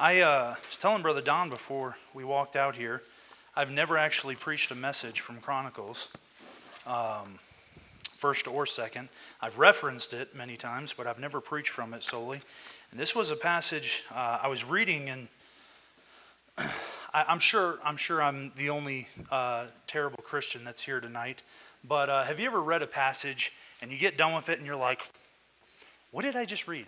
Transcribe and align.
I 0.00 0.20
uh, 0.20 0.54
was 0.64 0.78
telling 0.78 1.02
Brother 1.02 1.20
Don 1.20 1.50
before 1.50 1.96
we 2.14 2.22
walked 2.22 2.54
out 2.54 2.76
here, 2.76 3.02
I've 3.56 3.72
never 3.72 3.96
actually 3.96 4.36
preached 4.36 4.70
a 4.70 4.76
message 4.76 5.18
from 5.18 5.40
Chronicles, 5.40 6.08
um, 6.86 7.40
first 8.12 8.46
or 8.46 8.64
second. 8.64 9.08
I've 9.42 9.58
referenced 9.58 10.14
it 10.14 10.36
many 10.36 10.56
times, 10.56 10.94
but 10.96 11.08
I've 11.08 11.18
never 11.18 11.40
preached 11.40 11.70
from 11.70 11.92
it 11.94 12.04
solely. 12.04 12.40
And 12.92 13.00
this 13.00 13.16
was 13.16 13.32
a 13.32 13.36
passage 13.36 14.04
uh, 14.14 14.38
I 14.40 14.46
was 14.46 14.64
reading, 14.64 15.08
and 15.08 15.26
I, 17.12 17.24
am 17.26 17.40
sure 17.40 17.80
I'm 17.84 17.96
sure 17.96 18.22
I'm 18.22 18.52
the 18.54 18.70
only 18.70 19.08
uh, 19.32 19.66
terrible 19.88 20.22
Christian 20.22 20.62
that's 20.62 20.84
here 20.84 21.00
tonight. 21.00 21.42
But 21.82 22.08
uh, 22.08 22.22
have 22.22 22.38
you 22.38 22.46
ever 22.46 22.62
read 22.62 22.82
a 22.82 22.86
passage 22.86 23.50
and 23.82 23.90
you 23.90 23.98
get 23.98 24.16
done 24.16 24.32
with 24.32 24.48
it 24.48 24.58
and 24.58 24.66
you're 24.66 24.76
like, 24.76 25.10
"What 26.12 26.22
did 26.22 26.36
I 26.36 26.44
just 26.44 26.68
read?" 26.68 26.86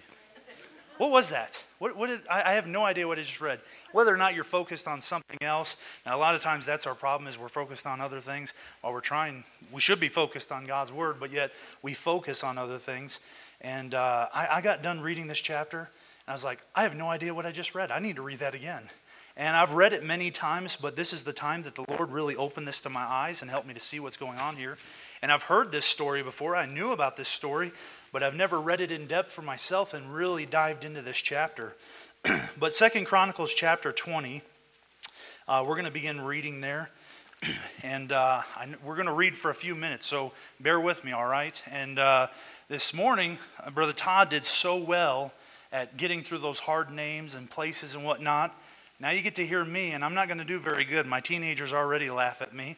What 1.00 1.13
was 1.13 1.31
that? 1.31 1.64
What, 1.79 1.96
what 1.96 2.09
did, 2.09 2.21
I, 2.29 2.43
I, 2.43 2.53
have 2.53 2.67
no 2.67 2.85
idea 2.85 3.08
what 3.08 3.17
I 3.17 3.22
just 3.22 3.41
read. 3.41 3.61
Whether 3.93 4.13
or 4.13 4.18
not 4.18 4.35
you're 4.35 4.45
focused 4.45 4.86
on 4.86 5.00
something 5.00 5.39
else. 5.41 5.79
Now, 6.04 6.14
a 6.14 6.21
lot 6.21 6.35
of 6.35 6.43
times 6.43 6.67
that's 6.67 6.86
our 6.86 6.95
problem 6.95 7.27
is 7.27 7.39
we're 7.39 7.49
focused 7.49 7.86
on 7.86 8.03
other 8.03 8.21
things 8.21 8.53
while 8.82 8.93
we're 8.93 9.00
trying. 9.00 9.44
We 9.72 9.81
should 9.81 9.99
be 9.99 10.08
focused 10.08 10.53
on 10.53 10.67
God's 10.67 10.93
word, 10.93 11.17
but 11.18 11.32
yet 11.32 11.53
we 11.81 11.94
focus 11.94 12.44
on 12.44 12.58
other 12.58 12.77
things. 12.77 13.21
And 13.63 13.94
uh, 13.94 14.29
I, 14.35 14.49
I 14.57 14.61
got 14.61 14.82
done 14.82 15.00
reading 15.00 15.27
this 15.27 15.41
chapter, 15.41 15.79
and 15.79 15.89
I 16.29 16.32
was 16.32 16.44
like, 16.44 16.61
I 16.77 16.82
have 16.82 16.94
no 16.94 17.08
idea 17.08 17.32
what 17.32 17.46
I 17.46 17.50
just 17.50 17.75
read. 17.75 17.91
I 17.91 17.99
need 17.99 18.17
to 18.17 18.22
read 18.22 18.41
that 18.41 18.55
again. 18.55 18.82
And 19.39 19.57
I've 19.57 19.72
read 19.72 19.94
it 19.94 20.05
many 20.05 20.30
times, 20.30 20.77
but 20.77 20.96
this 20.96 21.14
is 21.14 21.25
the 21.25 21.32
time 21.32 21.63
that 21.63 21.77
the 21.77 21.85
Lord 21.89 22.11
really 22.11 22.36
opened 22.36 22.69
this 22.69 22.82
to 22.82 22.91
my 22.91 23.00
eyes 23.00 23.41
and 23.41 23.50
helped 23.50 23.67
me 23.67 23.72
to 23.72 23.80
see 23.80 24.00
what's 24.00 24.19
going 24.19 24.36
on 24.36 24.57
here. 24.57 24.77
And 25.22 25.30
I've 25.30 25.44
heard 25.44 25.70
this 25.70 25.84
story 25.84 26.22
before. 26.22 26.56
I 26.56 26.64
knew 26.64 26.92
about 26.92 27.16
this 27.16 27.29
story, 27.29 27.72
but 28.10 28.22
I've 28.22 28.34
never 28.34 28.58
read 28.58 28.80
it 28.80 28.90
in 28.90 29.06
depth 29.06 29.30
for 29.30 29.43
myself 29.43 29.93
and 29.93 30.14
really 30.14 30.46
dived 30.46 30.84
into 30.84 31.02
this 31.02 31.20
chapter. 31.20 31.76
but 32.58 32.72
Second 32.72 33.04
Chronicles 33.04 33.52
chapter 33.52 33.92
20, 33.92 34.40
uh, 35.46 35.64
we're 35.66 35.74
going 35.74 35.84
to 35.84 35.90
begin 35.90 36.22
reading 36.22 36.62
there. 36.62 36.90
and 37.82 38.12
uh, 38.12 38.42
I, 38.56 38.68
we're 38.82 38.96
going 38.96 39.06
to 39.06 39.12
read 39.12 39.36
for 39.36 39.50
a 39.50 39.54
few 39.54 39.74
minutes, 39.74 40.06
so 40.06 40.32
bear 40.58 40.80
with 40.80 41.04
me, 41.04 41.12
all 41.12 41.27
right? 41.27 41.62
And 41.70 41.98
uh, 41.98 42.28
this 42.68 42.94
morning, 42.94 43.38
uh, 43.62 43.70
Brother 43.70 43.92
Todd 43.92 44.30
did 44.30 44.46
so 44.46 44.82
well 44.82 45.32
at 45.70 45.98
getting 45.98 46.22
through 46.22 46.38
those 46.38 46.60
hard 46.60 46.90
names 46.90 47.34
and 47.34 47.50
places 47.50 47.94
and 47.94 48.05
whatnot. 48.05 48.58
Now 49.00 49.12
you 49.12 49.22
get 49.22 49.34
to 49.36 49.46
hear 49.46 49.64
me, 49.64 49.92
and 49.92 50.04
I'm 50.04 50.12
not 50.12 50.28
going 50.28 50.38
to 50.38 50.44
do 50.44 50.60
very 50.60 50.84
good. 50.84 51.06
My 51.06 51.20
teenagers 51.20 51.72
already 51.72 52.10
laugh 52.10 52.42
at 52.42 52.54
me. 52.54 52.76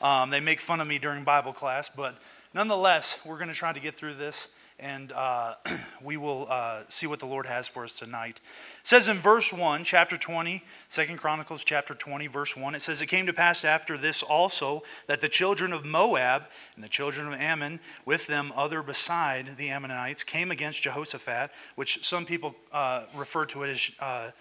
Um, 0.00 0.30
they 0.30 0.38
make 0.38 0.60
fun 0.60 0.80
of 0.80 0.86
me 0.86 1.00
during 1.00 1.24
Bible 1.24 1.52
class, 1.52 1.88
but 1.88 2.16
nonetheless, 2.54 3.20
we're 3.26 3.38
going 3.38 3.48
to 3.48 3.54
try 3.54 3.72
to 3.72 3.80
get 3.80 3.96
through 3.96 4.14
this 4.14 4.54
and 4.78 5.12
uh, 5.12 5.54
we 6.02 6.16
will 6.16 6.46
uh, 6.48 6.82
see 6.88 7.06
what 7.06 7.20
the 7.20 7.26
Lord 7.26 7.46
has 7.46 7.68
for 7.68 7.84
us 7.84 7.98
tonight. 7.98 8.40
It 8.80 8.86
says 8.86 9.08
in 9.08 9.16
verse 9.16 9.52
1, 9.52 9.84
chapter 9.84 10.16
20, 10.16 10.62
2 10.90 11.16
Chronicles 11.16 11.64
chapter 11.64 11.94
20, 11.94 12.26
verse 12.26 12.56
1, 12.56 12.74
it 12.74 12.82
says, 12.82 13.02
It 13.02 13.06
came 13.06 13.26
to 13.26 13.32
pass 13.32 13.64
after 13.64 13.96
this 13.96 14.22
also 14.22 14.82
that 15.06 15.20
the 15.20 15.28
children 15.28 15.72
of 15.72 15.84
Moab 15.84 16.44
and 16.74 16.84
the 16.84 16.88
children 16.88 17.28
of 17.28 17.34
Ammon, 17.34 17.80
with 18.04 18.26
them 18.26 18.52
other 18.54 18.82
beside 18.82 19.56
the 19.56 19.70
Ammonites, 19.70 20.24
came 20.24 20.50
against 20.50 20.82
Jehoshaphat, 20.82 21.50
which 21.76 22.04
some 22.04 22.24
people 22.24 22.54
uh, 22.72 23.04
refer 23.14 23.44
to 23.46 23.62
it 23.62 23.70
as 23.70 24.32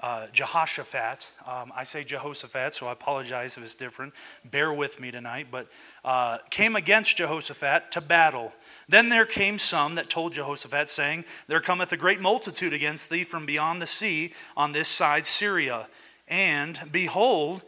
uh, 0.00 0.26
Jehoshaphat. 0.32 1.30
Um, 1.46 1.72
I 1.76 1.84
say 1.84 2.04
Jehoshaphat, 2.04 2.74
so 2.74 2.88
I 2.88 2.92
apologize 2.92 3.56
if 3.56 3.62
it's 3.62 3.74
different. 3.74 4.14
Bear 4.44 4.72
with 4.72 5.00
me 5.00 5.10
tonight. 5.10 5.48
But 5.50 5.68
uh, 6.04 6.38
came 6.50 6.76
against 6.76 7.16
Jehoshaphat 7.16 7.92
to 7.92 8.00
battle. 8.00 8.52
Then 8.88 9.08
there 9.08 9.26
came 9.26 9.58
some 9.58 9.94
that 9.96 10.08
told 10.08 10.32
Jehoshaphat, 10.32 10.88
saying, 10.88 11.24
There 11.46 11.60
cometh 11.60 11.92
a 11.92 11.96
great 11.96 12.20
multitude 12.20 12.72
against 12.72 13.10
thee 13.10 13.24
from 13.24 13.46
beyond 13.46 13.82
the 13.82 13.86
sea 13.86 14.32
on 14.56 14.72
this 14.72 14.88
side 14.88 15.26
Syria. 15.26 15.88
And 16.28 16.80
behold, 16.90 17.64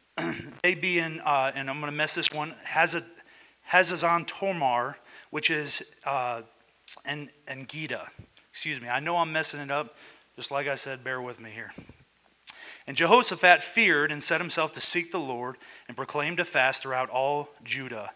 they 0.62 0.74
be 0.74 0.98
in, 0.98 1.20
uh, 1.20 1.52
and 1.54 1.68
I'm 1.68 1.80
going 1.80 1.92
to 1.92 1.96
mess 1.96 2.14
this 2.14 2.32
one, 2.32 2.54
Hazazon 2.66 4.26
Tomar, 4.26 4.98
which 5.30 5.50
is 5.50 5.94
uh, 6.06 6.42
and, 7.04 7.30
and 7.46 7.68
Gita. 7.68 8.06
Excuse 8.50 8.80
me, 8.80 8.88
I 8.88 9.00
know 9.00 9.16
I'm 9.16 9.32
messing 9.32 9.60
it 9.60 9.70
up. 9.70 9.96
Just 10.38 10.52
like 10.52 10.68
I 10.68 10.76
said, 10.76 11.02
bear 11.02 11.20
with 11.20 11.40
me 11.40 11.50
here. 11.50 11.72
And 12.86 12.96
Jehoshaphat 12.96 13.60
feared 13.60 14.12
and 14.12 14.22
set 14.22 14.40
himself 14.40 14.70
to 14.70 14.80
seek 14.80 15.10
the 15.10 15.18
Lord 15.18 15.56
and 15.88 15.96
proclaimed 15.96 16.38
a 16.38 16.44
fast 16.44 16.84
throughout 16.84 17.10
all 17.10 17.48
Judah. 17.64 18.10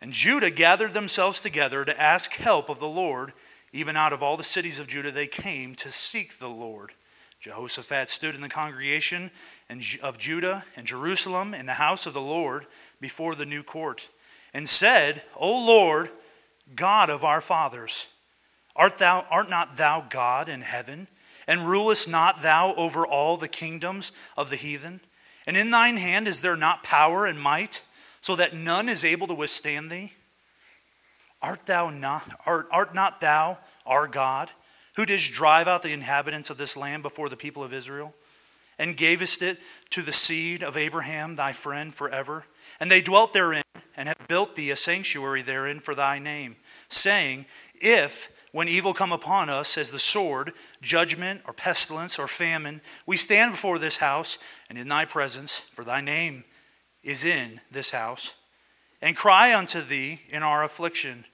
And 0.00 0.12
Judah 0.12 0.50
gathered 0.50 0.94
themselves 0.94 1.40
together 1.40 1.84
to 1.84 2.02
ask 2.02 2.34
help 2.34 2.68
of 2.68 2.80
the 2.80 2.88
Lord. 2.88 3.34
Even 3.72 3.96
out 3.96 4.12
of 4.12 4.20
all 4.20 4.36
the 4.36 4.42
cities 4.42 4.80
of 4.80 4.88
Judah, 4.88 5.12
they 5.12 5.28
came 5.28 5.76
to 5.76 5.92
seek 5.92 6.38
the 6.38 6.48
Lord. 6.48 6.90
Jehoshaphat 7.38 8.08
stood 8.08 8.34
in 8.34 8.40
the 8.40 8.48
congregation 8.48 9.30
of 10.02 10.18
Judah 10.18 10.64
and 10.76 10.88
Jerusalem 10.88 11.54
in 11.54 11.66
the 11.66 11.74
house 11.74 12.04
of 12.04 12.14
the 12.14 12.20
Lord 12.20 12.66
before 13.00 13.36
the 13.36 13.46
new 13.46 13.62
court 13.62 14.08
and 14.52 14.68
said, 14.68 15.22
O 15.36 15.64
Lord, 15.64 16.10
God 16.74 17.10
of 17.10 17.22
our 17.22 17.40
fathers, 17.40 18.12
art, 18.74 18.98
thou, 18.98 19.24
art 19.30 19.48
not 19.48 19.76
thou 19.76 20.04
God 20.10 20.48
in 20.48 20.62
heaven? 20.62 21.06
And 21.46 21.68
rulest 21.68 22.10
not 22.10 22.42
thou 22.42 22.74
over 22.76 23.06
all 23.06 23.36
the 23.36 23.48
kingdoms 23.48 24.12
of 24.36 24.50
the 24.50 24.56
heathen? 24.56 25.00
And 25.46 25.56
in 25.56 25.70
thine 25.70 25.96
hand 25.96 26.26
is 26.26 26.40
there 26.40 26.56
not 26.56 26.82
power 26.82 27.26
and 27.26 27.38
might, 27.38 27.82
so 28.20 28.34
that 28.36 28.54
none 28.54 28.88
is 28.88 29.04
able 29.04 29.26
to 29.26 29.34
withstand 29.34 29.90
thee? 29.90 30.14
Art 31.42 31.66
thou 31.66 31.90
not 31.90 32.40
art, 32.46 32.68
art 32.70 32.94
not 32.94 33.20
thou 33.20 33.58
our 33.84 34.08
God, 34.08 34.50
who 34.96 35.04
didst 35.04 35.34
drive 35.34 35.68
out 35.68 35.82
the 35.82 35.92
inhabitants 35.92 36.48
of 36.48 36.56
this 36.56 36.76
land 36.76 37.02
before 37.02 37.28
the 37.28 37.36
people 37.36 37.62
of 37.62 37.74
Israel, 37.74 38.14
and 38.78 38.96
gavest 38.96 39.42
it 39.42 39.58
to 39.90 40.00
the 40.00 40.12
seed 40.12 40.62
of 40.62 40.76
Abraham 40.76 41.36
thy 41.36 41.52
friend 41.52 41.92
forever? 41.92 42.46
And 42.80 42.90
they 42.90 43.02
dwelt 43.02 43.34
therein, 43.34 43.62
and 43.94 44.08
have 44.08 44.26
built 44.26 44.56
thee 44.56 44.70
a 44.70 44.76
sanctuary 44.76 45.42
therein 45.42 45.80
for 45.80 45.94
thy 45.94 46.18
name, 46.18 46.56
saying, 46.88 47.44
If 47.74 48.43
when 48.54 48.68
evil 48.68 48.94
come 48.94 49.10
upon 49.10 49.48
us 49.50 49.76
as 49.76 49.90
the 49.90 49.98
sword, 49.98 50.52
judgment, 50.80 51.42
or 51.44 51.52
pestilence, 51.52 52.20
or 52.20 52.28
famine, 52.28 52.80
we 53.04 53.16
stand 53.16 53.50
before 53.50 53.80
this 53.80 53.96
house 53.96 54.38
and 54.70 54.78
in 54.78 54.86
thy 54.86 55.04
presence, 55.04 55.58
for 55.58 55.82
thy 55.82 56.00
name 56.00 56.44
is 57.02 57.24
in 57.24 57.60
this 57.68 57.90
house, 57.90 58.38
and 59.02 59.16
cry 59.16 59.52
unto 59.52 59.80
thee 59.80 60.20
in 60.28 60.44
our 60.44 60.62
affliction. 60.62 61.24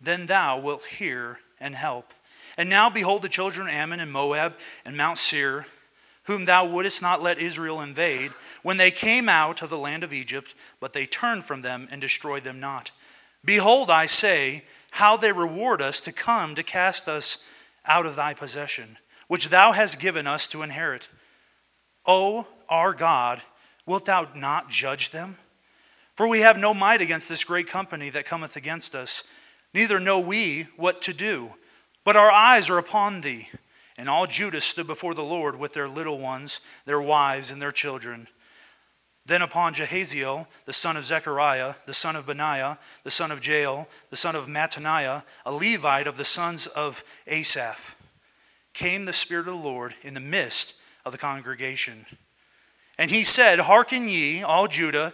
Then 0.00 0.24
thou 0.24 0.58
wilt 0.58 0.86
hear 0.86 1.40
and 1.60 1.74
help. 1.74 2.14
And 2.56 2.70
now 2.70 2.88
behold 2.88 3.20
the 3.20 3.28
children 3.28 3.66
of 3.66 3.74
Ammon 3.74 4.00
and 4.00 4.10
Moab 4.10 4.54
and 4.86 4.96
Mount 4.96 5.18
Seir, 5.18 5.66
whom 6.24 6.46
thou 6.46 6.66
wouldest 6.66 7.02
not 7.02 7.22
let 7.22 7.36
Israel 7.36 7.82
invade, 7.82 8.30
when 8.62 8.78
they 8.78 8.90
came 8.90 9.28
out 9.28 9.60
of 9.60 9.68
the 9.68 9.76
land 9.76 10.02
of 10.02 10.14
Egypt, 10.14 10.54
but 10.80 10.94
they 10.94 11.04
turned 11.04 11.44
from 11.44 11.60
them 11.60 11.88
and 11.90 12.00
destroyed 12.00 12.44
them 12.44 12.58
not. 12.58 12.90
Behold, 13.44 13.90
I 13.90 14.06
say, 14.06 14.64
how 14.92 15.16
they 15.16 15.32
reward 15.32 15.80
us 15.80 16.00
to 16.02 16.12
come 16.12 16.54
to 16.54 16.62
cast 16.62 17.08
us 17.08 17.44
out 17.86 18.06
of 18.06 18.16
thy 18.16 18.34
possession, 18.34 18.98
which 19.28 19.48
thou 19.48 19.72
hast 19.72 20.00
given 20.00 20.26
us 20.26 20.48
to 20.48 20.62
inherit. 20.62 21.08
O 22.06 22.48
our 22.68 22.92
God, 22.92 23.42
wilt 23.86 24.06
thou 24.06 24.28
not 24.34 24.70
judge 24.70 25.10
them? 25.10 25.36
For 26.14 26.28
we 26.28 26.40
have 26.40 26.58
no 26.58 26.74
might 26.74 27.00
against 27.00 27.28
this 27.28 27.44
great 27.44 27.66
company 27.66 28.10
that 28.10 28.26
cometh 28.26 28.56
against 28.56 28.94
us, 28.94 29.24
neither 29.72 29.98
know 29.98 30.20
we 30.20 30.68
what 30.76 31.00
to 31.02 31.14
do, 31.14 31.54
but 32.04 32.16
our 32.16 32.30
eyes 32.30 32.68
are 32.68 32.78
upon 32.78 33.20
thee. 33.20 33.48
And 33.96 34.08
all 34.08 34.26
Judah 34.26 34.60
stood 34.60 34.86
before 34.86 35.14
the 35.14 35.22
Lord 35.22 35.58
with 35.58 35.74
their 35.74 35.88
little 35.88 36.18
ones, 36.18 36.60
their 36.86 37.00
wives, 37.00 37.50
and 37.50 37.60
their 37.60 37.70
children. 37.70 38.28
Then 39.30 39.42
upon 39.42 39.74
Jehaziel, 39.74 40.48
the 40.64 40.72
son 40.72 40.96
of 40.96 41.04
Zechariah, 41.04 41.74
the 41.86 41.94
son 41.94 42.16
of 42.16 42.26
Benaiah, 42.26 42.80
the 43.04 43.12
son 43.12 43.30
of 43.30 43.46
Jael, 43.46 43.86
the 44.08 44.16
son 44.16 44.34
of 44.34 44.48
Mattaniah, 44.48 45.22
a 45.46 45.52
Levite 45.52 46.08
of 46.08 46.16
the 46.16 46.24
sons 46.24 46.66
of 46.66 47.04
Asaph, 47.28 47.94
came 48.74 49.04
the 49.04 49.12
Spirit 49.12 49.46
of 49.46 49.54
the 49.54 49.68
Lord 49.68 49.94
in 50.02 50.14
the 50.14 50.20
midst 50.20 50.80
of 51.06 51.12
the 51.12 51.18
congregation. 51.18 52.06
And 52.98 53.12
he 53.12 53.22
said, 53.22 53.60
Hearken 53.60 54.08
ye, 54.08 54.42
all 54.42 54.66
Judah, 54.66 55.12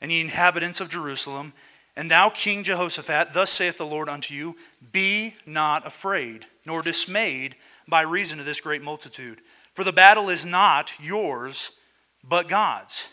and 0.00 0.10
ye 0.10 0.20
inhabitants 0.20 0.80
of 0.80 0.90
Jerusalem, 0.90 1.52
and 1.94 2.10
thou, 2.10 2.30
King 2.30 2.64
Jehoshaphat, 2.64 3.32
thus 3.32 3.50
saith 3.50 3.78
the 3.78 3.86
Lord 3.86 4.08
unto 4.08 4.34
you 4.34 4.56
Be 4.90 5.34
not 5.46 5.86
afraid, 5.86 6.46
nor 6.64 6.82
dismayed 6.82 7.54
by 7.86 8.02
reason 8.02 8.40
of 8.40 8.44
this 8.44 8.60
great 8.60 8.82
multitude. 8.82 9.38
For 9.72 9.84
the 9.84 9.92
battle 9.92 10.30
is 10.30 10.44
not 10.44 10.94
yours, 11.00 11.78
but 12.24 12.48
God's. 12.48 13.12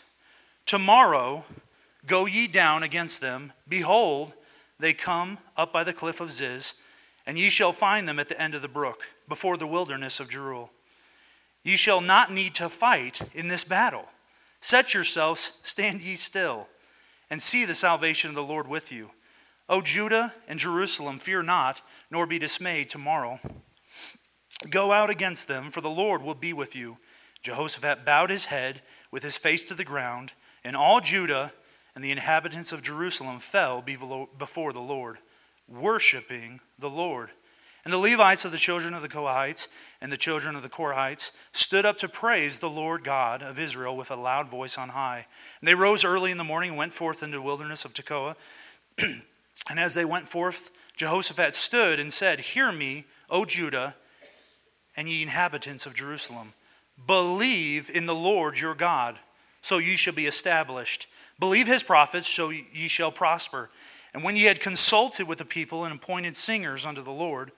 Tomorrow 0.74 1.44
go 2.04 2.26
ye 2.26 2.48
down 2.48 2.82
against 2.82 3.20
them. 3.20 3.52
Behold, 3.68 4.34
they 4.80 4.92
come 4.92 5.38
up 5.56 5.72
by 5.72 5.84
the 5.84 5.92
cliff 5.92 6.20
of 6.20 6.32
Ziz, 6.32 6.74
and 7.24 7.38
ye 7.38 7.48
shall 7.48 7.70
find 7.70 8.08
them 8.08 8.18
at 8.18 8.28
the 8.28 8.42
end 8.42 8.56
of 8.56 8.62
the 8.62 8.66
brook, 8.66 9.04
before 9.28 9.56
the 9.56 9.68
wilderness 9.68 10.18
of 10.18 10.28
Jeruel. 10.28 10.70
Ye 11.62 11.76
shall 11.76 12.00
not 12.00 12.32
need 12.32 12.56
to 12.56 12.68
fight 12.68 13.20
in 13.32 13.46
this 13.46 13.62
battle. 13.62 14.06
Set 14.58 14.94
yourselves, 14.94 15.60
stand 15.62 16.02
ye 16.02 16.16
still, 16.16 16.66
and 17.30 17.40
see 17.40 17.64
the 17.64 17.72
salvation 17.72 18.30
of 18.30 18.34
the 18.34 18.42
Lord 18.42 18.66
with 18.66 18.90
you. 18.90 19.12
O 19.68 19.80
Judah 19.80 20.34
and 20.48 20.58
Jerusalem, 20.58 21.20
fear 21.20 21.44
not, 21.44 21.82
nor 22.10 22.26
be 22.26 22.40
dismayed 22.40 22.88
tomorrow. 22.88 23.38
Go 24.70 24.90
out 24.90 25.08
against 25.08 25.46
them, 25.46 25.70
for 25.70 25.80
the 25.80 25.88
Lord 25.88 26.20
will 26.20 26.34
be 26.34 26.52
with 26.52 26.74
you. 26.74 26.96
Jehoshaphat 27.42 28.04
bowed 28.04 28.30
his 28.30 28.46
head 28.46 28.80
with 29.12 29.22
his 29.22 29.38
face 29.38 29.64
to 29.66 29.74
the 29.74 29.84
ground, 29.84 30.32
and 30.64 30.76
all 30.76 31.00
Judah 31.00 31.52
and 31.94 32.02
the 32.02 32.10
inhabitants 32.10 32.72
of 32.72 32.82
Jerusalem 32.82 33.38
fell 33.38 33.82
before 33.82 34.72
the 34.72 34.80
Lord, 34.80 35.18
worshiping 35.68 36.60
the 36.78 36.90
Lord. 36.90 37.30
And 37.84 37.92
the 37.92 37.98
Levites 37.98 38.46
of 38.46 38.50
the 38.50 38.56
children 38.56 38.94
of 38.94 39.02
the 39.02 39.08
Kohathites 39.08 39.68
and 40.00 40.10
the 40.10 40.16
children 40.16 40.56
of 40.56 40.62
the 40.62 40.70
Korahites 40.70 41.32
stood 41.52 41.84
up 41.84 41.98
to 41.98 42.08
praise 42.08 42.58
the 42.58 42.70
Lord 42.70 43.04
God 43.04 43.42
of 43.42 43.58
Israel 43.58 43.96
with 43.96 44.10
a 44.10 44.16
loud 44.16 44.48
voice 44.48 44.78
on 44.78 44.90
high. 44.90 45.26
And 45.60 45.68
they 45.68 45.74
rose 45.74 46.04
early 46.04 46.30
in 46.30 46.38
the 46.38 46.44
morning 46.44 46.70
and 46.70 46.78
went 46.78 46.94
forth 46.94 47.22
into 47.22 47.36
the 47.36 47.42
wilderness 47.42 47.84
of 47.84 47.92
Tekoa. 47.92 48.36
and 49.02 49.78
as 49.78 49.92
they 49.92 50.04
went 50.04 50.28
forth, 50.28 50.70
Jehoshaphat 50.96 51.54
stood 51.54 52.00
and 52.00 52.12
said, 52.12 52.40
Hear 52.40 52.72
me, 52.72 53.04
O 53.28 53.44
Judah, 53.44 53.96
and 54.96 55.08
ye 55.08 55.22
inhabitants 55.22 55.84
of 55.84 55.94
Jerusalem. 55.94 56.54
Believe 57.06 57.90
in 57.92 58.06
the 58.06 58.14
Lord 58.14 58.60
your 58.60 58.74
God, 58.74 59.20
so 59.64 59.78
ye 59.78 59.96
shall 59.96 60.12
be 60.12 60.26
established. 60.26 61.08
Believe 61.40 61.66
his 61.66 61.82
prophets, 61.82 62.28
so 62.28 62.50
ye 62.50 62.86
shall 62.86 63.10
prosper. 63.10 63.70
And 64.12 64.22
when 64.22 64.36
ye 64.36 64.44
had 64.44 64.60
consulted 64.60 65.26
with 65.26 65.38
the 65.38 65.46
people 65.46 65.84
and 65.84 65.94
appointed 65.94 66.36
singers 66.36 66.84
unto 66.84 67.02
the 67.02 67.10
Lord, 67.10 67.50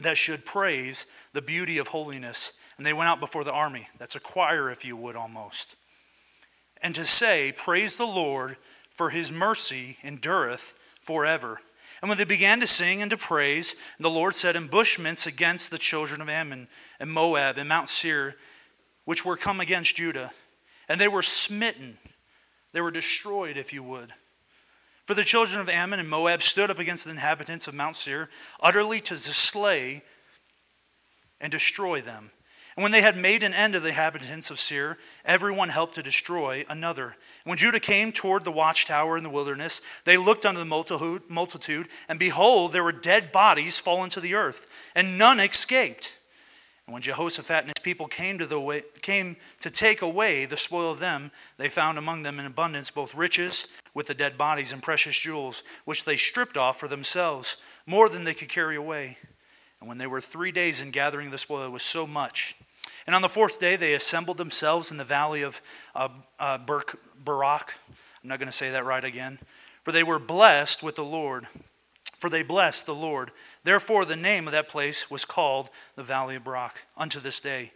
that 0.00 0.16
should 0.16 0.46
praise 0.46 1.04
the 1.34 1.42
beauty 1.42 1.76
of 1.76 1.88
holiness, 1.88 2.54
and 2.78 2.86
they 2.86 2.94
went 2.94 3.10
out 3.10 3.20
before 3.20 3.44
the 3.44 3.52
army. 3.52 3.88
That's 3.98 4.16
a 4.16 4.20
choir, 4.20 4.70
if 4.70 4.82
you 4.82 4.96
would, 4.96 5.16
almost. 5.16 5.76
And 6.82 6.94
to 6.94 7.04
say, 7.04 7.52
Praise 7.54 7.98
the 7.98 8.06
Lord, 8.06 8.56
for 8.88 9.10
his 9.10 9.30
mercy 9.30 9.98
endureth 10.02 10.72
forever. 11.02 11.60
And 12.00 12.08
when 12.08 12.16
they 12.16 12.24
began 12.24 12.58
to 12.60 12.66
sing 12.66 13.02
and 13.02 13.10
to 13.10 13.18
praise, 13.18 13.74
the 13.98 14.08
Lord 14.08 14.34
set 14.34 14.56
ambushments 14.56 15.26
against 15.26 15.70
the 15.70 15.76
children 15.76 16.22
of 16.22 16.30
Ammon 16.30 16.68
and 16.98 17.12
Moab 17.12 17.58
and 17.58 17.68
Mount 17.68 17.90
Seir, 17.90 18.36
which 19.04 19.26
were 19.26 19.36
come 19.36 19.60
against 19.60 19.96
Judah. 19.96 20.32
And 20.90 21.00
they 21.00 21.08
were 21.08 21.22
smitten. 21.22 21.98
They 22.72 22.80
were 22.80 22.90
destroyed, 22.90 23.56
if 23.56 23.72
you 23.72 23.82
would. 23.84 24.10
For 25.06 25.14
the 25.14 25.22
children 25.22 25.60
of 25.60 25.68
Ammon 25.68 26.00
and 26.00 26.08
Moab 26.08 26.42
stood 26.42 26.68
up 26.68 26.80
against 26.80 27.04
the 27.04 27.12
inhabitants 27.12 27.66
of 27.66 27.74
Mount 27.74 27.94
Seir, 27.94 28.28
utterly 28.60 28.98
to 29.00 29.16
slay 29.16 30.02
and 31.40 31.50
destroy 31.50 32.00
them. 32.00 32.32
And 32.76 32.82
when 32.82 32.92
they 32.92 33.02
had 33.02 33.16
made 33.16 33.42
an 33.42 33.54
end 33.54 33.74
of 33.74 33.82
the 33.82 33.90
inhabitants 33.90 34.50
of 34.50 34.58
Seir, 34.58 34.98
everyone 35.24 35.68
helped 35.68 35.94
to 35.94 36.02
destroy 36.02 36.64
another. 36.68 37.16
When 37.44 37.56
Judah 37.56 37.80
came 37.80 38.10
toward 38.10 38.44
the 38.44 38.50
watchtower 38.52 39.16
in 39.16 39.22
the 39.22 39.30
wilderness, 39.30 39.82
they 40.04 40.16
looked 40.16 40.44
unto 40.44 40.58
the 40.58 41.22
multitude, 41.28 41.88
and 42.08 42.18
behold, 42.18 42.72
there 42.72 42.84
were 42.84 42.92
dead 42.92 43.30
bodies 43.30 43.78
fallen 43.78 44.10
to 44.10 44.20
the 44.20 44.34
earth, 44.34 44.90
and 44.94 45.18
none 45.18 45.38
escaped. 45.38 46.19
And 46.90 46.94
when 46.94 47.02
Jehoshaphat 47.02 47.60
and 47.60 47.68
his 47.68 47.84
people 47.84 48.08
came 48.08 48.36
to, 48.38 48.46
the 48.46 48.58
way, 48.58 48.82
came 49.00 49.36
to 49.60 49.70
take 49.70 50.02
away 50.02 50.44
the 50.44 50.56
spoil 50.56 50.90
of 50.90 50.98
them, 50.98 51.30
they 51.56 51.68
found 51.68 51.98
among 51.98 52.24
them 52.24 52.40
in 52.40 52.46
abundance 52.46 52.90
both 52.90 53.14
riches 53.14 53.68
with 53.94 54.08
the 54.08 54.12
dead 54.14 54.36
bodies 54.36 54.72
and 54.72 54.82
precious 54.82 55.20
jewels, 55.20 55.62
which 55.84 56.04
they 56.04 56.16
stripped 56.16 56.56
off 56.56 56.80
for 56.80 56.88
themselves, 56.88 57.62
more 57.86 58.08
than 58.08 58.24
they 58.24 58.34
could 58.34 58.48
carry 58.48 58.74
away. 58.74 59.18
And 59.78 59.88
when 59.88 59.98
they 59.98 60.08
were 60.08 60.20
three 60.20 60.50
days 60.50 60.82
in 60.82 60.90
gathering 60.90 61.30
the 61.30 61.38
spoil, 61.38 61.64
it 61.64 61.70
was 61.70 61.84
so 61.84 62.08
much. 62.08 62.56
And 63.06 63.14
on 63.14 63.22
the 63.22 63.28
fourth 63.28 63.60
day, 63.60 63.76
they 63.76 63.94
assembled 63.94 64.38
themselves 64.38 64.90
in 64.90 64.96
the 64.96 65.04
valley 65.04 65.42
of 65.42 65.62
uh, 65.94 66.08
uh, 66.40 66.58
Barak. 66.58 67.78
I'm 68.20 68.28
not 68.28 68.40
going 68.40 68.48
to 68.48 68.52
say 68.52 68.72
that 68.72 68.84
right 68.84 69.04
again. 69.04 69.38
For 69.84 69.92
they 69.92 70.02
were 70.02 70.18
blessed 70.18 70.82
with 70.82 70.96
the 70.96 71.04
Lord. 71.04 71.46
For 72.20 72.28
they 72.28 72.42
blessed 72.42 72.84
the 72.84 72.94
Lord. 72.94 73.30
Therefore, 73.64 74.04
the 74.04 74.14
name 74.14 74.46
of 74.46 74.52
that 74.52 74.68
place 74.68 75.10
was 75.10 75.24
called 75.24 75.70
the 75.96 76.02
Valley 76.02 76.36
of 76.36 76.44
Barak 76.44 76.84
unto 76.94 77.18
this 77.18 77.40
day. 77.40 77.72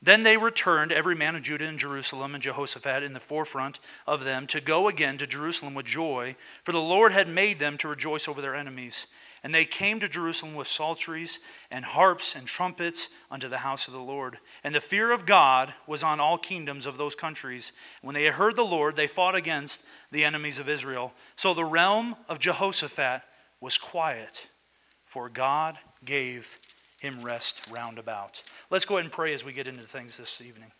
Then 0.00 0.22
they 0.22 0.36
returned, 0.36 0.92
every 0.92 1.16
man 1.16 1.34
of 1.34 1.42
Judah 1.42 1.66
and 1.66 1.76
Jerusalem, 1.76 2.32
and 2.32 2.40
Jehoshaphat 2.40 3.02
in 3.02 3.14
the 3.14 3.18
forefront 3.18 3.80
of 4.06 4.22
them, 4.22 4.46
to 4.46 4.60
go 4.60 4.86
again 4.86 5.18
to 5.18 5.26
Jerusalem 5.26 5.74
with 5.74 5.86
joy, 5.86 6.36
for 6.62 6.70
the 6.70 6.78
Lord 6.78 7.10
had 7.10 7.26
made 7.26 7.58
them 7.58 7.76
to 7.78 7.88
rejoice 7.88 8.28
over 8.28 8.40
their 8.40 8.54
enemies. 8.54 9.08
And 9.42 9.52
they 9.52 9.64
came 9.64 9.98
to 9.98 10.08
Jerusalem 10.08 10.54
with 10.54 10.68
psalteries 10.68 11.40
and 11.68 11.84
harps 11.84 12.36
and 12.36 12.46
trumpets 12.46 13.08
unto 13.28 13.48
the 13.48 13.58
house 13.58 13.88
of 13.88 13.92
the 13.92 13.98
Lord. 13.98 14.38
And 14.62 14.72
the 14.72 14.80
fear 14.80 15.10
of 15.10 15.26
God 15.26 15.74
was 15.88 16.04
on 16.04 16.20
all 16.20 16.38
kingdoms 16.38 16.86
of 16.86 16.96
those 16.96 17.16
countries. 17.16 17.72
When 18.02 18.14
they 18.14 18.26
had 18.26 18.34
heard 18.34 18.54
the 18.54 18.62
Lord, 18.62 18.94
they 18.94 19.08
fought 19.08 19.34
against 19.34 19.84
the 20.12 20.24
enemies 20.24 20.60
of 20.60 20.68
Israel. 20.68 21.12
So 21.34 21.54
the 21.54 21.64
realm 21.64 22.14
of 22.28 22.38
Jehoshaphat 22.38 23.22
was 23.60 23.78
quiet, 23.78 24.48
for 25.04 25.28
God 25.28 25.78
gave 26.04 26.58
him 26.98 27.22
rest 27.22 27.68
round 27.70 27.98
about. 27.98 28.42
Let's 28.70 28.84
go 28.84 28.96
ahead 28.96 29.06
and 29.06 29.12
pray 29.12 29.32
as 29.32 29.44
we 29.44 29.52
get 29.52 29.68
into 29.68 29.82
things 29.82 30.16
this 30.16 30.40
evening. 30.40 30.72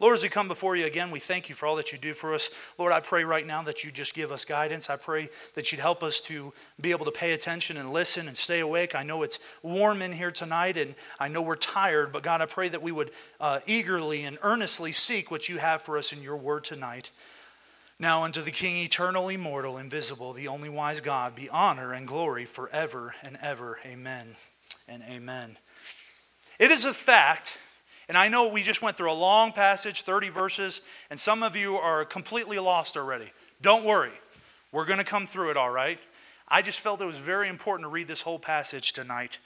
Lord, 0.00 0.14
as 0.14 0.24
we 0.24 0.30
come 0.30 0.48
before 0.48 0.74
you 0.74 0.84
again, 0.84 1.12
we 1.12 1.20
thank 1.20 1.48
you 1.48 1.54
for 1.54 1.66
all 1.66 1.76
that 1.76 1.92
you 1.92 1.98
do 1.98 2.12
for 2.12 2.34
us. 2.34 2.72
Lord, 2.76 2.92
I 2.92 2.98
pray 2.98 3.22
right 3.22 3.46
now 3.46 3.62
that 3.62 3.84
you 3.84 3.92
just 3.92 4.14
give 4.14 4.32
us 4.32 4.44
guidance. 4.44 4.90
I 4.90 4.96
pray 4.96 5.28
that 5.54 5.70
you'd 5.70 5.80
help 5.80 6.02
us 6.02 6.20
to 6.22 6.52
be 6.80 6.90
able 6.90 7.04
to 7.04 7.12
pay 7.12 7.34
attention 7.34 7.76
and 7.76 7.92
listen 7.92 8.26
and 8.26 8.36
stay 8.36 8.58
awake. 8.58 8.96
I 8.96 9.04
know 9.04 9.22
it's 9.22 9.38
warm 9.62 10.02
in 10.02 10.10
here 10.10 10.32
tonight 10.32 10.76
and 10.76 10.96
I 11.20 11.28
know 11.28 11.40
we're 11.40 11.54
tired, 11.54 12.12
but 12.12 12.24
God, 12.24 12.40
I 12.40 12.46
pray 12.46 12.68
that 12.68 12.82
we 12.82 12.90
would 12.90 13.12
uh, 13.38 13.60
eagerly 13.64 14.24
and 14.24 14.38
earnestly 14.42 14.90
seek 14.90 15.30
what 15.30 15.48
you 15.48 15.58
have 15.58 15.82
for 15.82 15.96
us 15.96 16.12
in 16.12 16.20
your 16.20 16.36
word 16.36 16.64
tonight. 16.64 17.12
Now 18.02 18.24
unto 18.24 18.42
the 18.42 18.50
King, 18.50 18.78
eternal, 18.78 19.28
immortal, 19.28 19.78
invisible, 19.78 20.32
the 20.32 20.48
only 20.48 20.68
wise 20.68 21.00
God, 21.00 21.36
be 21.36 21.48
honor 21.48 21.92
and 21.92 22.04
glory 22.04 22.44
forever 22.44 23.14
and 23.22 23.38
ever. 23.40 23.78
Amen 23.86 24.34
and 24.88 25.04
amen. 25.04 25.56
It 26.58 26.72
is 26.72 26.84
a 26.84 26.92
fact 26.92 27.60
and 28.08 28.18
I 28.18 28.26
know 28.26 28.48
we 28.48 28.64
just 28.64 28.82
went 28.82 28.96
through 28.96 29.12
a 29.12 29.14
long 29.14 29.52
passage, 29.52 30.02
30 30.02 30.30
verses, 30.30 30.80
and 31.10 31.20
some 31.20 31.44
of 31.44 31.54
you 31.54 31.76
are 31.76 32.04
completely 32.04 32.58
lost 32.58 32.96
already. 32.96 33.30
Don't 33.62 33.84
worry. 33.84 34.10
We're 34.72 34.84
going 34.84 34.98
to 34.98 35.04
come 35.04 35.28
through 35.28 35.50
it 35.50 35.56
all 35.56 35.70
right. 35.70 36.00
I 36.48 36.60
just 36.60 36.80
felt 36.80 37.00
it 37.00 37.06
was 37.06 37.18
very 37.18 37.48
important 37.48 37.86
to 37.86 37.88
read 37.88 38.08
this 38.08 38.22
whole 38.22 38.40
passage 38.40 38.92
tonight. 38.92 39.38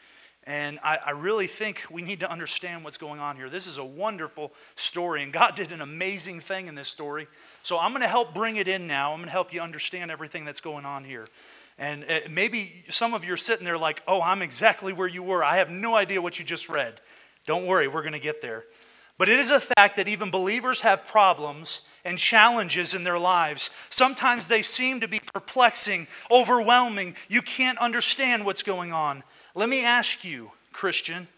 And 0.46 0.78
I, 0.84 0.98
I, 1.06 1.10
really 1.10 1.48
think 1.48 1.84
we 1.90 2.02
need 2.02 2.20
to 2.20 2.30
understand 2.30 2.84
what's 2.84 2.98
going 2.98 3.18
on 3.18 3.34
here. 3.34 3.50
This 3.50 3.66
is 3.66 3.78
a 3.78 3.84
wonderful 3.84 4.52
story, 4.76 5.24
and 5.24 5.32
God 5.32 5.56
did 5.56 5.72
an 5.72 5.80
amazing 5.80 6.38
thing 6.38 6.68
in 6.68 6.76
this 6.76 6.86
story. 6.86 7.26
So 7.64 7.80
I'm 7.80 7.90
going 7.90 8.02
to 8.02 8.08
help 8.08 8.32
bring 8.32 8.54
it 8.54 8.68
in 8.68 8.86
now. 8.86 9.10
I'm 9.10 9.18
going 9.18 9.26
to 9.26 9.32
help 9.32 9.52
you 9.52 9.60
understand 9.60 10.12
everything 10.12 10.44
that's 10.44 10.60
going 10.60 10.84
on 10.84 11.02
here. 11.02 11.26
And 11.78 12.04
uh, 12.04 12.20
maybe 12.30 12.84
some 12.88 13.12
of 13.12 13.24
you 13.24 13.32
are 13.32 13.36
sitting 13.36 13.64
there 13.64 13.76
like, 13.76 14.00
oh, 14.06 14.22
I'm 14.22 14.40
exactly 14.40 14.92
where 14.92 15.08
you 15.08 15.24
were. 15.24 15.42
I 15.42 15.56
have 15.56 15.68
no 15.68 15.96
idea 15.96 16.22
what 16.22 16.38
you 16.38 16.44
just 16.44 16.68
read. 16.68 17.00
Don't 17.44 17.66
worry, 17.66 17.88
we're 17.88 18.02
going 18.02 18.12
to 18.12 18.20
get 18.20 18.40
there. 18.40 18.64
But 19.18 19.28
it 19.28 19.38
is 19.38 19.50
a 19.50 19.60
fact 19.60 19.96
that 19.96 20.08
even 20.08 20.30
believers 20.30 20.82
have 20.82 21.06
problems 21.06 21.82
and 22.04 22.18
challenges 22.18 22.94
in 22.94 23.02
their 23.02 23.18
lives. 23.18 23.70
Sometimes 23.88 24.46
they 24.46 24.62
seem 24.62 25.00
to 25.00 25.08
be 25.08 25.20
perplexing, 25.34 26.06
overwhelming. 26.30 27.16
You 27.28 27.42
can't 27.42 27.78
understand 27.78 28.44
what's 28.44 28.62
going 28.62 28.92
on. 28.92 29.22
Let 29.56 29.70
me 29.70 29.82
ask 29.82 30.22
you, 30.22 30.50
Christian, 30.74 31.28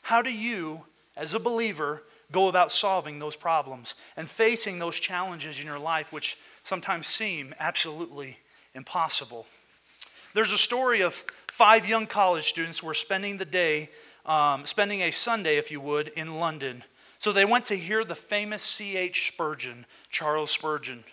how 0.00 0.22
do 0.22 0.32
you, 0.32 0.84
as 1.14 1.34
a 1.34 1.38
believer, 1.38 2.04
go 2.32 2.48
about 2.48 2.72
solving 2.72 3.18
those 3.18 3.36
problems 3.36 3.94
and 4.16 4.30
facing 4.30 4.78
those 4.78 4.98
challenges 4.98 5.60
in 5.60 5.66
your 5.66 5.78
life, 5.78 6.10
which 6.10 6.38
sometimes 6.62 7.06
seem 7.06 7.54
absolutely 7.58 8.38
impossible? 8.74 9.44
There's 10.32 10.54
a 10.54 10.58
story 10.58 11.02
of 11.02 11.16
five 11.48 11.86
young 11.86 12.06
college 12.06 12.44
students 12.44 12.78
who 12.78 12.86
were 12.86 12.94
spending 12.94 13.36
the 13.36 13.44
day 13.44 13.90
um, 14.24 14.64
spending 14.64 15.02
a 15.02 15.10
Sunday, 15.10 15.58
if 15.58 15.70
you 15.70 15.78
would, 15.82 16.08
in 16.08 16.36
London. 16.36 16.82
So 17.18 17.30
they 17.30 17.44
went 17.44 17.66
to 17.66 17.76
hear 17.76 18.04
the 18.04 18.14
famous 18.14 18.62
C.H. 18.62 19.26
Spurgeon, 19.26 19.84
Charles 20.08 20.50
Spurgeon. 20.50 21.04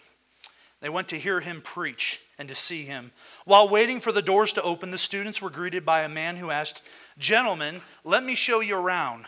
They 0.79 0.89
went 0.89 1.09
to 1.09 1.17
hear 1.17 1.41
him 1.41 1.61
preach 1.61 2.21
and 2.39 2.47
to 2.47 2.55
see 2.55 2.83
him. 2.83 3.11
While 3.45 3.67
waiting 3.67 3.99
for 3.99 4.11
the 4.11 4.21
doors 4.21 4.53
to 4.53 4.63
open, 4.63 4.91
the 4.91 4.97
students 4.97 5.41
were 5.41 5.49
greeted 5.49 5.85
by 5.85 6.01
a 6.01 6.09
man 6.09 6.37
who 6.37 6.49
asked, 6.49 6.87
Gentlemen, 7.17 7.81
let 8.03 8.23
me 8.23 8.35
show 8.35 8.61
you 8.61 8.77
around. 8.77 9.25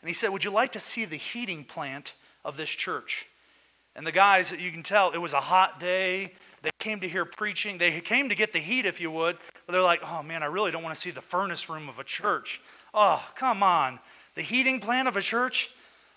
And 0.00 0.08
he 0.08 0.14
said, 0.14 0.30
Would 0.30 0.44
you 0.44 0.50
like 0.50 0.72
to 0.72 0.80
see 0.80 1.04
the 1.04 1.16
heating 1.16 1.64
plant 1.64 2.14
of 2.44 2.56
this 2.56 2.70
church? 2.70 3.26
And 3.94 4.06
the 4.06 4.12
guys, 4.12 4.52
you 4.58 4.72
can 4.72 4.82
tell, 4.82 5.10
it 5.12 5.18
was 5.18 5.32
a 5.32 5.40
hot 5.40 5.78
day. 5.78 6.34
They 6.62 6.70
came 6.78 7.00
to 7.00 7.08
hear 7.08 7.24
preaching. 7.24 7.78
They 7.78 8.00
came 8.00 8.28
to 8.28 8.34
get 8.34 8.52
the 8.52 8.58
heat, 8.58 8.84
if 8.84 9.00
you 9.00 9.10
would. 9.10 9.38
But 9.66 9.72
they're 9.72 9.82
like, 9.82 10.00
oh 10.04 10.22
man, 10.22 10.42
I 10.42 10.46
really 10.46 10.70
don't 10.70 10.82
want 10.82 10.94
to 10.94 11.00
see 11.00 11.10
the 11.10 11.20
furnace 11.20 11.68
room 11.68 11.88
of 11.88 11.98
a 11.98 12.04
church. 12.04 12.60
Oh, 12.92 13.24
come 13.34 13.62
on. 13.62 14.00
The 14.34 14.42
heating 14.42 14.80
plant 14.80 15.08
of 15.08 15.16
a 15.16 15.20
church? 15.20 15.70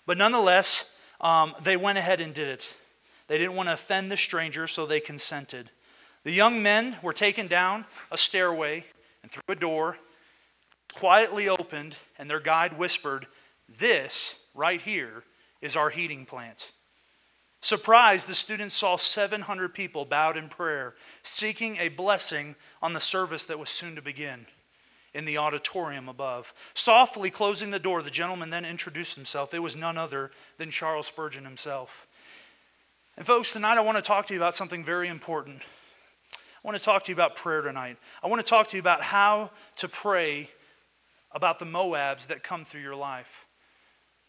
But 0.06 0.18
nonetheless, 0.18 0.98
um, 1.20 1.54
they 1.62 1.76
went 1.76 1.98
ahead 1.98 2.20
and 2.20 2.34
did 2.34 2.48
it. 2.48 2.76
They 3.26 3.38
didn't 3.38 3.54
want 3.54 3.68
to 3.68 3.74
offend 3.74 4.10
the 4.10 4.16
stranger, 4.16 4.66
so 4.66 4.84
they 4.84 5.00
consented. 5.00 5.70
The 6.24 6.32
young 6.32 6.62
men 6.62 6.96
were 7.02 7.12
taken 7.12 7.46
down 7.46 7.84
a 8.10 8.18
stairway 8.18 8.84
and 9.22 9.30
through 9.30 9.42
a 9.48 9.54
door, 9.54 9.98
quietly 10.94 11.48
opened, 11.48 11.98
and 12.18 12.28
their 12.28 12.40
guide 12.40 12.78
whispered, 12.78 13.26
This 13.68 14.44
right 14.54 14.80
here 14.80 15.24
is 15.60 15.76
our 15.76 15.90
heating 15.90 16.24
plant. 16.24 16.72
Surprised, 17.60 18.28
the 18.28 18.34
students 18.34 18.74
saw 18.74 18.96
700 18.96 19.72
people 19.72 20.04
bowed 20.04 20.36
in 20.36 20.48
prayer, 20.48 20.94
seeking 21.22 21.76
a 21.76 21.88
blessing 21.88 22.56
on 22.82 22.92
the 22.92 23.00
service 23.00 23.46
that 23.46 23.58
was 23.58 23.70
soon 23.70 23.94
to 23.94 24.02
begin. 24.02 24.46
in 25.14 25.24
the 25.26 25.38
auditorium 25.38 26.08
above. 26.08 26.52
Softly 26.74 27.30
closing 27.30 27.70
the 27.70 27.78
door, 27.78 28.02
the 28.02 28.10
gentleman 28.10 28.50
then 28.50 28.64
introduced 28.64 29.14
himself. 29.14 29.54
It 29.54 29.62
was 29.62 29.76
none 29.76 29.96
other 29.96 30.32
than 30.58 30.70
Charles 30.70 31.06
Spurgeon 31.06 31.44
himself. 31.44 32.08
And, 33.16 33.24
folks, 33.24 33.52
tonight 33.52 33.78
I 33.78 33.80
want 33.82 33.96
to 33.96 34.02
talk 34.02 34.26
to 34.26 34.34
you 34.34 34.40
about 34.40 34.56
something 34.56 34.84
very 34.84 35.06
important. 35.06 35.64
I 36.64 36.68
want 36.68 36.78
to 36.78 36.84
talk 36.84 37.02
to 37.04 37.12
you 37.12 37.14
about 37.14 37.36
prayer 37.36 37.60
tonight. 37.60 37.98
I 38.22 38.26
want 38.26 38.40
to 38.40 38.48
talk 38.48 38.68
to 38.68 38.78
you 38.78 38.80
about 38.80 39.02
how 39.02 39.50
to 39.76 39.86
pray 39.86 40.48
about 41.30 41.58
the 41.58 41.66
Moabs 41.66 42.28
that 42.28 42.42
come 42.42 42.64
through 42.64 42.80
your 42.80 42.96
life, 42.96 43.44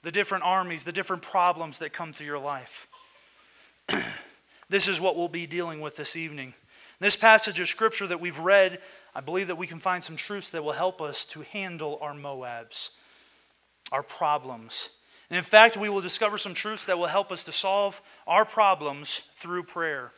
the 0.04 0.12
different 0.12 0.44
armies, 0.44 0.84
the 0.84 0.92
different 0.92 1.22
problems 1.22 1.80
that 1.80 1.94
come 1.94 2.12
through 2.12 2.26
your 2.26 2.40
life. 2.40 2.90
this 4.70 4.90
is 4.90 5.00
what 5.00 5.16
we'll 5.16 5.30
be 5.30 5.48
dealing 5.48 5.80
with 5.80 5.96
this 5.96 6.18
evening. 6.18 6.54
This 7.00 7.16
passage 7.16 7.62
of 7.62 7.68
scripture 7.68 8.08
that 8.08 8.20
we've 8.20 8.40
read, 8.40 8.80
I 9.16 9.22
believe 9.22 9.48
that 9.48 9.58
we 9.58 9.68
can 9.68 9.80
find 9.80 10.04
some 10.04 10.18
truths 10.18 10.50
that 10.50 10.64
will 10.64 10.74
help 10.74 11.02
us 11.02 11.26
to 11.28 11.42
handle 11.42 11.98
our 12.02 12.14
Moabs, 12.14 12.90
our 13.94 14.04
problems. 14.04 14.90
And 15.30 15.38
in 15.38 15.44
fact, 15.44 15.78
we 15.78 15.88
will 15.88 16.02
discover 16.02 16.38
some 16.38 16.54
truths 16.54 16.86
that 16.88 16.98
will 16.98 17.06
help 17.06 17.32
us 17.32 17.46
to 17.46 17.54
solve 17.54 18.02
our 18.28 18.44
problems 18.44 19.20
through 19.32 19.64
prayer. 19.64 20.12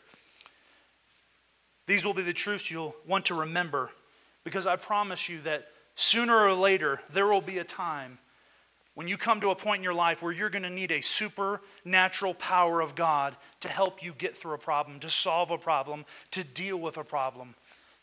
These 1.88 2.06
will 2.06 2.14
be 2.14 2.22
the 2.22 2.34
truths 2.34 2.70
you'll 2.70 2.96
want 3.08 3.26
to 3.26 3.34
remember 3.34 3.90
because 4.44 4.68
I 4.68 4.76
promise 4.76 5.28
you 5.28 5.42
that 5.42 5.68
sooner 5.96 6.38
or 6.38 6.54
later 6.54 7.02
there 7.10 7.26
will 7.26 7.42
be 7.42 7.58
a 7.58 7.64
time 7.64 8.20
when 8.94 9.08
you 9.08 9.18
come 9.18 9.40
to 9.42 9.50
a 9.50 9.56
point 9.56 9.80
in 9.80 9.84
your 9.84 9.94
life 9.94 10.24
where 10.24 10.34
you're 10.34 10.50
going 10.50 10.64
to 10.64 10.70
need 10.70 10.92
a 10.92 11.02
supernatural 11.02 12.34
power 12.34 12.82
of 12.82 12.96
God 12.96 13.36
to 13.60 13.70
help 13.70 14.04
you 14.04 14.14
get 14.18 14.36
through 14.36 14.54
a 14.54 14.58
problem, 14.58 15.00
to 15.00 15.10
solve 15.10 15.52
a 15.52 15.58
problem, 15.58 16.04
to 16.32 16.44
deal 16.44 16.78
with 16.78 16.98
a 16.98 17.04
problem. 17.04 17.56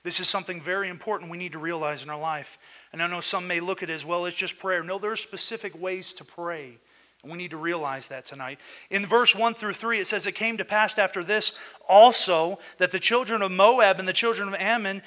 This 0.04 0.20
is 0.20 0.28
something 0.28 0.60
very 0.60 0.88
important 0.88 1.30
we 1.30 1.38
need 1.38 1.52
to 1.52 1.58
realize 1.58 2.04
in 2.04 2.10
our 2.10 2.20
life. 2.20 2.58
And 2.92 3.02
I 3.02 3.08
know 3.08 3.20
some 3.20 3.48
may 3.48 3.58
look 3.58 3.82
at 3.82 3.90
it 3.90 3.92
as 3.94 4.06
well 4.06 4.24
as 4.24 4.34
just 4.34 4.60
prayer. 4.60 4.84
No, 4.84 4.98
there 4.98 5.10
are 5.10 5.16
specific 5.16 5.80
ways 5.80 6.12
to 6.14 6.24
pray. 6.24 6.78
We 7.24 7.38
need 7.38 7.50
to 7.52 7.56
realize 7.56 8.08
that 8.08 8.24
tonight. 8.24 8.60
In 8.90 9.06
verse 9.06 9.34
1 9.34 9.54
through 9.54 9.72
3, 9.72 9.98
it 9.98 10.06
says, 10.06 10.26
It 10.26 10.34
came 10.34 10.56
to 10.58 10.64
pass 10.64 10.98
after 10.98 11.22
this 11.22 11.58
also 11.88 12.58
that 12.78 12.92
the 12.92 12.98
children 12.98 13.42
of 13.42 13.50
Moab 13.50 13.98
and 13.98 14.08
the 14.08 14.12
children 14.12 14.48
of 14.48 14.54
Ammon 14.54 15.02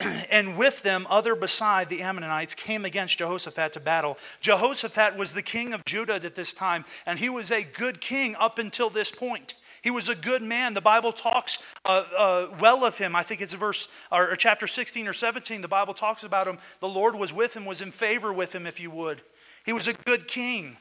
and 0.30 0.56
with 0.56 0.82
them 0.82 1.06
other 1.10 1.34
beside 1.34 1.88
the 1.88 2.02
Ammonites 2.02 2.54
came 2.54 2.84
against 2.84 3.18
Jehoshaphat 3.18 3.72
to 3.74 3.80
battle. 3.80 4.16
Jehoshaphat 4.40 5.16
was 5.16 5.34
the 5.34 5.42
king 5.42 5.72
of 5.72 5.84
Judah 5.84 6.14
at 6.14 6.34
this 6.34 6.52
time, 6.52 6.84
and 7.06 7.18
he 7.18 7.28
was 7.28 7.50
a 7.50 7.62
good 7.62 8.00
king 8.00 8.34
up 8.38 8.58
until 8.58 8.90
this 8.90 9.10
point. 9.10 9.54
He 9.82 9.90
was 9.90 10.08
a 10.08 10.14
good 10.14 10.42
man. 10.42 10.74
The 10.74 10.80
Bible 10.80 11.12
talks 11.12 11.58
uh, 11.84 12.04
uh, 12.16 12.46
well 12.60 12.84
of 12.84 12.98
him. 12.98 13.16
I 13.16 13.22
think 13.22 13.40
it's 13.40 13.54
verse 13.54 13.88
or, 14.12 14.32
or 14.32 14.36
chapter 14.36 14.66
16 14.66 15.08
or 15.08 15.12
17. 15.12 15.62
The 15.62 15.68
Bible 15.68 15.94
talks 15.94 16.22
about 16.22 16.46
him. 16.46 16.58
The 16.80 16.88
Lord 16.88 17.14
was 17.14 17.32
with 17.32 17.56
him, 17.56 17.64
was 17.64 17.80
in 17.80 17.90
favor 17.90 18.32
with 18.32 18.54
him, 18.54 18.66
if 18.66 18.78
you 18.78 18.90
would. 18.90 19.22
He 19.64 19.72
was 19.72 19.88
a 19.88 19.94
good 19.94 20.28
king. 20.28 20.76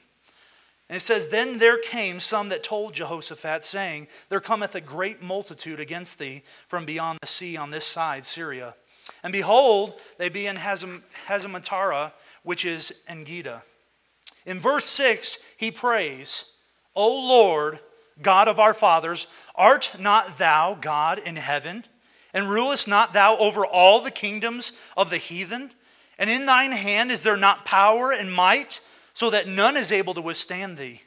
And 0.89 0.95
it 0.95 1.01
says, 1.01 1.27
Then 1.27 1.59
there 1.59 1.77
came 1.77 2.19
some 2.19 2.49
that 2.49 2.63
told 2.63 2.95
Jehoshaphat, 2.95 3.63
saying, 3.63 4.07
There 4.29 4.39
cometh 4.39 4.73
a 4.73 4.81
great 4.81 5.21
multitude 5.21 5.79
against 5.79 6.17
thee 6.17 6.41
from 6.67 6.85
beyond 6.85 7.19
the 7.21 7.27
sea 7.27 7.55
on 7.55 7.69
this 7.69 7.85
side, 7.85 8.25
Syria. 8.25 8.73
And 9.23 9.31
behold, 9.31 9.93
they 10.17 10.29
be 10.29 10.47
in 10.47 10.57
Hazam, 10.57 11.03
Hazamatara, 11.27 12.11
which 12.43 12.65
is 12.65 13.01
Engedi. 13.07 13.55
In 14.45 14.59
verse 14.59 14.85
6, 14.85 15.45
he 15.57 15.69
prays, 15.69 16.45
O 16.95 17.07
Lord, 17.07 17.79
God 18.21 18.47
of 18.47 18.59
our 18.59 18.73
fathers, 18.73 19.27
art 19.55 19.95
not 19.99 20.37
thou 20.37 20.75
God 20.79 21.19
in 21.19 21.35
heaven? 21.35 21.85
And 22.33 22.49
rulest 22.49 22.87
not 22.87 23.13
thou 23.13 23.37
over 23.37 23.65
all 23.65 24.01
the 24.01 24.11
kingdoms 24.11 24.71
of 24.95 25.09
the 25.09 25.17
heathen? 25.17 25.71
And 26.17 26.29
in 26.29 26.45
thine 26.45 26.71
hand 26.71 27.11
is 27.11 27.23
there 27.23 27.37
not 27.37 27.65
power 27.65 28.11
and 28.11 28.33
might, 28.33 28.81
so 29.19 29.29
that 29.29 29.49
none 29.49 29.75
is 29.75 29.91
able 29.91 30.13
to 30.13 30.21
withstand 30.21 30.77
thee? 30.77 31.01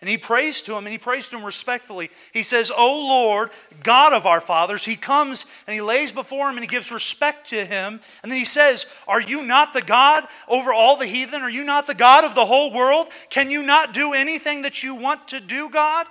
And 0.00 0.08
he 0.08 0.16
prays 0.16 0.62
to 0.62 0.76
him, 0.76 0.86
and 0.86 0.92
he 0.92 0.98
prays 0.98 1.28
to 1.28 1.36
him 1.36 1.44
respectfully. 1.44 2.08
He 2.32 2.44
says, 2.44 2.70
O 2.70 2.86
Lord, 2.86 3.50
God 3.82 4.12
of 4.12 4.26
our 4.26 4.40
fathers. 4.40 4.84
He 4.84 4.94
comes 4.94 5.44
and 5.66 5.74
he 5.74 5.80
lays 5.80 6.12
before 6.12 6.48
him 6.48 6.54
and 6.54 6.62
he 6.62 6.68
gives 6.68 6.92
respect 6.92 7.50
to 7.50 7.64
him. 7.64 7.98
And 8.22 8.30
then 8.30 8.38
he 8.38 8.44
says, 8.44 8.86
Are 9.08 9.20
you 9.20 9.42
not 9.42 9.72
the 9.72 9.82
God 9.82 10.22
over 10.46 10.72
all 10.72 10.96
the 10.96 11.06
heathen? 11.06 11.42
Are 11.42 11.50
you 11.50 11.64
not 11.64 11.88
the 11.88 11.96
God 11.96 12.24
of 12.24 12.36
the 12.36 12.46
whole 12.46 12.72
world? 12.72 13.08
Can 13.28 13.50
you 13.50 13.64
not 13.64 13.92
do 13.92 14.12
anything 14.12 14.62
that 14.62 14.84
you 14.84 14.94
want 14.94 15.26
to 15.28 15.40
do, 15.40 15.68
God? 15.68 16.06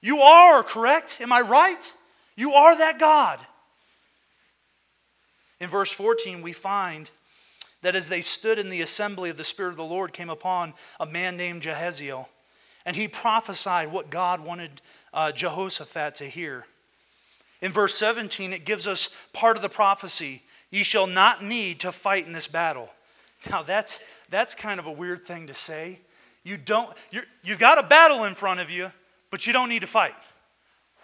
You 0.00 0.20
are, 0.20 0.62
correct? 0.62 1.18
Am 1.20 1.34
I 1.34 1.42
right? 1.42 1.92
You 2.34 2.54
are 2.54 2.78
that 2.78 2.98
God. 2.98 3.40
In 5.60 5.68
verse 5.68 5.92
14, 5.92 6.40
we 6.40 6.54
find 6.54 7.10
that 7.82 7.94
as 7.94 8.08
they 8.08 8.20
stood 8.20 8.58
in 8.58 8.68
the 8.68 8.82
assembly 8.82 9.30
of 9.30 9.36
the 9.36 9.44
Spirit 9.44 9.70
of 9.70 9.76
the 9.76 9.84
Lord 9.84 10.12
came 10.12 10.30
upon 10.30 10.74
a 10.98 11.06
man 11.06 11.36
named 11.36 11.62
Jehaziel 11.62 12.26
and 12.84 12.96
he 12.96 13.06
prophesied 13.06 13.92
what 13.92 14.08
God 14.08 14.40
wanted 14.40 14.80
uh, 15.12 15.30
Jehoshaphat 15.30 16.14
to 16.16 16.24
hear. 16.24 16.66
In 17.60 17.70
verse 17.70 17.94
17, 17.96 18.52
it 18.52 18.64
gives 18.64 18.86
us 18.86 19.14
part 19.32 19.56
of 19.56 19.62
the 19.62 19.68
prophecy 19.68 20.42
Ye 20.70 20.82
shall 20.82 21.06
not 21.06 21.42
need 21.42 21.80
to 21.80 21.92
fight 21.92 22.26
in 22.26 22.32
this 22.32 22.46
battle. 22.46 22.90
Now, 23.50 23.62
that's, 23.62 24.00
that's 24.28 24.54
kind 24.54 24.78
of 24.78 24.86
a 24.86 24.92
weird 24.92 25.24
thing 25.24 25.46
to 25.46 25.54
say. 25.54 26.00
You 26.42 26.56
don't, 26.56 26.94
you 27.10 27.22
you've 27.42 27.58
got 27.58 27.78
a 27.78 27.86
battle 27.86 28.24
in 28.24 28.34
front 28.34 28.60
of 28.60 28.70
you, 28.70 28.92
but 29.30 29.46
you 29.46 29.52
don't 29.52 29.68
need 29.68 29.80
to 29.80 29.86
fight. 29.86 30.14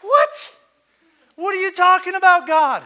What? 0.01 0.57
What 1.37 1.55
are 1.55 1.61
you 1.61 1.73
talking 1.73 2.15
about, 2.15 2.47
God? 2.47 2.83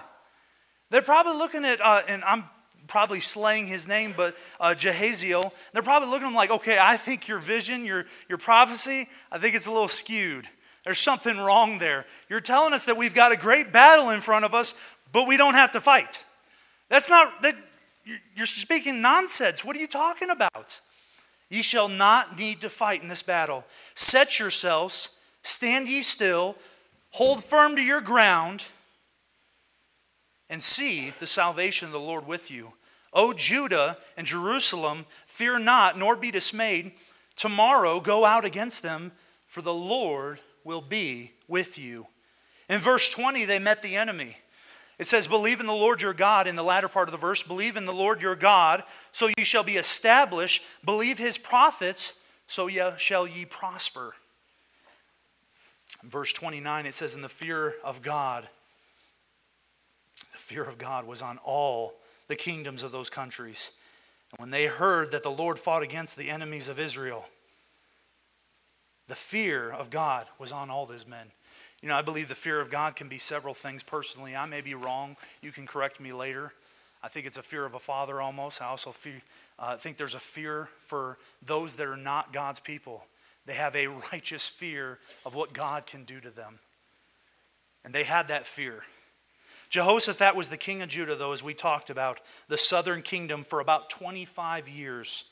They're 0.91 1.03
probably 1.03 1.37
looking 1.37 1.65
at, 1.65 1.81
uh, 1.81 2.03
and 2.09 2.23
I'm 2.25 2.45
probably 2.89 3.21
slaying 3.21 3.69
his 3.69 3.87
name, 3.87 4.15
but 4.17 4.35
uh, 4.59 4.75
Jehaziel. 4.77 5.53
They're 5.73 5.83
probably 5.83 6.09
looking 6.09 6.27
at 6.27 6.31
him 6.31 6.35
like, 6.35 6.51
okay, 6.51 6.79
I 6.81 6.97
think 6.97 7.29
your 7.29 7.39
vision, 7.39 7.85
your, 7.85 8.07
your 8.29 8.39
prophecy, 8.39 9.09
I 9.31 9.39
think 9.39 9.55
it's 9.55 9.69
a 9.69 9.73
little 9.73 9.87
skewed. 9.87 10.49
There's 10.85 10.99
something 10.99 11.37
wrong 11.37 11.79
there. 11.79 12.07
You're 12.29 12.41
telling 12.41 12.73
us 12.73 12.87
that 12.87 12.97
we've 12.97 13.15
got 13.15 13.31
a 13.31 13.37
great 13.37 13.73
battle 13.73 14.11
in 14.11 14.21
front 14.21 14.45
of 14.45 14.55
us, 14.55 14.97
but 15.13 15.29
we 15.29 15.37
don't 15.37 15.55
have 15.55 15.71
to 15.73 15.81
fight. 15.81 16.25
That's 16.89 17.11
not, 17.11 17.43
that, 17.43 17.55
you're 18.35 18.47
speaking 18.47 19.03
nonsense. 19.03 19.65
What 19.65 19.77
are 19.77 19.81
you 19.81 19.87
talking 19.87 20.31
about? 20.31 20.81
Ye 21.51 21.63
shall 21.63 21.89
not 21.89 22.39
need 22.39 22.61
to 22.63 22.69
fight 22.69 23.03
in 23.03 23.09
this 23.09 23.23
battle. 23.23 23.65
Set 23.95 24.39
yourselves, 24.39 25.11
stand 25.43 25.89
ye 25.89 26.03
still, 26.03 26.57
hold 27.13 27.45
firm 27.45 27.77
to 27.77 27.83
your 27.83 28.01
ground, 28.01 28.67
and 30.51 30.63
see 30.63 31.13
the 31.19 31.27
salvation 31.27 31.87
of 31.87 31.93
the 31.93 32.01
Lord 32.01 32.27
with 32.27 32.51
you. 32.51 32.73
O 33.13 33.33
Judah 33.33 33.99
and 34.17 34.27
Jerusalem, 34.27 35.07
fear 35.27 35.59
not, 35.59 35.99
nor 35.99 36.17
be 36.17 36.31
dismayed. 36.31 36.93
Tomorrow 37.37 38.01
go 38.01 38.25
out 38.25 38.45
against 38.45 38.83
them, 38.83 39.13
for 39.47 39.63
the 39.63 39.75
Lord 39.75 40.41
will 40.65 40.81
be 40.81 41.33
with 41.47 41.79
you. 41.79 42.07
In 42.69 42.81
verse 42.81 43.09
20, 43.09 43.45
they 43.45 43.59
met 43.59 43.83
the 43.83 43.97
enemy. 43.97 44.37
It 44.99 45.07
says, 45.07 45.29
Believe 45.29 45.61
in 45.61 45.67
the 45.67 45.73
Lord 45.73 46.03
your 46.03 46.13
God, 46.13 46.47
in 46.47 46.57
the 46.57 46.65
latter 46.65 46.89
part 46.89 47.09
of 47.09 47.13
the 47.13 47.19
verse, 47.19 47.43
believe 47.43 47.77
in 47.77 47.87
the 47.87 47.93
Lord 47.93 48.21
your 48.21 48.37
God, 48.37 48.83
so 49.13 49.31
you 49.39 49.45
shall 49.45 49.63
be 49.63 49.77
established. 49.77 50.63
Believe 50.85 51.19
his 51.19 51.39
prophets, 51.39 52.19
so 52.47 52.67
ye 52.67 52.83
shall 52.99 53.27
ye 53.27 53.45
prosper. 53.45 54.15
In 56.03 56.11
verse 56.11 56.33
29, 56.33 56.87
it 56.87 56.95
says, 56.95 57.15
In 57.15 57.23
the 57.23 57.29
fear 57.29 57.75
of 57.85 58.03
God, 58.03 58.49
fear 60.49 60.65
of 60.65 60.79
God 60.79 61.07
was 61.07 61.21
on 61.21 61.37
all 61.45 61.97
the 62.27 62.35
kingdoms 62.35 62.83
of 62.83 62.91
those 62.91 63.11
countries. 63.11 63.73
And 64.33 64.41
when 64.41 64.51
they 64.51 64.65
heard 64.65 65.11
that 65.11 65.23
the 65.23 65.29
Lord 65.29 65.59
fought 65.59 65.83
against 65.83 66.17
the 66.17 66.31
enemies 66.31 66.71
of 66.71 66.79
Israel, 66.79 67.27
the 69.09 69.15
fear 69.15 69.71
of 69.71 69.91
God 69.91 70.27
was 70.39 70.51
on 70.51 70.71
all 70.71 70.87
those 70.87 71.07
men. 71.07 71.27
You 71.83 71.91
know, 71.91 71.97
I 71.97 72.01
believe 72.01 72.29
the 72.29 72.35
fear 72.35 72.61
of 72.61 72.71
God 72.71 72.97
can 72.97 73.11
be 73.11 73.19
several 73.19 73.53
things 73.53 73.83
personally. 73.83 74.35
I 74.35 74.47
may 74.47 74.63
be 74.63 74.75
wrong. 74.75 75.17
You 75.43 75.53
can 75.53 75.67
correct 75.67 76.01
me 76.01 76.15
later. 76.15 76.55
I 77.03 77.09
think 77.09 77.27
it's 77.27 77.39
a 77.39 77.43
fear 77.43 77.67
of 77.67 77.75
a 77.75 77.79
father 77.79 78.23
almost. 78.23 78.63
I 78.63 78.67
also 78.69 78.91
fear, 78.91 79.21
uh, 79.59 79.77
think 79.77 79.99
there's 79.99 80.15
a 80.15 80.21
fear 80.21 80.71
for 80.79 81.19
those 81.45 81.77
that 81.77 81.87
are 81.87 81.97
not 81.97 82.33
God's 82.33 82.59
people. 82.59 83.05
They 83.45 83.53
have 83.53 83.77
a 83.77 83.87
righteous 84.13 84.49
fear 84.49 84.99
of 85.27 85.35
what 85.35 85.53
God 85.53 85.87
can 85.87 86.05
do 86.05 86.21
to 86.21 86.31
them. 86.31 86.61
And 87.85 87.95
they 87.95 88.05
had 88.05 88.29
that 88.29 88.47
fear. 88.47 88.85
Jehoshaphat 89.69 90.35
was 90.35 90.49
the 90.49 90.57
king 90.57 90.81
of 90.81 90.89
Judah, 90.89 91.15
though, 91.15 91.33
as 91.33 91.43
we 91.43 91.53
talked 91.53 91.91
about, 91.91 92.21
the 92.49 92.57
southern 92.57 93.03
kingdom 93.03 93.45
for 93.45 93.61
about 93.61 93.91
25 93.91 94.69
years. 94.69 95.25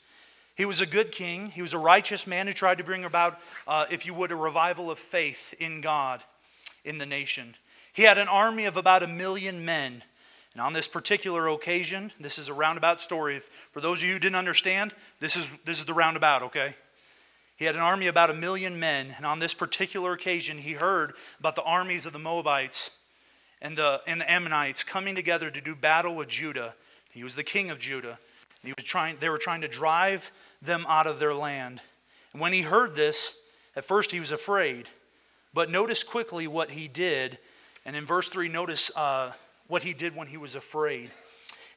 He 0.55 0.65
was 0.65 0.81
a 0.81 0.85
good 0.85 1.11
king. 1.11 1.47
He 1.47 1.61
was 1.61 1.73
a 1.73 1.79
righteous 1.79 2.27
man 2.27 2.47
who 2.47 2.53
tried 2.53 2.77
to 2.79 2.83
bring 2.83 3.03
about, 3.03 3.39
uh, 3.67 3.85
if 3.91 4.05
you 4.05 4.13
would, 4.13 4.31
a 4.31 4.35
revival 4.35 4.89
of 4.89 4.99
faith 4.99 5.53
in 5.59 5.81
God 5.81 6.23
in 6.83 6.97
the 6.97 7.05
nation. 7.05 7.55
He 7.93 8.03
had 8.03 8.17
an 8.17 8.27
army 8.27 8.65
of 8.65 8.77
about 8.77 9.03
a 9.03 9.07
million 9.07 9.65
men. 9.65 10.03
And 10.53 10.61
on 10.61 10.73
this 10.73 10.87
particular 10.87 11.47
occasion, 11.47 12.11
this 12.19 12.39
is 12.39 12.49
a 12.49 12.53
roundabout 12.53 12.99
story. 12.99 13.39
For 13.39 13.81
those 13.81 13.99
of 13.99 14.07
you 14.07 14.13
who 14.13 14.19
didn't 14.19 14.35
understand, 14.35 14.93
this 15.19 15.35
is, 15.35 15.51
this 15.65 15.79
is 15.79 15.85
the 15.85 15.93
roundabout, 15.93 16.41
okay? 16.43 16.75
He 17.55 17.65
had 17.65 17.75
an 17.75 17.81
army 17.81 18.07
about 18.07 18.29
a 18.29 18.35
million 18.35 18.79
men. 18.79 19.13
And 19.17 19.25
on 19.25 19.39
this 19.39 19.53
particular 19.53 20.13
occasion, 20.13 20.59
he 20.59 20.73
heard 20.73 21.13
about 21.39 21.55
the 21.55 21.63
armies 21.63 22.05
of 22.05 22.13
the 22.13 22.19
Moabites 22.19 22.91
and 23.61 23.77
the, 23.77 24.01
and 24.07 24.21
the 24.21 24.31
Ammonites 24.31 24.83
coming 24.83 25.15
together 25.15 25.49
to 25.49 25.61
do 25.61 25.75
battle 25.75 26.15
with 26.15 26.27
Judah. 26.27 26.75
He 27.11 27.23
was 27.23 27.35
the 27.35 27.43
king 27.43 27.69
of 27.69 27.79
Judah. 27.79 28.19
He 28.63 28.73
was 28.75 28.85
trying, 28.85 29.17
they 29.19 29.29
were 29.29 29.37
trying 29.37 29.61
to 29.61 29.67
drive 29.67 30.31
them 30.61 30.85
out 30.87 31.07
of 31.07 31.19
their 31.19 31.33
land. 31.33 31.81
And 32.33 32.41
when 32.41 32.53
he 32.53 32.63
heard 32.63 32.95
this, 32.95 33.37
at 33.75 33.85
first 33.85 34.11
he 34.11 34.19
was 34.19 34.31
afraid. 34.31 34.89
But 35.53 35.71
notice 35.71 36.03
quickly 36.03 36.47
what 36.47 36.71
he 36.71 36.87
did. 36.87 37.37
And 37.85 37.95
in 37.95 38.05
verse 38.05 38.29
3, 38.29 38.49
notice 38.49 38.91
uh, 38.95 39.31
what 39.67 39.83
he 39.83 39.93
did 39.93 40.15
when 40.15 40.27
he 40.27 40.37
was 40.37 40.55
afraid. 40.55 41.11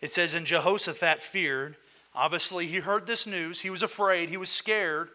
It 0.01 0.11
says, 0.11 0.35
And 0.35 0.47
Jehoshaphat 0.47 1.23
feared. 1.23 1.77
Obviously, 2.15 2.67
he 2.67 2.79
heard 2.79 3.07
this 3.07 3.27
news. 3.27 3.61
He 3.61 3.71
was 3.71 3.83
afraid. 3.83 4.29
He 4.29 4.37
was 4.37 4.49
scared. 4.49 5.09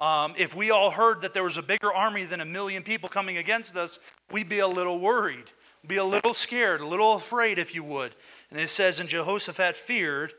Um, 0.00 0.34
if 0.36 0.56
we 0.56 0.70
all 0.70 0.90
heard 0.90 1.20
that 1.20 1.32
there 1.32 1.44
was 1.44 1.56
a 1.56 1.62
bigger 1.62 1.92
army 1.92 2.24
than 2.24 2.40
a 2.40 2.44
million 2.44 2.82
people 2.82 3.08
coming 3.08 3.36
against 3.36 3.76
us, 3.76 4.00
we'd 4.32 4.48
be 4.48 4.58
a 4.58 4.66
little 4.66 4.98
worried, 4.98 5.44
be 5.86 5.96
a 5.96 6.04
little 6.04 6.34
scared, 6.34 6.80
a 6.80 6.86
little 6.86 7.14
afraid, 7.14 7.58
if 7.58 7.74
you 7.74 7.82
would. 7.84 8.14
And 8.50 8.60
it 8.60 8.68
says, 8.68 9.00
And 9.00 9.08
Jehoshaphat 9.08 9.76
feared. 9.76 10.32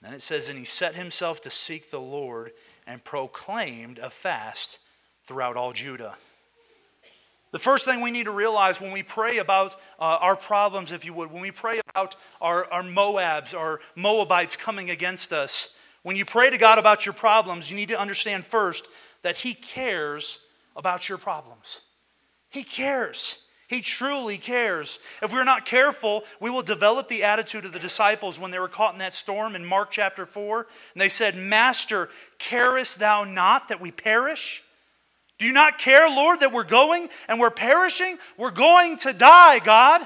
Then 0.00 0.12
it 0.12 0.22
says, 0.22 0.48
And 0.48 0.58
he 0.58 0.64
set 0.64 0.94
himself 0.94 1.40
to 1.42 1.50
seek 1.50 1.90
the 1.90 2.00
Lord 2.00 2.52
and 2.86 3.04
proclaimed 3.04 3.98
a 3.98 4.10
fast 4.10 4.78
throughout 5.24 5.56
all 5.56 5.72
Judah. 5.72 6.16
The 7.52 7.58
first 7.58 7.84
thing 7.84 8.00
we 8.00 8.12
need 8.12 8.24
to 8.24 8.30
realize 8.30 8.80
when 8.80 8.92
we 8.92 9.02
pray 9.02 9.38
about 9.38 9.74
uh, 9.98 10.18
our 10.20 10.36
problems, 10.36 10.92
if 10.92 11.04
you 11.04 11.12
would, 11.14 11.32
when 11.32 11.42
we 11.42 11.50
pray 11.50 11.80
about 11.88 12.14
our, 12.40 12.64
our 12.72 12.82
Moabs, 12.82 13.56
our 13.56 13.80
Moabites 13.96 14.54
coming 14.54 14.88
against 14.88 15.32
us, 15.32 15.74
when 16.02 16.16
you 16.16 16.24
pray 16.24 16.48
to 16.48 16.58
God 16.58 16.78
about 16.78 17.04
your 17.04 17.12
problems, 17.12 17.70
you 17.70 17.76
need 17.76 17.88
to 17.88 18.00
understand 18.00 18.44
first 18.44 18.88
that 19.22 19.38
He 19.38 19.54
cares 19.54 20.38
about 20.76 21.08
your 21.08 21.18
problems. 21.18 21.80
He 22.48 22.62
cares. 22.62 23.42
He 23.70 23.82
truly 23.82 24.36
cares. 24.36 24.98
If 25.22 25.32
we're 25.32 25.44
not 25.44 25.64
careful, 25.64 26.24
we 26.40 26.50
will 26.50 26.60
develop 26.60 27.06
the 27.06 27.22
attitude 27.22 27.64
of 27.64 27.72
the 27.72 27.78
disciples 27.78 28.36
when 28.36 28.50
they 28.50 28.58
were 28.58 28.66
caught 28.66 28.94
in 28.94 28.98
that 28.98 29.14
storm 29.14 29.54
in 29.54 29.64
Mark 29.64 29.92
chapter 29.92 30.26
4. 30.26 30.66
And 30.92 31.00
they 31.00 31.08
said, 31.08 31.36
Master, 31.36 32.08
carest 32.40 32.98
thou 32.98 33.22
not 33.22 33.68
that 33.68 33.80
we 33.80 33.92
perish? 33.92 34.64
Do 35.38 35.46
you 35.46 35.52
not 35.52 35.78
care, 35.78 36.08
Lord, 36.08 36.40
that 36.40 36.52
we're 36.52 36.64
going 36.64 37.10
and 37.28 37.38
we're 37.38 37.50
perishing? 37.50 38.18
We're 38.36 38.50
going 38.50 38.96
to 38.98 39.12
die, 39.12 39.60
God. 39.60 40.00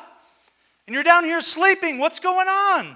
And 0.87 0.93
you're 0.93 1.03
down 1.03 1.25
here 1.25 1.41
sleeping. 1.41 1.99
What's 1.99 2.21
going 2.21 2.49
on? 2.49 2.87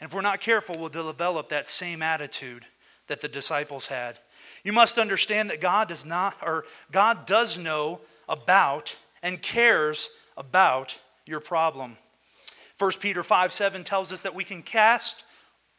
And 0.00 0.10
if 0.10 0.12
we're 0.12 0.20
not 0.20 0.42
careful, 0.42 0.76
we'll 0.78 0.90
develop 0.90 1.48
that 1.48 1.66
same 1.66 2.02
attitude 2.02 2.66
that 3.06 3.22
the 3.22 3.28
disciples 3.28 3.86
had. 3.86 4.18
You 4.64 4.74
must 4.74 4.98
understand 4.98 5.48
that 5.48 5.62
God 5.62 5.88
does 5.88 6.04
not, 6.04 6.36
or 6.42 6.64
God 6.92 7.24
does 7.24 7.56
know 7.56 8.02
about 8.28 8.98
and 9.24 9.42
cares 9.42 10.10
about 10.36 11.00
your 11.26 11.40
problem. 11.40 11.96
1 12.78 12.92
Peter 13.00 13.24
5 13.24 13.50
7 13.50 13.82
tells 13.82 14.12
us 14.12 14.22
that 14.22 14.34
we 14.34 14.44
can 14.44 14.62
cast 14.62 15.24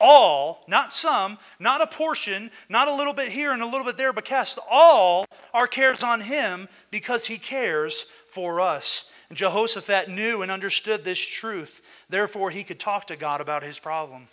all, 0.02 0.66
not 0.68 0.92
some, 0.92 1.38
not 1.58 1.82
a 1.82 1.88
portion, 1.88 2.52
not 2.68 2.90
a 2.90 2.94
little 2.94 3.14
bit 3.14 3.32
here 3.32 3.54
and 3.54 3.62
a 3.62 3.66
little 3.66 3.86
bit 3.86 3.96
there, 3.96 4.12
but 4.12 4.26
cast 4.26 4.60
all 4.70 5.26
our 5.54 5.68
cares 5.68 6.04
on 6.04 6.22
Him 6.22 6.68
because 6.92 7.28
He 7.28 7.38
cares 7.38 8.04
for 8.04 8.60
us. 8.60 9.10
And 9.30 9.38
Jehoshaphat 9.38 10.10
knew 10.10 10.42
and 10.42 10.52
understood 10.52 11.04
this 11.04 11.26
truth. 11.26 12.06
Therefore, 12.10 12.52
he 12.52 12.64
could 12.64 12.80
talk 12.80 13.06
to 13.08 13.16
God 13.16 13.42
about 13.42 13.64
his 13.64 13.80
problem. 13.80 14.28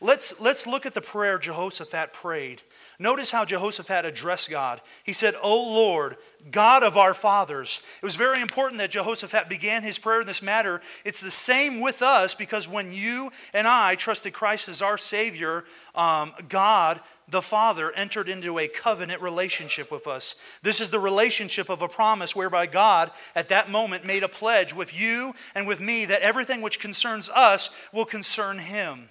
Let's, 0.00 0.40
let's 0.40 0.66
look 0.66 0.86
at 0.86 0.94
the 0.94 1.00
prayer 1.00 1.38
Jehoshaphat 1.38 2.12
prayed. 2.12 2.62
Notice 3.00 3.30
how 3.30 3.44
Jehoshaphat 3.44 4.04
addressed 4.04 4.50
God. 4.50 4.80
He 5.04 5.12
said, 5.12 5.34
O 5.40 5.54
Lord, 5.54 6.16
God 6.50 6.82
of 6.82 6.96
our 6.96 7.14
fathers. 7.14 7.80
It 7.96 8.04
was 8.04 8.16
very 8.16 8.42
important 8.42 8.78
that 8.78 8.90
Jehoshaphat 8.90 9.48
began 9.48 9.84
his 9.84 10.00
prayer 10.00 10.22
in 10.22 10.26
this 10.26 10.42
matter. 10.42 10.80
It's 11.04 11.20
the 11.20 11.30
same 11.30 11.80
with 11.80 12.02
us 12.02 12.34
because 12.34 12.66
when 12.66 12.92
you 12.92 13.30
and 13.54 13.68
I 13.68 13.94
trusted 13.94 14.32
Christ 14.32 14.68
as 14.68 14.82
our 14.82 14.98
Savior, 14.98 15.64
um, 15.94 16.32
God 16.48 17.00
the 17.28 17.42
Father 17.42 17.92
entered 17.92 18.28
into 18.28 18.58
a 18.58 18.68
covenant 18.68 19.20
relationship 19.20 19.92
with 19.92 20.06
us. 20.06 20.34
This 20.62 20.80
is 20.80 20.90
the 20.90 20.98
relationship 20.98 21.68
of 21.68 21.82
a 21.82 21.88
promise 21.88 22.34
whereby 22.34 22.66
God, 22.66 23.10
at 23.34 23.48
that 23.50 23.70
moment, 23.70 24.06
made 24.06 24.22
a 24.22 24.28
pledge 24.28 24.74
with 24.74 24.98
you 24.98 25.34
and 25.54 25.66
with 25.66 25.80
me 25.80 26.06
that 26.06 26.22
everything 26.22 26.62
which 26.62 26.80
concerns 26.80 27.28
us 27.28 27.70
will 27.92 28.06
concern 28.06 28.58
Him. 28.58 29.10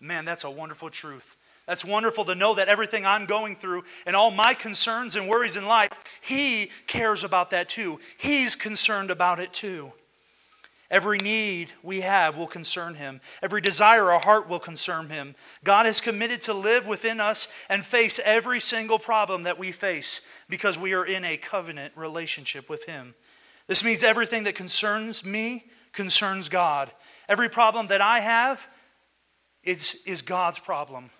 Man, 0.00 0.24
that's 0.24 0.44
a 0.44 0.50
wonderful 0.50 0.88
truth. 0.88 1.36
That's 1.70 1.84
wonderful 1.84 2.24
to 2.24 2.34
know 2.34 2.52
that 2.56 2.66
everything 2.66 3.06
I'm 3.06 3.26
going 3.26 3.54
through 3.54 3.84
and 4.04 4.16
all 4.16 4.32
my 4.32 4.54
concerns 4.54 5.14
and 5.14 5.28
worries 5.28 5.56
in 5.56 5.68
life, 5.68 6.18
He 6.20 6.72
cares 6.88 7.22
about 7.22 7.50
that 7.50 7.68
too. 7.68 8.00
He's 8.18 8.56
concerned 8.56 9.08
about 9.08 9.38
it 9.38 9.52
too. 9.52 9.92
Every 10.90 11.18
need 11.18 11.70
we 11.84 12.00
have 12.00 12.36
will 12.36 12.48
concern 12.48 12.94
him. 12.96 13.20
Every 13.40 13.60
desire 13.60 14.10
our 14.10 14.18
heart 14.18 14.48
will 14.48 14.58
concern 14.58 15.10
him. 15.10 15.36
God 15.62 15.86
is 15.86 16.00
committed 16.00 16.40
to 16.40 16.54
live 16.54 16.88
within 16.88 17.20
us 17.20 17.46
and 17.68 17.84
face 17.84 18.18
every 18.24 18.58
single 18.58 18.98
problem 18.98 19.44
that 19.44 19.56
we 19.56 19.70
face 19.70 20.22
because 20.48 20.76
we 20.76 20.92
are 20.92 21.06
in 21.06 21.24
a 21.24 21.36
covenant 21.36 21.92
relationship 21.94 22.68
with 22.68 22.86
him. 22.86 23.14
This 23.68 23.84
means 23.84 24.02
everything 24.02 24.42
that 24.42 24.56
concerns 24.56 25.24
me 25.24 25.66
concerns 25.92 26.48
God. 26.48 26.90
Every 27.28 27.48
problem 27.48 27.86
that 27.86 28.00
I 28.00 28.18
have 28.18 28.66
is, 29.62 30.02
is 30.04 30.20
God's 30.20 30.58
problem. 30.58 31.10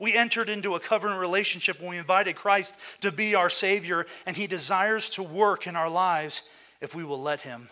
We 0.00 0.14
entered 0.14 0.48
into 0.48 0.74
a 0.74 0.80
covenant 0.80 1.20
relationship 1.20 1.80
when 1.80 1.90
we 1.90 1.98
invited 1.98 2.36
Christ 2.36 2.78
to 3.00 3.10
be 3.10 3.34
our 3.34 3.48
Savior, 3.48 4.06
and 4.26 4.36
He 4.36 4.46
desires 4.46 5.10
to 5.10 5.22
work 5.22 5.66
in 5.66 5.74
our 5.74 5.90
lives 5.90 6.42
if 6.80 6.94
we 6.94 7.04
will 7.04 7.20
let 7.20 7.42
Him. 7.42 7.68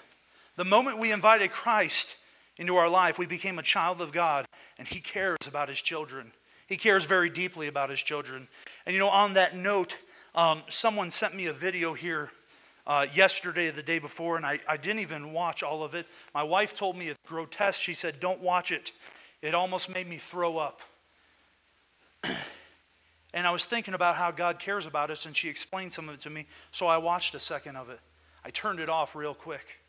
The 0.56 0.64
moment 0.64 0.98
we 0.98 1.12
invited 1.12 1.52
Christ 1.52 2.16
into 2.56 2.76
our 2.76 2.88
life, 2.88 3.18
we 3.18 3.26
became 3.26 3.58
a 3.58 3.62
child 3.62 4.00
of 4.00 4.12
God, 4.12 4.46
and 4.78 4.88
He 4.88 5.00
cares 5.00 5.46
about 5.46 5.68
His 5.68 5.80
children. 5.80 6.32
He 6.66 6.76
cares 6.76 7.04
very 7.04 7.30
deeply 7.30 7.68
about 7.68 7.90
His 7.90 8.02
children. 8.02 8.48
And 8.84 8.94
you 8.94 9.00
know, 9.00 9.10
on 9.10 9.34
that 9.34 9.56
note, 9.56 9.96
um, 10.34 10.62
someone 10.68 11.10
sent 11.10 11.36
me 11.36 11.46
a 11.46 11.52
video 11.52 11.94
here 11.94 12.30
uh, 12.86 13.06
yesterday, 13.12 13.70
the 13.70 13.82
day 13.82 13.98
before, 13.98 14.36
and 14.36 14.46
I, 14.46 14.60
I 14.68 14.76
didn't 14.76 15.00
even 15.00 15.32
watch 15.32 15.62
all 15.62 15.84
of 15.84 15.94
it. 15.94 16.06
My 16.34 16.42
wife 16.42 16.74
told 16.74 16.96
me 16.96 17.08
it's 17.08 17.18
grotesque. 17.26 17.80
She 17.80 17.94
said, 17.94 18.20
Don't 18.20 18.40
watch 18.40 18.72
it. 18.72 18.90
It 19.42 19.54
almost 19.54 19.92
made 19.92 20.08
me 20.08 20.16
throw 20.16 20.58
up. 20.58 20.80
And 23.34 23.46
I 23.46 23.50
was 23.50 23.64
thinking 23.64 23.94
about 23.94 24.16
how 24.16 24.30
God 24.30 24.58
cares 24.58 24.86
about 24.86 25.10
us, 25.10 25.26
and 25.26 25.36
she 25.36 25.48
explained 25.48 25.92
some 25.92 26.08
of 26.08 26.14
it 26.14 26.20
to 26.20 26.30
me, 26.30 26.46
so 26.70 26.86
I 26.86 26.98
watched 26.98 27.34
a 27.34 27.40
second 27.40 27.76
of 27.76 27.90
it. 27.90 28.00
I 28.44 28.50
turned 28.50 28.80
it 28.80 28.88
off 28.88 29.16
real 29.16 29.34
quick. 29.34 29.80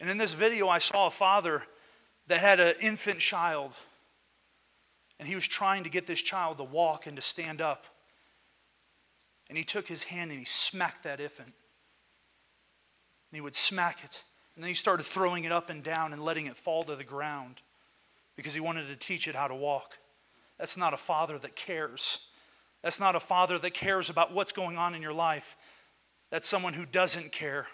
And 0.00 0.10
in 0.10 0.18
this 0.18 0.34
video, 0.34 0.68
I 0.68 0.78
saw 0.78 1.06
a 1.06 1.10
father 1.10 1.64
that 2.28 2.40
had 2.40 2.60
an 2.60 2.74
infant 2.80 3.18
child. 3.18 3.72
And 5.18 5.28
he 5.28 5.34
was 5.34 5.48
trying 5.48 5.84
to 5.84 5.90
get 5.90 6.06
this 6.06 6.20
child 6.20 6.58
to 6.58 6.64
walk 6.64 7.06
and 7.06 7.16
to 7.16 7.22
stand 7.22 7.60
up. 7.60 7.86
And 9.48 9.56
he 9.56 9.64
took 9.64 9.88
his 9.88 10.04
hand 10.04 10.30
and 10.30 10.38
he 10.38 10.44
smacked 10.44 11.04
that 11.04 11.20
infant. 11.20 11.48
And 13.30 13.36
he 13.36 13.40
would 13.40 13.54
smack 13.54 14.04
it. 14.04 14.22
And 14.54 14.62
then 14.62 14.68
he 14.68 14.74
started 14.74 15.04
throwing 15.04 15.44
it 15.44 15.52
up 15.52 15.70
and 15.70 15.82
down 15.82 16.12
and 16.12 16.22
letting 16.22 16.46
it 16.46 16.56
fall 16.56 16.84
to 16.84 16.96
the 16.96 17.04
ground 17.04 17.62
because 18.36 18.54
he 18.54 18.60
wanted 18.60 18.88
to 18.88 18.96
teach 18.96 19.28
it 19.28 19.34
how 19.34 19.48
to 19.48 19.54
walk. 19.54 19.98
That's 20.58 20.76
not 20.76 20.94
a 20.94 20.98
father 20.98 21.38
that 21.38 21.56
cares. 21.56 22.28
That's 22.82 23.00
not 23.00 23.16
a 23.16 23.20
father 23.20 23.58
that 23.58 23.74
cares 23.74 24.10
about 24.10 24.32
what's 24.32 24.52
going 24.52 24.78
on 24.78 24.94
in 24.94 25.02
your 25.02 25.12
life. 25.12 25.56
That's 26.30 26.48
someone 26.48 26.74
who 26.74 26.86
doesn't 26.86 27.32
care. 27.32 27.66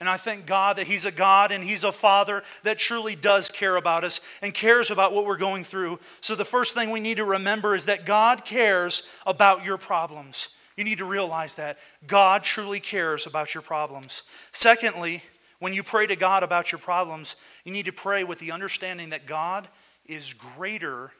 And 0.00 0.08
I 0.08 0.16
thank 0.16 0.46
God 0.46 0.76
that 0.76 0.86
He's 0.86 1.06
a 1.06 1.12
God 1.12 1.50
and 1.50 1.64
He's 1.64 1.82
a 1.82 1.90
Father 1.90 2.42
that 2.62 2.78
truly 2.78 3.16
does 3.16 3.50
care 3.50 3.76
about 3.76 4.04
us 4.04 4.20
and 4.40 4.54
cares 4.54 4.90
about 4.90 5.12
what 5.12 5.26
we're 5.26 5.36
going 5.36 5.64
through. 5.64 5.98
So, 6.20 6.34
the 6.34 6.44
first 6.44 6.74
thing 6.74 6.90
we 6.90 7.00
need 7.00 7.16
to 7.16 7.24
remember 7.24 7.74
is 7.74 7.86
that 7.86 8.06
God 8.06 8.44
cares 8.44 9.08
about 9.26 9.64
your 9.64 9.76
problems. 9.76 10.50
You 10.76 10.84
need 10.84 10.98
to 10.98 11.04
realize 11.04 11.56
that. 11.56 11.78
God 12.06 12.44
truly 12.44 12.78
cares 12.78 13.26
about 13.26 13.54
your 13.54 13.62
problems. 13.62 14.22
Secondly, 14.52 15.24
when 15.58 15.72
you 15.72 15.82
pray 15.82 16.06
to 16.06 16.14
God 16.14 16.44
about 16.44 16.70
your 16.70 16.78
problems, 16.78 17.34
you 17.64 17.72
need 17.72 17.86
to 17.86 17.92
pray 17.92 18.22
with 18.22 18.38
the 18.38 18.52
understanding 18.52 19.10
that 19.10 19.26
God 19.26 19.66
is 20.06 20.32
greater 20.32 21.10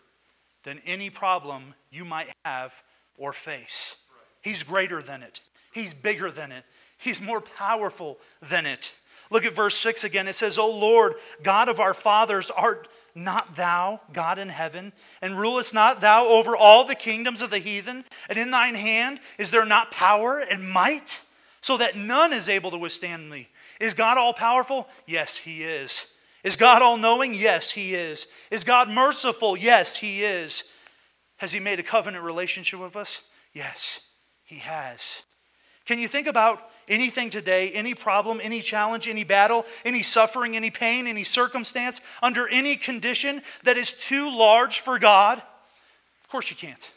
than 0.65 0.81
any 0.85 1.11
problem 1.11 1.75
you 1.91 2.05
might 2.05 2.33
have 2.45 2.83
or 3.17 3.33
face. 3.33 3.97
He's 4.43 4.63
greater 4.63 5.03
than 5.03 5.23
it, 5.23 5.41
He's 5.73 5.95
bigger 5.95 6.31
than 6.31 6.53
it. 6.53 6.65
He's 6.99 7.23
more 7.23 7.41
powerful 7.41 8.19
than 8.41 8.67
it. 8.67 8.93
Look 9.31 9.45
at 9.45 9.55
verse 9.55 9.77
6 9.77 10.05
again. 10.05 10.27
It 10.27 10.35
says, 10.35 10.59
O 10.59 10.69
Lord, 10.69 11.15
God 11.43 11.69
of 11.69 11.81
our 11.81 11.95
fathers, 11.95 12.51
art 12.51 12.89
not 13.15 13.57
thou 13.57 14.01
God 14.13 14.39
in 14.39 14.49
heaven? 14.49 14.93
And 15.21 15.39
rulest 15.39 15.75
not 15.75 16.01
thou 16.01 16.27
over 16.27 16.57
all 16.57 16.85
the 16.85 16.95
kingdoms 16.95 17.43
of 17.43 17.51
the 17.51 17.59
heathen? 17.59 18.05
And 18.29 18.39
in 18.39 18.51
thine 18.51 18.75
hand 18.75 19.21
is 19.39 19.51
there 19.51 19.67
not 19.67 19.91
power 19.91 20.43
and 20.51 20.69
might, 20.69 21.23
so 21.61 21.77
that 21.77 21.97
none 21.97 22.33
is 22.33 22.49
able 22.49 22.71
to 22.71 22.79
withstand 22.79 23.29
me? 23.29 23.49
Is 23.81 23.95
God 23.95 24.19
all 24.19 24.33
powerful? 24.33 24.89
Yes, 25.07 25.39
he 25.39 25.63
is. 25.63 26.13
Is 26.45 26.57
God 26.57 26.83
all 26.83 26.97
knowing? 26.97 27.35
Yes, 27.35 27.73
he 27.73 27.95
is. 27.95 28.27
Is 28.51 28.65
God 28.65 28.89
merciful? 28.89 29.57
Yes, 29.57 29.99
he 29.99 30.21
is. 30.21 30.65
Has 31.39 31.53
he 31.53 31.61
made 31.61 31.81
a 31.81 31.85
covenant 31.85 32.25
relationship 32.25 32.81
with 32.81 32.97
us? 32.97 33.29
Yes, 33.53 34.11
he 34.45 34.59
has. 34.59 35.23
Can 35.85 35.99
you 35.99 36.07
think 36.07 36.27
about 36.27 36.63
anything 36.87 37.31
today, 37.31 37.71
any 37.71 37.95
problem, 37.95 38.41
any 38.43 38.61
challenge, 38.61 39.09
any 39.09 39.25
battle, 39.25 39.65
any 39.85 40.03
suffering, 40.03 40.55
any 40.55 40.71
pain, 40.71 41.07
any 41.07 41.25
circumstance, 41.25 42.01
under 42.23 42.47
any 42.49 42.77
condition 42.77 43.43
that 43.65 43.77
is 43.77 44.07
too 44.07 44.31
large 44.37 44.81
for 44.81 44.99
God? 44.99 45.39
Of 45.39 46.29
course 46.29 46.51
you 46.51 46.57
can't. 46.57 46.93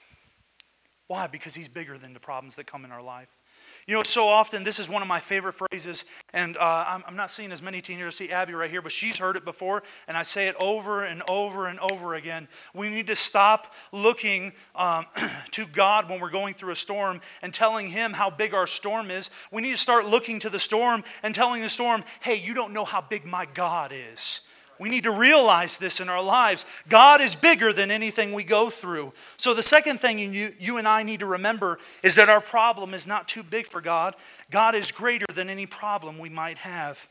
Why? 1.07 1.27
Because 1.27 1.55
He's 1.55 1.67
bigger 1.67 1.97
than 1.97 2.13
the 2.13 2.19
problems 2.19 2.55
that 2.57 2.67
come 2.67 2.83
in 2.83 2.91
our 2.91 3.01
life. 3.01 3.40
You 3.87 3.95
know, 3.95 4.03
so 4.03 4.27
often, 4.27 4.63
this 4.63 4.79
is 4.79 4.89
one 4.89 5.01
of 5.01 5.07
my 5.07 5.19
favorite 5.19 5.53
phrases, 5.53 6.05
and 6.33 6.55
uh, 6.57 6.85
I'm, 6.87 7.03
I'm, 7.07 7.15
not 7.15 7.31
seeing 7.31 7.51
as 7.51 7.61
many 7.61 7.81
teenagers. 7.81 8.15
See 8.15 8.31
Abby 8.31 8.53
right 8.53 8.69
here, 8.69 8.81
but 8.81 8.91
she's 8.91 9.17
heard 9.17 9.35
it 9.35 9.43
before, 9.43 9.81
and 10.07 10.15
I 10.15 10.23
say 10.23 10.47
it 10.47 10.55
over 10.61 11.03
and 11.03 11.23
over 11.27 11.67
and 11.67 11.79
over 11.79 12.13
again. 12.13 12.47
We 12.75 12.89
need 12.89 13.07
to 13.07 13.15
stop 13.15 13.73
looking 13.91 14.53
um, 14.75 15.07
to 15.51 15.65
God 15.65 16.09
when 16.09 16.19
we're 16.19 16.29
going 16.29 16.53
through 16.53 16.71
a 16.71 16.75
storm 16.75 17.21
and 17.41 17.53
telling 17.53 17.87
Him 17.87 18.13
how 18.13 18.29
big 18.29 18.53
our 18.53 18.67
storm 18.67 19.09
is. 19.09 19.31
We 19.51 19.61
need 19.61 19.71
to 19.71 19.77
start 19.77 20.05
looking 20.05 20.39
to 20.39 20.49
the 20.49 20.59
storm 20.59 21.03
and 21.23 21.33
telling 21.33 21.61
the 21.61 21.69
storm, 21.69 22.03
hey, 22.21 22.35
you 22.35 22.53
don't 22.53 22.73
know 22.73 22.85
how 22.85 23.01
big 23.01 23.25
my 23.25 23.45
God 23.45 23.91
is. 23.93 24.41
We 24.81 24.89
need 24.89 25.03
to 25.03 25.11
realize 25.11 25.77
this 25.77 25.99
in 25.99 26.09
our 26.09 26.23
lives. 26.23 26.65
God 26.89 27.21
is 27.21 27.35
bigger 27.35 27.71
than 27.71 27.91
anything 27.91 28.33
we 28.33 28.43
go 28.43 28.71
through. 28.71 29.13
So, 29.37 29.53
the 29.53 29.61
second 29.61 29.99
thing 29.99 30.17
you, 30.17 30.49
you 30.59 30.79
and 30.79 30.87
I 30.87 31.03
need 31.03 31.19
to 31.19 31.27
remember 31.27 31.77
is 32.01 32.15
that 32.15 32.29
our 32.29 32.41
problem 32.41 32.95
is 32.95 33.05
not 33.05 33.27
too 33.27 33.43
big 33.43 33.67
for 33.67 33.79
God. 33.79 34.15
God 34.49 34.73
is 34.73 34.91
greater 34.91 35.27
than 35.35 35.49
any 35.49 35.67
problem 35.67 36.17
we 36.17 36.29
might 36.29 36.57
have. 36.57 37.07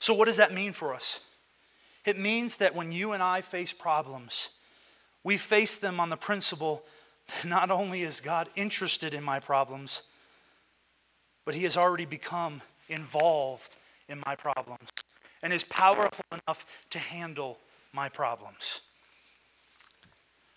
So, 0.00 0.12
what 0.12 0.24
does 0.24 0.38
that 0.38 0.52
mean 0.52 0.72
for 0.72 0.92
us? 0.92 1.20
It 2.04 2.18
means 2.18 2.56
that 2.56 2.74
when 2.74 2.90
you 2.90 3.12
and 3.12 3.22
I 3.22 3.42
face 3.42 3.72
problems, 3.72 4.50
we 5.22 5.36
face 5.36 5.78
them 5.78 6.00
on 6.00 6.10
the 6.10 6.16
principle 6.16 6.82
that 7.28 7.48
not 7.48 7.70
only 7.70 8.02
is 8.02 8.20
God 8.20 8.48
interested 8.56 9.14
in 9.14 9.22
my 9.22 9.38
problems, 9.38 10.02
but 11.44 11.54
He 11.54 11.62
has 11.62 11.76
already 11.76 12.06
become 12.06 12.60
involved 12.88 13.76
in 14.08 14.20
my 14.26 14.34
problems 14.34 14.90
and 15.44 15.52
is 15.52 15.62
powerful 15.62 16.24
enough 16.32 16.64
to 16.88 16.98
handle 16.98 17.58
my 17.92 18.08
problems. 18.08 18.80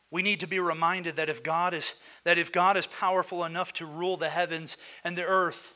We 0.09 0.21
need 0.21 0.39
to 0.39 0.47
be 0.47 0.59
reminded 0.59 1.17
that 1.17 1.27
if 1.27 1.43
God 1.43 1.73
is 1.73 1.99
that 2.23 2.37
if 2.37 2.53
God 2.53 2.77
is 2.77 2.87
powerful 2.87 3.43
enough 3.43 3.73
to 3.73 3.85
rule 3.85 4.15
the 4.15 4.29
heavens 4.29 4.77
and 5.03 5.17
the 5.17 5.25
earth, 5.25 5.73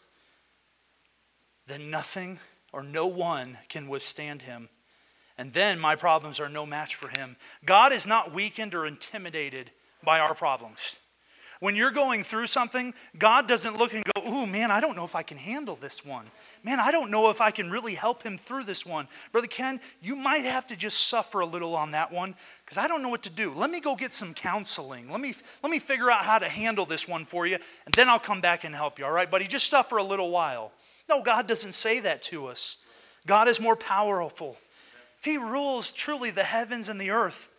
then 1.67 1.91
nothing 1.91 2.39
or 2.71 2.81
no 2.81 3.05
one 3.05 3.57
can 3.67 3.89
withstand 3.89 4.43
him. 4.43 4.69
And 5.37 5.51
then 5.51 5.77
my 5.77 5.95
problems 5.95 6.39
are 6.39 6.49
no 6.49 6.65
match 6.65 6.95
for 6.95 7.09
him. 7.09 7.35
God 7.65 7.91
is 7.91 8.07
not 8.07 8.33
weakened 8.33 8.73
or 8.73 8.87
intimidated 8.87 9.71
by 10.01 10.19
our 10.19 10.33
problems. 10.33 10.99
When 11.61 11.75
you're 11.75 11.91
going 11.91 12.23
through 12.23 12.47
something, 12.47 12.91
God 13.19 13.47
doesn't 13.47 13.77
look 13.77 13.93
and 13.93 14.03
go, 14.15 14.27
Ooh, 14.27 14.47
man, 14.47 14.71
I 14.71 14.81
don't 14.81 14.95
know 14.95 15.05
if 15.05 15.15
I 15.15 15.21
can 15.21 15.37
handle 15.37 15.75
this 15.75 16.03
one. 16.03 16.25
Man, 16.63 16.79
I 16.79 16.91
don't 16.91 17.11
know 17.11 17.29
if 17.29 17.39
I 17.39 17.51
can 17.51 17.69
really 17.69 17.93
help 17.93 18.23
him 18.23 18.39
through 18.39 18.63
this 18.63 18.83
one. 18.83 19.07
Brother 19.31 19.45
Ken, 19.45 19.79
you 20.01 20.15
might 20.15 20.43
have 20.43 20.65
to 20.69 20.75
just 20.75 21.07
suffer 21.07 21.39
a 21.39 21.45
little 21.45 21.75
on 21.75 21.91
that 21.91 22.11
one 22.11 22.33
because 22.65 22.79
I 22.79 22.87
don't 22.87 23.03
know 23.03 23.09
what 23.09 23.21
to 23.23 23.29
do. 23.29 23.53
Let 23.53 23.69
me 23.69 23.79
go 23.79 23.95
get 23.95 24.11
some 24.11 24.33
counseling. 24.33 25.11
Let 25.11 25.21
me, 25.21 25.35
let 25.61 25.69
me 25.69 25.77
figure 25.77 26.09
out 26.09 26.25
how 26.25 26.39
to 26.39 26.49
handle 26.49 26.85
this 26.85 27.07
one 27.07 27.25
for 27.25 27.45
you, 27.45 27.59
and 27.85 27.93
then 27.93 28.09
I'll 28.09 28.17
come 28.17 28.41
back 28.41 28.63
and 28.63 28.73
help 28.73 28.97
you, 28.97 29.05
all 29.05 29.11
right, 29.11 29.29
buddy? 29.29 29.45
Just 29.45 29.69
suffer 29.69 29.97
a 29.97 30.03
little 30.03 30.31
while. 30.31 30.71
No, 31.07 31.21
God 31.21 31.47
doesn't 31.47 31.73
say 31.73 31.99
that 31.99 32.23
to 32.23 32.47
us. 32.47 32.77
God 33.27 33.47
is 33.47 33.61
more 33.61 33.75
powerful. 33.75 34.57
If 35.19 35.25
He 35.25 35.37
rules 35.37 35.91
truly 35.91 36.31
the 36.31 36.43
heavens 36.43 36.89
and 36.89 36.99
the 36.99 37.11
earth, 37.11 37.49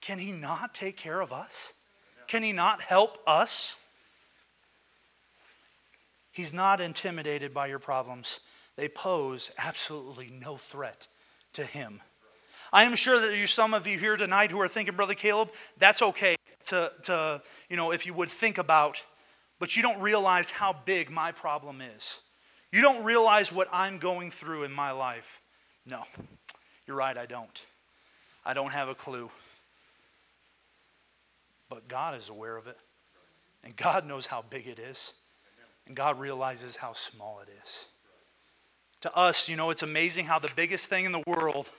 can 0.00 0.18
He 0.18 0.32
not 0.32 0.74
take 0.74 0.96
care 0.96 1.20
of 1.20 1.32
us? 1.32 1.72
Can 2.32 2.42
he 2.42 2.52
not 2.52 2.80
help 2.80 3.18
us? 3.26 3.76
He's 6.32 6.54
not 6.54 6.80
intimidated 6.80 7.52
by 7.52 7.66
your 7.66 7.78
problems. 7.78 8.40
They 8.74 8.88
pose 8.88 9.50
absolutely 9.58 10.32
no 10.42 10.56
threat 10.56 11.08
to 11.52 11.64
him. 11.64 12.00
I 12.72 12.84
am 12.84 12.94
sure 12.94 13.20
that 13.20 13.26
there's 13.26 13.50
some 13.50 13.74
of 13.74 13.86
you 13.86 13.98
here 13.98 14.16
tonight 14.16 14.50
who 14.50 14.58
are 14.62 14.66
thinking, 14.66 14.96
Brother 14.96 15.12
Caleb, 15.12 15.50
that's 15.76 16.00
okay 16.00 16.36
to, 16.68 16.90
to, 17.02 17.42
you 17.68 17.76
know, 17.76 17.92
if 17.92 18.06
you 18.06 18.14
would 18.14 18.30
think 18.30 18.56
about, 18.56 19.02
but 19.60 19.76
you 19.76 19.82
don't 19.82 20.00
realize 20.00 20.52
how 20.52 20.74
big 20.86 21.10
my 21.10 21.32
problem 21.32 21.82
is. 21.82 22.20
You 22.70 22.80
don't 22.80 23.04
realize 23.04 23.52
what 23.52 23.68
I'm 23.70 23.98
going 23.98 24.30
through 24.30 24.64
in 24.64 24.72
my 24.72 24.90
life. 24.90 25.42
No, 25.84 26.04
you're 26.86 26.96
right, 26.96 27.18
I 27.18 27.26
don't. 27.26 27.66
I 28.42 28.54
don't 28.54 28.72
have 28.72 28.88
a 28.88 28.94
clue. 28.94 29.28
But 31.72 31.88
God 31.88 32.14
is 32.14 32.28
aware 32.28 32.58
of 32.58 32.66
it. 32.66 32.76
And 33.64 33.74
God 33.74 34.06
knows 34.06 34.26
how 34.26 34.44
big 34.50 34.66
it 34.66 34.78
is. 34.78 35.14
And 35.86 35.96
God 35.96 36.20
realizes 36.20 36.76
how 36.76 36.92
small 36.92 37.40
it 37.40 37.48
is. 37.62 37.86
To 39.00 39.16
us, 39.16 39.48
you 39.48 39.56
know, 39.56 39.70
it's 39.70 39.82
amazing 39.82 40.26
how 40.26 40.38
the 40.38 40.50
biggest 40.54 40.90
thing 40.90 41.06
in 41.06 41.12
the 41.12 41.24
world 41.26 41.70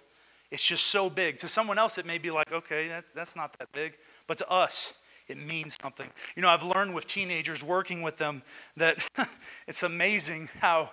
it's 0.49 0.67
just 0.67 0.85
so 0.85 1.09
big. 1.09 1.39
To 1.39 1.47
someone 1.47 1.79
else, 1.79 1.97
it 1.97 2.05
may 2.05 2.19
be 2.19 2.29
like, 2.29 2.51
okay, 2.51 2.87
that, 2.87 3.05
that's 3.15 3.35
not 3.35 3.57
that 3.57 3.71
big. 3.71 3.97
But 4.27 4.37
to 4.37 4.49
us, 4.51 4.93
it 5.27 5.37
means 5.37 5.75
something. 5.81 6.07
You 6.35 6.43
know, 6.43 6.49
I've 6.49 6.61
learned 6.61 6.93
with 6.93 7.07
teenagers 7.07 7.63
working 7.63 8.03
with 8.03 8.17
them 8.17 8.43
that 8.77 9.03
it's 9.67 9.81
amazing 9.81 10.49
how 10.61 10.91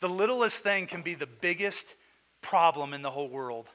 the 0.00 0.08
littlest 0.08 0.62
thing 0.62 0.86
can 0.86 1.02
be 1.02 1.12
the 1.12 1.26
biggest 1.26 1.94
problem 2.40 2.94
in 2.94 3.02
the 3.02 3.10
whole 3.10 3.28
world. 3.28 3.70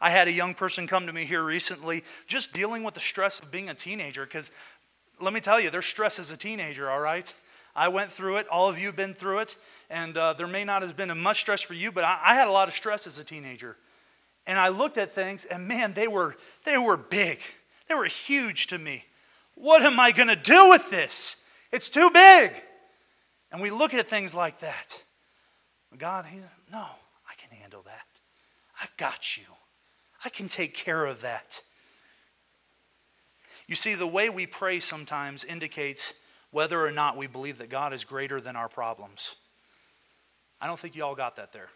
I 0.00 0.10
had 0.10 0.28
a 0.28 0.32
young 0.32 0.54
person 0.54 0.86
come 0.86 1.06
to 1.06 1.12
me 1.12 1.24
here 1.24 1.42
recently 1.42 2.04
just 2.26 2.52
dealing 2.52 2.82
with 2.82 2.94
the 2.94 3.00
stress 3.00 3.40
of 3.40 3.50
being 3.50 3.68
a 3.68 3.74
teenager 3.74 4.24
because 4.24 4.50
let 5.20 5.32
me 5.32 5.40
tell 5.40 5.58
you, 5.58 5.70
there's 5.70 5.86
stress 5.86 6.18
as 6.18 6.30
a 6.30 6.36
teenager, 6.36 6.90
all 6.90 7.00
right? 7.00 7.32
I 7.74 7.88
went 7.88 8.10
through 8.10 8.38
it. 8.38 8.48
All 8.48 8.68
of 8.68 8.78
you 8.78 8.86
have 8.86 8.96
been 8.96 9.14
through 9.14 9.40
it. 9.40 9.56
And 9.90 10.16
uh, 10.16 10.32
there 10.32 10.46
may 10.46 10.64
not 10.64 10.82
have 10.82 10.96
been 10.96 11.16
much 11.18 11.40
stress 11.40 11.62
for 11.62 11.74
you, 11.74 11.92
but 11.92 12.04
I, 12.04 12.18
I 12.24 12.34
had 12.34 12.48
a 12.48 12.50
lot 12.50 12.68
of 12.68 12.74
stress 12.74 13.06
as 13.06 13.18
a 13.18 13.24
teenager. 13.24 13.76
And 14.46 14.58
I 14.58 14.68
looked 14.68 14.96
at 14.96 15.10
things, 15.10 15.44
and 15.44 15.68
man, 15.68 15.92
they 15.92 16.08
were, 16.08 16.36
they 16.64 16.78
were 16.78 16.96
big. 16.96 17.40
They 17.88 17.94
were 17.94 18.04
huge 18.04 18.68
to 18.68 18.78
me. 18.78 19.04
What 19.54 19.82
am 19.82 20.00
I 20.00 20.12
going 20.12 20.28
to 20.28 20.36
do 20.36 20.70
with 20.70 20.90
this? 20.90 21.44
It's 21.72 21.88
too 21.88 22.10
big. 22.12 22.52
And 23.52 23.60
we 23.60 23.70
look 23.70 23.94
at 23.94 24.06
things 24.06 24.34
like 24.34 24.60
that. 24.60 25.02
God, 25.98 26.26
He's, 26.26 26.56
no, 26.70 26.78
I 26.78 27.34
can 27.38 27.56
handle 27.56 27.82
that. 27.82 28.06
I've 28.82 28.96
got 28.96 29.36
you. 29.36 29.44
I 30.26 30.28
can 30.28 30.48
take 30.48 30.74
care 30.74 31.06
of 31.06 31.20
that. 31.20 31.62
You 33.68 33.76
see, 33.76 33.94
the 33.94 34.08
way 34.08 34.28
we 34.28 34.44
pray 34.44 34.80
sometimes 34.80 35.44
indicates 35.44 36.14
whether 36.50 36.84
or 36.84 36.90
not 36.90 37.16
we 37.16 37.28
believe 37.28 37.58
that 37.58 37.70
God 37.70 37.92
is 37.92 38.04
greater 38.04 38.40
than 38.40 38.56
our 38.56 38.68
problems. 38.68 39.36
I 40.60 40.66
don't 40.66 40.80
think 40.80 40.96
you 40.96 41.04
all 41.04 41.14
got 41.14 41.36
that 41.36 41.52
there. 41.52 41.68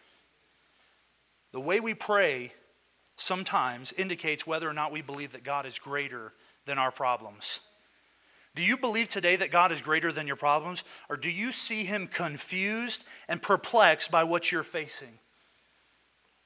The 1.53 1.61
way 1.61 1.79
we 1.79 1.93
pray 1.93 2.51
sometimes 3.15 3.93
indicates 3.93 4.45
whether 4.45 4.69
or 4.69 4.73
not 4.73 4.91
we 4.91 5.01
believe 5.01 5.31
that 5.31 5.45
God 5.45 5.65
is 5.65 5.79
greater 5.79 6.33
than 6.65 6.77
our 6.77 6.91
problems. 6.91 7.61
Do 8.53 8.63
you 8.63 8.75
believe 8.75 9.07
today 9.07 9.37
that 9.37 9.49
God 9.49 9.71
is 9.71 9.81
greater 9.81 10.11
than 10.11 10.27
your 10.27 10.35
problems, 10.35 10.83
or 11.07 11.15
do 11.15 11.31
you 11.31 11.53
see 11.53 11.85
Him 11.85 12.05
confused 12.05 13.05
and 13.29 13.41
perplexed 13.41 14.11
by 14.11 14.25
what 14.25 14.51
you're 14.51 14.61
facing? 14.61 15.20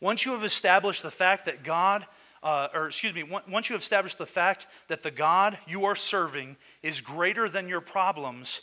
Once 0.06 0.24
you 0.24 0.34
have 0.34 0.44
established 0.44 1.02
the 1.02 1.10
fact 1.10 1.46
that 1.46 1.63
God, 1.63 2.06
uh, 2.44 2.68
or 2.76 2.86
excuse 2.86 3.12
me, 3.12 3.24
once 3.24 3.70
you 3.70 3.74
have 3.74 3.82
established 3.82 4.20
the 4.20 4.26
fact 4.28 4.68
that 4.88 5.02
the 5.02 5.10
God 5.10 5.58
you 5.65 5.84
are 5.86 5.96
serving 5.96 6.58
is 6.84 7.02
greater 7.02 7.50
than 7.50 7.68
your 7.68 7.82
problems, 7.82 8.62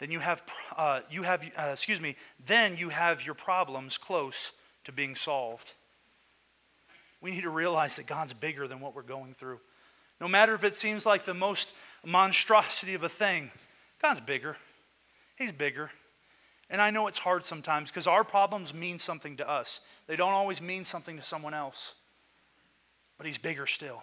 then 0.00 0.10
you 0.10 0.18
have, 0.18 0.42
uh, 0.76 1.02
you 1.08 1.22
have 1.22 1.44
uh, 1.56 1.68
excuse 1.70 2.00
me, 2.00 2.16
then 2.44 2.76
you 2.76 2.88
have 2.88 3.24
your 3.24 3.36
problems 3.36 3.96
close 3.96 4.54
to 4.82 4.90
being 4.90 5.14
solved. 5.14 5.74
We 7.20 7.30
need 7.30 7.42
to 7.42 7.50
realize 7.50 7.94
that 7.94 8.08
God's 8.08 8.32
bigger 8.32 8.66
than 8.66 8.80
what 8.80 8.92
we're 8.92 9.02
going 9.02 9.34
through. 9.34 9.60
No 10.20 10.26
matter 10.26 10.52
if 10.52 10.64
it 10.64 10.74
seems 10.74 11.06
like 11.06 11.26
the 11.26 11.32
most 11.32 11.76
monstrosity 12.04 12.94
of 12.94 13.04
a 13.04 13.08
thing, 13.08 13.52
God's 14.02 14.20
bigger. 14.20 14.56
He's 15.38 15.52
bigger. 15.52 15.92
And 16.72 16.80
I 16.80 16.90
know 16.90 17.06
it's 17.06 17.18
hard 17.18 17.44
sometimes 17.44 17.90
because 17.90 18.06
our 18.06 18.24
problems 18.24 18.72
mean 18.72 18.98
something 18.98 19.36
to 19.36 19.48
us. 19.48 19.82
They 20.06 20.16
don't 20.16 20.32
always 20.32 20.62
mean 20.62 20.84
something 20.84 21.18
to 21.18 21.22
someone 21.22 21.52
else. 21.52 21.94
But 23.18 23.26
He's 23.26 23.38
bigger 23.38 23.66
still. 23.66 24.02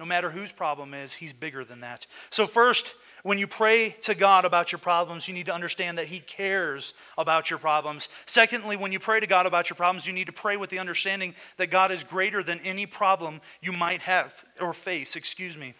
No 0.00 0.04
matter 0.04 0.30
whose 0.30 0.50
problem 0.50 0.94
is, 0.94 1.14
He's 1.14 1.32
bigger 1.32 1.64
than 1.64 1.80
that. 1.80 2.06
So, 2.28 2.48
first, 2.48 2.96
when 3.22 3.38
you 3.38 3.46
pray 3.46 3.94
to 4.00 4.16
God 4.16 4.44
about 4.44 4.72
your 4.72 4.80
problems, 4.80 5.28
you 5.28 5.34
need 5.34 5.46
to 5.46 5.54
understand 5.54 5.96
that 5.96 6.08
He 6.08 6.18
cares 6.18 6.92
about 7.16 7.50
your 7.50 7.58
problems. 7.60 8.08
Secondly, 8.26 8.76
when 8.76 8.90
you 8.90 8.98
pray 8.98 9.20
to 9.20 9.26
God 9.28 9.46
about 9.46 9.70
your 9.70 9.76
problems, 9.76 10.04
you 10.04 10.12
need 10.12 10.26
to 10.26 10.32
pray 10.32 10.56
with 10.56 10.70
the 10.70 10.80
understanding 10.80 11.36
that 11.56 11.70
God 11.70 11.92
is 11.92 12.02
greater 12.02 12.42
than 12.42 12.58
any 12.64 12.84
problem 12.84 13.40
you 13.60 13.70
might 13.70 14.02
have 14.02 14.44
or 14.60 14.72
face, 14.72 15.14
excuse 15.14 15.56
me. 15.56 15.74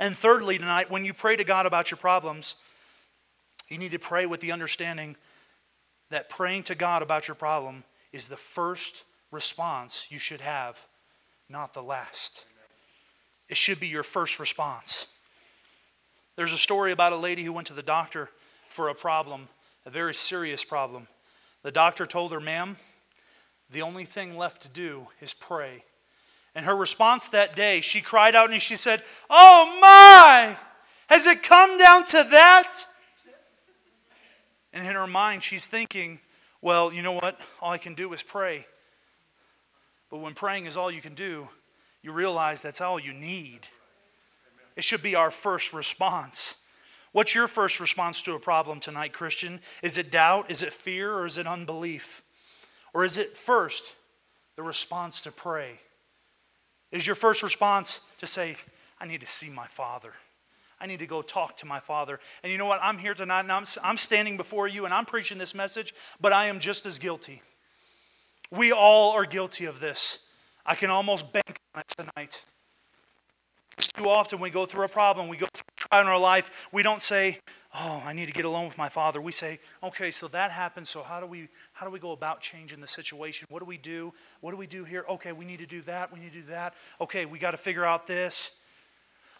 And 0.00 0.16
thirdly, 0.16 0.58
tonight, 0.58 0.90
when 0.90 1.04
you 1.04 1.14
pray 1.14 1.36
to 1.36 1.44
God 1.44 1.66
about 1.66 1.92
your 1.92 1.98
problems, 1.98 2.56
you 3.68 3.78
need 3.78 3.92
to 3.92 3.98
pray 4.00 4.26
with 4.26 4.40
the 4.40 4.50
understanding 4.50 5.16
that 6.10 6.28
praying 6.28 6.64
to 6.64 6.74
God 6.74 7.02
about 7.02 7.28
your 7.28 7.34
problem 7.34 7.84
is 8.12 8.28
the 8.28 8.36
first 8.36 9.04
response 9.30 10.06
you 10.10 10.18
should 10.18 10.40
have, 10.40 10.86
not 11.48 11.74
the 11.74 11.82
last. 11.82 12.46
It 13.48 13.56
should 13.56 13.80
be 13.80 13.88
your 13.88 14.02
first 14.02 14.40
response. 14.40 15.06
There's 16.36 16.52
a 16.52 16.58
story 16.58 16.92
about 16.92 17.12
a 17.12 17.16
lady 17.16 17.44
who 17.44 17.52
went 17.52 17.66
to 17.68 17.74
the 17.74 17.82
doctor 17.82 18.30
for 18.68 18.88
a 18.88 18.94
problem, 18.94 19.48
a 19.84 19.90
very 19.90 20.14
serious 20.14 20.64
problem. 20.64 21.08
The 21.62 21.72
doctor 21.72 22.06
told 22.06 22.32
her, 22.32 22.40
Ma'am, 22.40 22.76
the 23.70 23.82
only 23.82 24.04
thing 24.04 24.36
left 24.36 24.62
to 24.62 24.68
do 24.68 25.08
is 25.20 25.34
pray. 25.34 25.84
And 26.54 26.64
her 26.66 26.76
response 26.76 27.28
that 27.28 27.56
day, 27.56 27.80
she 27.80 28.00
cried 28.00 28.34
out 28.34 28.50
and 28.50 28.62
she 28.62 28.76
said, 28.76 29.02
Oh 29.28 29.78
my! 29.80 30.56
Has 31.08 31.26
it 31.26 31.42
come 31.42 31.78
down 31.78 32.04
to 32.04 32.26
that? 32.30 32.72
And 34.76 34.86
in 34.86 34.92
her 34.92 35.06
mind, 35.06 35.42
she's 35.42 35.66
thinking, 35.66 36.20
Well, 36.60 36.92
you 36.92 37.00
know 37.00 37.14
what? 37.14 37.40
All 37.62 37.72
I 37.72 37.78
can 37.78 37.94
do 37.94 38.12
is 38.12 38.22
pray. 38.22 38.66
But 40.10 40.18
when 40.18 40.34
praying 40.34 40.66
is 40.66 40.76
all 40.76 40.90
you 40.90 41.00
can 41.00 41.14
do, 41.14 41.48
you 42.02 42.12
realize 42.12 42.60
that's 42.60 42.82
all 42.82 43.00
you 43.00 43.14
need. 43.14 43.68
It 44.76 44.84
should 44.84 45.02
be 45.02 45.14
our 45.14 45.30
first 45.30 45.72
response. 45.72 46.58
What's 47.12 47.34
your 47.34 47.48
first 47.48 47.80
response 47.80 48.20
to 48.24 48.34
a 48.34 48.38
problem 48.38 48.78
tonight, 48.78 49.14
Christian? 49.14 49.60
Is 49.82 49.96
it 49.96 50.12
doubt? 50.12 50.50
Is 50.50 50.62
it 50.62 50.74
fear? 50.74 51.10
Or 51.14 51.24
is 51.24 51.38
it 51.38 51.46
unbelief? 51.46 52.20
Or 52.92 53.02
is 53.02 53.16
it 53.16 53.34
first 53.34 53.96
the 54.56 54.62
response 54.62 55.22
to 55.22 55.32
pray? 55.32 55.80
Is 56.92 57.06
your 57.06 57.16
first 57.16 57.42
response 57.42 58.00
to 58.18 58.26
say, 58.26 58.56
I 59.00 59.06
need 59.06 59.22
to 59.22 59.26
see 59.26 59.48
my 59.48 59.66
Father? 59.66 60.12
I 60.80 60.86
need 60.86 60.98
to 60.98 61.06
go 61.06 61.22
talk 61.22 61.56
to 61.58 61.66
my 61.66 61.78
Father. 61.78 62.20
And 62.42 62.52
you 62.52 62.58
know 62.58 62.66
what? 62.66 62.80
I'm 62.82 62.98
here 62.98 63.14
tonight 63.14 63.40
and 63.40 63.52
I'm, 63.52 63.64
I'm 63.82 63.96
standing 63.96 64.36
before 64.36 64.68
you 64.68 64.84
and 64.84 64.92
I'm 64.92 65.06
preaching 65.06 65.38
this 65.38 65.54
message, 65.54 65.94
but 66.20 66.32
I 66.32 66.46
am 66.46 66.58
just 66.58 66.84
as 66.86 66.98
guilty. 66.98 67.42
We 68.50 68.72
all 68.72 69.12
are 69.12 69.24
guilty 69.24 69.64
of 69.64 69.80
this. 69.80 70.20
I 70.64 70.74
can 70.74 70.90
almost 70.90 71.32
bank 71.32 71.58
on 71.74 71.80
it 71.80 71.94
tonight. 71.96 72.44
Too 73.78 74.08
often 74.08 74.40
we 74.40 74.50
go 74.50 74.64
through 74.64 74.84
a 74.84 74.88
problem, 74.88 75.28
we 75.28 75.36
go 75.36 75.46
through 75.52 75.66
a 75.76 75.88
trial 75.88 76.02
in 76.02 76.08
our 76.08 76.18
life, 76.18 76.68
we 76.72 76.82
don't 76.82 77.02
say, 77.02 77.40
Oh, 77.74 78.02
I 78.06 78.14
need 78.14 78.26
to 78.26 78.32
get 78.32 78.46
alone 78.46 78.64
with 78.64 78.78
my 78.78 78.88
father. 78.88 79.20
We 79.20 79.32
say, 79.32 79.58
Okay, 79.82 80.10
so 80.10 80.28
that 80.28 80.50
happened, 80.50 80.86
so 80.86 81.02
how 81.02 81.20
do 81.20 81.26
we 81.26 81.48
how 81.74 81.84
do 81.84 81.92
we 81.92 81.98
go 81.98 82.12
about 82.12 82.40
changing 82.40 82.80
the 82.80 82.86
situation? 82.86 83.46
What 83.50 83.58
do 83.60 83.66
we 83.66 83.76
do? 83.76 84.14
What 84.40 84.52
do 84.52 84.56
we 84.56 84.66
do 84.66 84.84
here? 84.84 85.04
Okay, 85.10 85.32
we 85.32 85.44
need 85.44 85.58
to 85.58 85.66
do 85.66 85.82
that, 85.82 86.10
we 86.10 86.20
need 86.20 86.32
to 86.32 86.40
do 86.40 86.46
that. 86.46 86.72
Okay, 87.02 87.26
we 87.26 87.38
got 87.38 87.50
to 87.50 87.58
figure 87.58 87.84
out 87.84 88.06
this. 88.06 88.55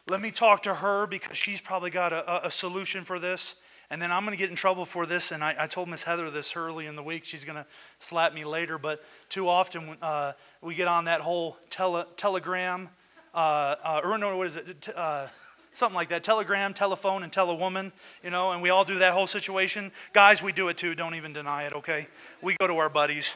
Let 0.08 0.20
me 0.20 0.30
talk 0.30 0.62
to 0.62 0.74
her 0.76 1.08
because 1.08 1.36
she's 1.36 1.60
probably 1.60 1.90
got 1.90 2.12
a, 2.12 2.46
a 2.46 2.50
solution 2.50 3.02
for 3.02 3.18
this. 3.18 3.60
And 3.90 4.00
then 4.00 4.12
I'm 4.12 4.24
going 4.24 4.36
to 4.36 4.38
get 4.38 4.50
in 4.50 4.56
trouble 4.56 4.84
for 4.84 5.04
this. 5.04 5.32
And 5.32 5.42
I, 5.42 5.54
I 5.58 5.66
told 5.66 5.88
Miss 5.88 6.04
Heather 6.04 6.30
this 6.30 6.56
early 6.56 6.86
in 6.86 6.94
the 6.94 7.02
week. 7.02 7.24
She's 7.24 7.44
going 7.44 7.56
to 7.56 7.66
slap 7.98 8.32
me 8.32 8.44
later. 8.44 8.78
But 8.78 9.02
too 9.28 9.48
often 9.48 9.96
uh, 10.00 10.32
we 10.60 10.76
get 10.76 10.86
on 10.86 11.06
that 11.06 11.22
whole 11.22 11.58
tele, 11.70 12.06
telegram, 12.16 12.88
uh, 13.34 13.74
uh, 13.82 14.00
or 14.04 14.16
no, 14.16 14.36
what 14.36 14.46
is 14.46 14.56
it? 14.56 14.88
Uh, 14.94 15.26
something 15.72 15.94
like 15.94 16.08
that 16.08 16.24
telegram, 16.24 16.72
telephone, 16.72 17.22
and 17.22 17.32
tell 17.32 17.50
a 17.50 17.54
woman, 17.54 17.92
you 18.22 18.30
know, 18.30 18.52
and 18.52 18.62
we 18.62 18.70
all 18.70 18.84
do 18.84 18.98
that 19.00 19.12
whole 19.12 19.26
situation. 19.26 19.92
Guys, 20.12 20.42
we 20.42 20.52
do 20.52 20.68
it 20.68 20.78
too. 20.78 20.94
Don't 20.94 21.14
even 21.14 21.32
deny 21.32 21.64
it, 21.64 21.72
okay? 21.74 22.06
We 22.40 22.56
go 22.58 22.66
to 22.66 22.74
our 22.78 22.88
buddies. 22.88 23.34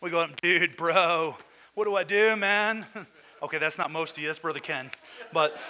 We 0.00 0.10
go, 0.10 0.26
dude, 0.40 0.76
bro, 0.76 1.36
what 1.74 1.84
do 1.86 1.96
I 1.96 2.04
do, 2.04 2.36
man? 2.36 2.86
okay, 3.42 3.58
that's 3.58 3.78
not 3.78 3.90
most 3.90 4.16
of 4.16 4.22
you, 4.22 4.28
that's 4.28 4.38
Brother 4.38 4.60
Ken. 4.60 4.90
But 5.32 5.60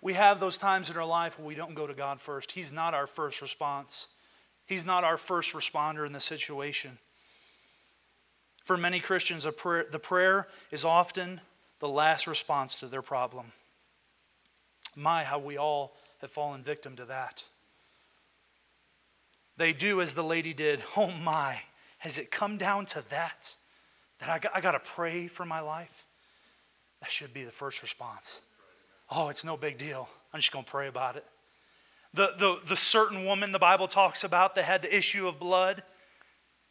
we 0.00 0.14
have 0.14 0.40
those 0.40 0.58
times 0.58 0.90
in 0.90 0.96
our 0.96 1.06
life 1.06 1.38
where 1.38 1.48
we 1.48 1.54
don't 1.54 1.74
go 1.74 1.86
to 1.86 1.94
God 1.94 2.20
first. 2.20 2.52
He's 2.52 2.72
not 2.72 2.94
our 2.94 3.06
first 3.06 3.42
response, 3.42 4.08
He's 4.66 4.84
not 4.84 5.04
our 5.04 5.16
first 5.16 5.54
responder 5.54 6.04
in 6.04 6.12
the 6.12 6.20
situation. 6.20 6.98
For 8.64 8.76
many 8.76 8.98
Christians, 8.98 9.46
prayer, 9.56 9.84
the 9.88 10.00
prayer 10.00 10.48
is 10.72 10.84
often 10.84 11.40
the 11.78 11.88
last 11.88 12.26
response 12.26 12.80
to 12.80 12.86
their 12.86 13.02
problem. 13.02 13.52
My, 14.96 15.22
how 15.22 15.38
we 15.38 15.56
all 15.56 15.94
have 16.20 16.30
fallen 16.30 16.62
victim 16.62 16.96
to 16.96 17.04
that. 17.04 17.44
They 19.56 19.72
do 19.72 20.00
as 20.00 20.14
the 20.14 20.24
lady 20.24 20.52
did. 20.52 20.82
Oh 20.96 21.12
my, 21.12 21.60
has 21.98 22.18
it 22.18 22.30
come 22.30 22.56
down 22.56 22.86
to 22.86 23.08
that? 23.08 23.54
That 24.18 24.28
I 24.28 24.38
got, 24.38 24.52
I 24.56 24.60
got 24.60 24.72
to 24.72 24.80
pray 24.80 25.26
for 25.26 25.44
my 25.44 25.60
life? 25.60 26.06
That 27.00 27.10
should 27.10 27.34
be 27.34 27.44
the 27.44 27.50
first 27.50 27.82
response. 27.82 28.40
Oh, 29.10 29.28
it's 29.28 29.44
no 29.44 29.56
big 29.56 29.78
deal. 29.78 30.08
I'm 30.32 30.40
just 30.40 30.52
going 30.52 30.64
to 30.64 30.70
pray 30.70 30.88
about 30.88 31.16
it. 31.16 31.24
The, 32.14 32.32
the, 32.38 32.60
the 32.66 32.76
certain 32.76 33.24
woman 33.24 33.52
the 33.52 33.58
Bible 33.58 33.88
talks 33.88 34.24
about 34.24 34.54
that 34.54 34.64
had 34.64 34.82
the 34.82 34.94
issue 34.94 35.28
of 35.28 35.38
blood. 35.38 35.82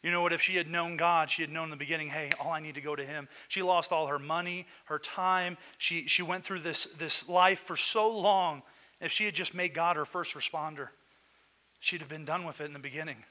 You 0.02 0.12
know 0.12 0.22
what? 0.22 0.34
If 0.34 0.42
she 0.42 0.56
had 0.56 0.68
known 0.68 0.98
God, 0.98 1.30
she 1.30 1.44
had 1.44 1.52
known 1.52 1.66
in 1.66 1.70
the 1.72 1.78
beginning, 1.78 2.10
hey, 2.10 2.32
all 2.44 2.52
I 2.52 2.60
need 2.60 2.76
to 2.76 2.82
go 2.82 2.96
to 2.96 3.06
Him. 3.06 3.28
She 3.48 3.62
lost 3.62 3.92
all 3.92 4.08
her 4.08 4.20
money, 4.20 4.66
her 4.86 5.00
time. 5.00 5.58
She, 5.78 6.08
she 6.08 6.24
went 6.24 6.44
through 6.44 6.60
this, 6.60 6.86
this 6.86 7.30
life 7.30 7.60
for 7.60 7.76
so 7.76 8.16
long. 8.20 8.64
If 9.00 9.12
she 9.12 9.26
had 9.26 9.36
just 9.36 9.54
made 9.54 9.74
God 9.74 9.98
her 9.98 10.06
first 10.06 10.36
responder, 10.36 10.90
she'd 11.80 12.02
have 12.02 12.10
been 12.10 12.26
done 12.26 12.46
with 12.46 12.62
it 12.62 12.66
in 12.66 12.74
the 12.74 12.80
beginning. 12.80 13.24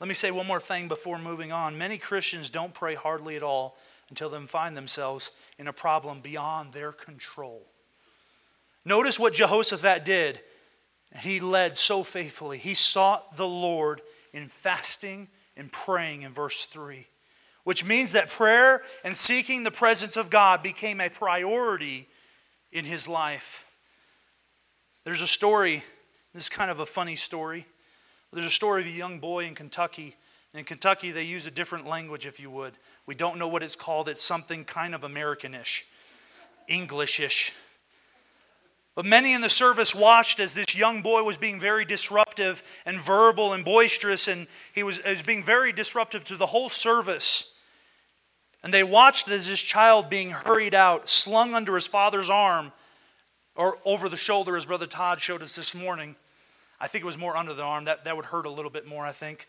Let 0.00 0.08
me 0.08 0.14
say 0.14 0.30
one 0.30 0.46
more 0.46 0.60
thing 0.60 0.88
before 0.88 1.18
moving 1.18 1.52
on. 1.52 1.76
Many 1.76 1.98
Christians 1.98 2.48
don't 2.48 2.72
pray 2.72 2.94
hardly 2.94 3.36
at 3.36 3.42
all 3.42 3.76
until 4.08 4.30
they 4.30 4.38
find 4.46 4.74
themselves 4.74 5.30
in 5.58 5.68
a 5.68 5.72
problem 5.74 6.20
beyond 6.20 6.72
their 6.72 6.90
control. 6.90 7.66
Notice 8.84 9.18
what 9.18 9.34
Jehoshaphat 9.34 10.06
did. 10.06 10.40
He 11.20 11.38
led 11.38 11.76
so 11.76 12.02
faithfully. 12.02 12.56
He 12.56 12.72
sought 12.72 13.36
the 13.36 13.46
Lord 13.46 14.00
in 14.32 14.48
fasting 14.48 15.28
and 15.56 15.70
praying 15.70 16.22
in 16.22 16.32
verse 16.32 16.64
3, 16.64 17.06
which 17.64 17.84
means 17.84 18.12
that 18.12 18.30
prayer 18.30 18.82
and 19.04 19.14
seeking 19.14 19.64
the 19.64 19.70
presence 19.70 20.16
of 20.16 20.30
God 20.30 20.62
became 20.62 21.00
a 21.00 21.10
priority 21.10 22.08
in 22.72 22.86
his 22.86 23.06
life. 23.06 23.66
There's 25.04 25.20
a 25.20 25.26
story, 25.26 25.82
this 26.32 26.44
is 26.44 26.48
kind 26.48 26.70
of 26.70 26.80
a 26.80 26.86
funny 26.86 27.16
story. 27.16 27.66
There's 28.32 28.46
a 28.46 28.50
story 28.50 28.82
of 28.82 28.86
a 28.86 28.90
young 28.90 29.18
boy 29.18 29.44
in 29.44 29.54
Kentucky. 29.54 30.16
In 30.54 30.64
Kentucky, 30.64 31.10
they 31.10 31.24
use 31.24 31.46
a 31.46 31.50
different 31.50 31.86
language, 31.86 32.26
if 32.26 32.38
you 32.38 32.50
would. 32.50 32.74
We 33.06 33.14
don't 33.14 33.38
know 33.38 33.48
what 33.48 33.62
it's 33.62 33.76
called. 33.76 34.08
It's 34.08 34.22
something 34.22 34.64
kind 34.64 34.94
of 34.94 35.02
Americanish, 35.02 35.84
Englishish. 36.68 37.52
But 38.94 39.04
many 39.04 39.32
in 39.32 39.40
the 39.40 39.48
service 39.48 39.94
watched 39.94 40.40
as 40.40 40.54
this 40.54 40.76
young 40.76 41.02
boy 41.02 41.22
was 41.22 41.36
being 41.36 41.58
very 41.58 41.84
disruptive 41.84 42.62
and 42.84 43.00
verbal 43.00 43.52
and 43.52 43.64
boisterous, 43.64 44.28
and 44.28 44.46
he 44.72 44.82
was, 44.82 45.02
was 45.04 45.22
being 45.22 45.42
very 45.42 45.72
disruptive 45.72 46.22
to 46.24 46.36
the 46.36 46.46
whole 46.46 46.68
service. 46.68 47.54
And 48.62 48.74
they 48.74 48.82
watched 48.82 49.28
as 49.28 49.48
this 49.48 49.62
child 49.62 50.10
being 50.10 50.30
hurried 50.30 50.74
out, 50.74 51.08
slung 51.08 51.54
under 51.54 51.74
his 51.74 51.86
father's 51.86 52.28
arm, 52.28 52.72
or 53.56 53.78
over 53.84 54.08
the 54.08 54.16
shoulder, 54.16 54.56
as 54.56 54.66
Brother 54.66 54.86
Todd 54.86 55.20
showed 55.20 55.42
us 55.42 55.54
this 55.54 55.74
morning. 55.74 56.16
I 56.80 56.86
think 56.86 57.02
it 57.02 57.06
was 57.06 57.18
more 57.18 57.36
under 57.36 57.52
the 57.52 57.62
arm. 57.62 57.84
That, 57.84 58.04
that 58.04 58.16
would 58.16 58.26
hurt 58.26 58.46
a 58.46 58.50
little 58.50 58.70
bit 58.70 58.86
more, 58.86 59.04
I 59.04 59.12
think. 59.12 59.46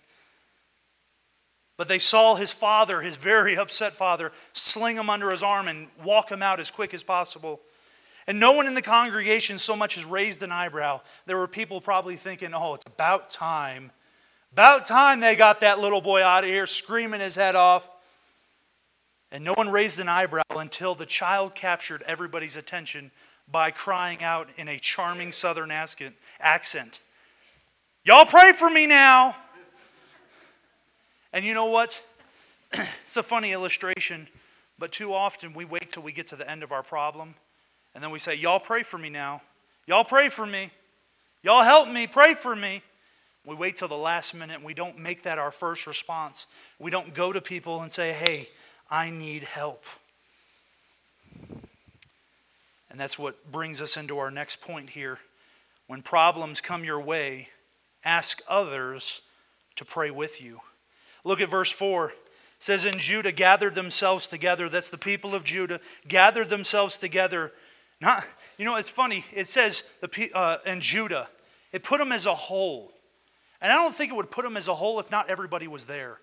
But 1.78 1.88
they 1.88 2.00
saw 2.00 2.36
his 2.36 2.52
father, 2.52 3.02
his 3.02 3.16
very 3.16 3.58
upset 3.58 3.94
father, 3.94 4.32
sling 4.54 4.98
him 4.98 5.10
under 5.10 5.32
his 5.32 5.44
arm 5.44 5.68
and 5.68 5.88
walk 6.04 6.32
him 6.32 6.44
out 6.44 6.60
as 6.60 6.70
quick 6.70 6.94
as 6.94 7.04
possible. 7.04 7.62
And 8.28 8.40
no 8.40 8.52
one 8.52 8.68
in 8.68 8.76
the 8.76 8.82
congregation 8.82 9.58
so 9.58 9.76
much 9.76 9.98
as 9.98 10.06
raised 10.06 10.44
an 10.44 10.52
eyebrow. 10.52 11.02
There 11.26 11.38
were 11.38 11.48
people 11.48 11.82
probably 11.82 12.16
thinking, 12.16 12.54
oh, 12.54 12.76
it's 12.76 12.86
about 12.86 13.30
time. 13.30 13.92
About 14.52 14.86
time 14.86 15.22
they 15.22 15.36
got 15.36 15.62
that 15.62 15.80
little 15.80 16.02
boy 16.02 16.22
out 16.22 16.44
of 16.44 16.50
here 16.50 16.66
screaming 16.66 17.22
his 17.22 17.36
head 17.36 17.56
off. 17.56 17.90
And 19.32 19.46
no 19.46 19.54
one 19.54 19.70
raised 19.70 20.00
an 20.00 20.10
eyebrow 20.10 20.44
until 20.52 20.94
the 20.94 21.06
child 21.06 21.56
captured 21.56 22.04
everybody's 22.06 22.58
attention 22.58 23.12
by 23.50 23.72
crying 23.72 24.22
out 24.22 24.50
in 24.58 24.68
a 24.68 24.78
charming 24.78 25.32
southern 25.32 25.72
accent 25.72 27.00
Y'all 28.04 28.26
pray 28.26 28.52
for 28.52 28.70
me 28.70 28.88
now. 28.88 29.36
And 31.34 31.46
you 31.46 31.54
know 31.54 31.66
what? 31.66 32.04
it's 32.74 33.16
a 33.16 33.24
funny 33.24 33.52
illustration, 33.52 34.28
but 34.80 34.92
too 34.92 35.14
often 35.14 35.54
we 35.54 35.66
wait 35.66 35.90
till 35.90 36.04
we 36.04 36.12
get 36.12 36.28
to 36.28 36.36
the 36.36 36.50
end 36.50 36.64
of 36.64 36.72
our 36.72 36.84
problem 36.84 37.36
and 37.94 38.04
then 38.04 38.12
we 38.12 38.20
say, 38.20 38.36
Y'all 38.36 38.60
pray 38.60 38.84
for 38.84 38.98
me 38.98 39.10
now. 39.10 39.42
Y'all 39.86 40.04
pray 40.04 40.30
for 40.30 40.46
me. 40.46 40.72
Y'all 41.44 41.64
help 41.64 41.90
me. 41.90 42.08
Pray 42.08 42.34
for 42.34 42.56
me. 42.56 42.82
We 43.46 43.56
wait 43.56 43.76
till 43.76 43.88
the 43.88 43.96
last 43.96 44.34
minute 44.34 44.64
we 44.64 44.74
don't 44.74 44.98
make 44.98 45.24
that 45.24 45.40
our 45.40 45.52
first 45.52 45.88
response. 45.88 46.48
We 46.80 46.92
don't 46.92 47.14
go 47.14 47.34
to 47.34 47.42
people 47.42 47.82
and 47.82 47.92
say, 47.92 48.14
Hey, 48.14 48.48
I 48.90 49.10
need 49.10 49.44
help. 49.44 49.86
And 52.90 53.00
that's 53.00 53.18
what 53.18 53.52
brings 53.52 53.82
us 53.82 53.96
into 53.96 54.18
our 54.18 54.32
next 54.32 54.62
point 54.62 54.92
here. 54.92 55.20
When 55.88 56.02
problems 56.02 56.62
come 56.62 56.84
your 56.84 57.02
way, 57.02 57.50
ask 58.04 58.42
others 58.48 59.22
to 59.76 59.86
pray 59.86 60.12
with 60.12 60.42
you. 60.42 60.60
Look 61.24 61.42
at 61.42 61.50
verse 61.50 61.72
4. 61.72 62.10
It 62.10 62.16
says, 62.60 62.86
And 62.86 62.98
Judah 62.98 63.32
gathered 63.32 63.76
themselves 63.76 64.28
together. 64.28 64.70
That's 64.70 64.90
the 64.90 64.98
people 64.98 65.36
of 65.36 65.44
Judah, 65.44 65.80
gathered 66.08 66.50
themselves 66.50 66.98
together. 66.98 67.52
Not, 68.00 68.24
you 68.58 68.66
know, 68.66 68.76
it's 68.76 68.90
funny. 68.90 69.26
It 69.34 69.48
says, 69.48 69.90
the, 70.02 70.32
uh, 70.34 70.58
and 70.66 70.82
Judah. 70.82 71.28
It 71.72 71.84
put 71.84 72.00
them 72.00 72.12
as 72.12 72.26
a 72.26 72.34
whole. 72.34 72.92
And 73.62 73.72
I 73.72 73.76
don't 73.76 73.94
think 73.94 74.12
it 74.12 74.16
would 74.16 74.32
put 74.32 74.44
them 74.44 74.58
as 74.58 74.68
a 74.68 74.76
whole 74.76 75.00
if 75.00 75.12
not 75.12 75.30
everybody 75.30 75.68
was 75.68 75.86
there. 75.86 76.20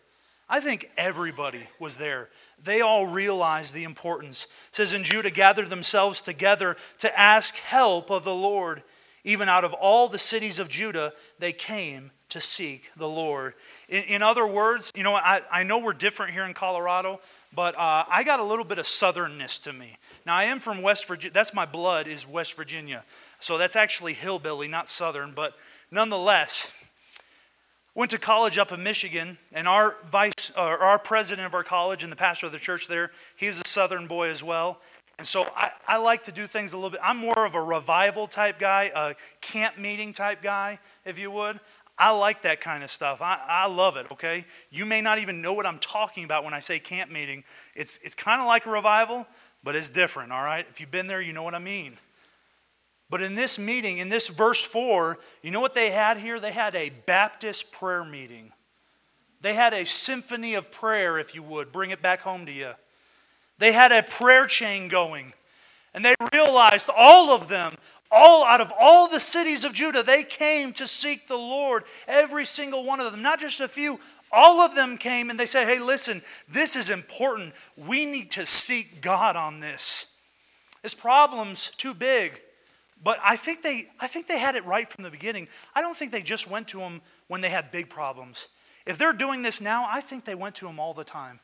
I 0.48 0.60
think 0.60 0.86
everybody 0.96 1.68
was 1.78 1.98
there. 1.98 2.30
They 2.62 2.80
all 2.80 3.06
realized 3.06 3.74
the 3.74 3.84
importance. 3.84 4.44
It 4.70 4.74
says, 4.74 4.92
And 4.92 5.04
Judah 5.04 5.30
gathered 5.30 5.68
themselves 5.68 6.22
together 6.22 6.76
to 6.98 7.18
ask 7.18 7.56
help 7.56 8.10
of 8.10 8.24
the 8.24 8.34
Lord 8.34 8.82
even 9.28 9.46
out 9.46 9.62
of 9.62 9.74
all 9.74 10.08
the 10.08 10.18
cities 10.18 10.58
of 10.58 10.70
Judah, 10.70 11.12
they 11.38 11.52
came 11.52 12.12
to 12.30 12.40
seek 12.40 12.90
the 12.96 13.06
Lord. 13.06 13.52
In, 13.86 14.02
in 14.04 14.22
other 14.22 14.46
words, 14.46 14.90
you 14.96 15.02
know, 15.02 15.14
I, 15.14 15.42
I 15.52 15.64
know 15.64 15.78
we're 15.78 15.92
different 15.92 16.32
here 16.32 16.44
in 16.44 16.54
Colorado, 16.54 17.20
but 17.54 17.74
uh, 17.76 18.04
I 18.10 18.24
got 18.24 18.40
a 18.40 18.42
little 18.42 18.64
bit 18.64 18.78
of 18.78 18.86
southernness 18.86 19.62
to 19.64 19.74
me. 19.74 19.98
Now, 20.24 20.34
I 20.34 20.44
am 20.44 20.60
from 20.60 20.80
West 20.80 21.06
Virginia. 21.06 21.34
That's 21.34 21.52
my 21.52 21.66
blood, 21.66 22.06
is 22.06 22.26
West 22.26 22.56
Virginia. 22.56 23.04
So 23.38 23.58
that's 23.58 23.76
actually 23.76 24.14
hillbilly, 24.14 24.66
not 24.66 24.88
southern, 24.88 25.32
but 25.32 25.52
nonetheless, 25.90 26.74
went 27.94 28.10
to 28.12 28.18
college 28.18 28.56
up 28.56 28.72
in 28.72 28.82
Michigan, 28.82 29.36
and 29.52 29.68
our 29.68 29.96
vice, 30.06 30.52
uh, 30.56 30.60
our 30.60 30.98
president 30.98 31.46
of 31.46 31.52
our 31.52 31.64
college 31.64 32.02
and 32.02 32.10
the 32.10 32.16
pastor 32.16 32.46
of 32.46 32.52
the 32.52 32.58
church 32.58 32.88
there, 32.88 33.10
he's 33.36 33.60
a 33.60 33.68
southern 33.68 34.06
boy 34.06 34.30
as 34.30 34.42
well. 34.42 34.80
And 35.18 35.26
so 35.26 35.48
I, 35.56 35.72
I 35.86 35.96
like 35.98 36.22
to 36.24 36.32
do 36.32 36.46
things 36.46 36.72
a 36.72 36.76
little 36.76 36.90
bit. 36.90 37.00
I'm 37.02 37.16
more 37.16 37.44
of 37.44 37.54
a 37.54 37.62
revival 37.62 38.28
type 38.28 38.58
guy, 38.58 38.90
a 38.94 39.14
camp 39.40 39.76
meeting 39.76 40.12
type 40.12 40.42
guy, 40.42 40.78
if 41.04 41.18
you 41.18 41.30
would. 41.32 41.58
I 41.98 42.16
like 42.16 42.42
that 42.42 42.60
kind 42.60 42.84
of 42.84 42.90
stuff. 42.90 43.20
I, 43.20 43.40
I 43.48 43.66
love 43.66 43.96
it, 43.96 44.06
okay? 44.12 44.44
You 44.70 44.86
may 44.86 45.00
not 45.00 45.18
even 45.18 45.42
know 45.42 45.52
what 45.52 45.66
I'm 45.66 45.80
talking 45.80 46.22
about 46.22 46.44
when 46.44 46.54
I 46.54 46.60
say 46.60 46.78
camp 46.78 47.10
meeting. 47.10 47.42
It's, 47.74 47.98
it's 48.04 48.14
kind 48.14 48.40
of 48.40 48.46
like 48.46 48.66
a 48.66 48.70
revival, 48.70 49.26
but 49.64 49.74
it's 49.74 49.90
different, 49.90 50.30
all 50.30 50.44
right? 50.44 50.64
If 50.70 50.80
you've 50.80 50.92
been 50.92 51.08
there, 51.08 51.20
you 51.20 51.32
know 51.32 51.42
what 51.42 51.56
I 51.56 51.58
mean. 51.58 51.94
But 53.10 53.20
in 53.20 53.34
this 53.34 53.58
meeting, 53.58 53.98
in 53.98 54.10
this 54.10 54.28
verse 54.28 54.64
4, 54.64 55.18
you 55.42 55.50
know 55.50 55.60
what 55.60 55.74
they 55.74 55.90
had 55.90 56.18
here? 56.18 56.38
They 56.38 56.52
had 56.52 56.76
a 56.76 56.90
Baptist 56.90 57.72
prayer 57.72 58.04
meeting. 58.04 58.52
They 59.40 59.54
had 59.54 59.72
a 59.72 59.84
symphony 59.84 60.54
of 60.54 60.70
prayer, 60.70 61.18
if 61.18 61.34
you 61.34 61.42
would. 61.42 61.72
Bring 61.72 61.90
it 61.90 62.02
back 62.02 62.20
home 62.20 62.46
to 62.46 62.52
you. 62.52 62.72
They 63.58 63.72
had 63.72 63.92
a 63.92 64.02
prayer 64.02 64.46
chain 64.46 64.88
going. 64.88 65.32
And 65.94 66.04
they 66.04 66.14
realized, 66.32 66.88
all 66.94 67.30
of 67.30 67.48
them, 67.48 67.74
all 68.10 68.44
out 68.44 68.60
of 68.60 68.72
all 68.78 69.08
the 69.08 69.20
cities 69.20 69.64
of 69.64 69.72
Judah, 69.72 70.02
they 70.02 70.22
came 70.22 70.72
to 70.74 70.86
seek 70.86 71.28
the 71.28 71.36
Lord. 71.36 71.84
Every 72.06 72.44
single 72.44 72.84
one 72.84 73.00
of 73.00 73.10
them, 73.10 73.22
not 73.22 73.40
just 73.40 73.60
a 73.60 73.68
few, 73.68 73.98
all 74.30 74.60
of 74.60 74.74
them 74.74 74.96
came 74.98 75.30
and 75.30 75.38
they 75.38 75.46
said, 75.46 75.66
Hey, 75.66 75.80
listen, 75.80 76.22
this 76.48 76.76
is 76.76 76.90
important. 76.90 77.54
We 77.76 78.04
need 78.04 78.30
to 78.32 78.46
seek 78.46 79.00
God 79.00 79.36
on 79.36 79.60
this. 79.60 80.14
This 80.82 80.94
problem's 80.94 81.70
too 81.76 81.94
big. 81.94 82.40
But 83.02 83.18
I 83.24 83.36
think 83.36 83.62
they 83.62 83.84
I 84.00 84.06
think 84.06 84.26
they 84.26 84.38
had 84.38 84.56
it 84.56 84.64
right 84.64 84.88
from 84.88 85.04
the 85.04 85.10
beginning. 85.10 85.48
I 85.74 85.80
don't 85.80 85.96
think 85.96 86.12
they 86.12 86.22
just 86.22 86.50
went 86.50 86.68
to 86.68 86.80
him 86.80 87.00
when 87.28 87.40
they 87.40 87.50
had 87.50 87.70
big 87.70 87.88
problems. 87.88 88.48
If 88.86 88.98
they're 88.98 89.12
doing 89.12 89.42
this 89.42 89.60
now, 89.60 89.86
I 89.88 90.00
think 90.00 90.24
they 90.24 90.34
went 90.34 90.54
to 90.56 90.68
him 90.68 90.80
all 90.80 90.94
the 90.94 91.04
time. 91.04 91.40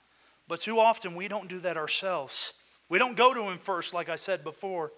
But 0.49 0.61
too 0.61 0.79
often 0.79 1.15
we 1.15 1.29
don't 1.29 1.49
do 1.49 1.59
that 1.61 1.77
ourselves. 1.77 2.53
We 2.89 2.99
don't 2.99 3.17
go 3.17 3.33
to 3.33 3.43
him 3.45 3.59
first, 3.59 3.95
like 3.95 4.09
I 4.09 4.17
said 4.17 4.45
before. 4.45 4.93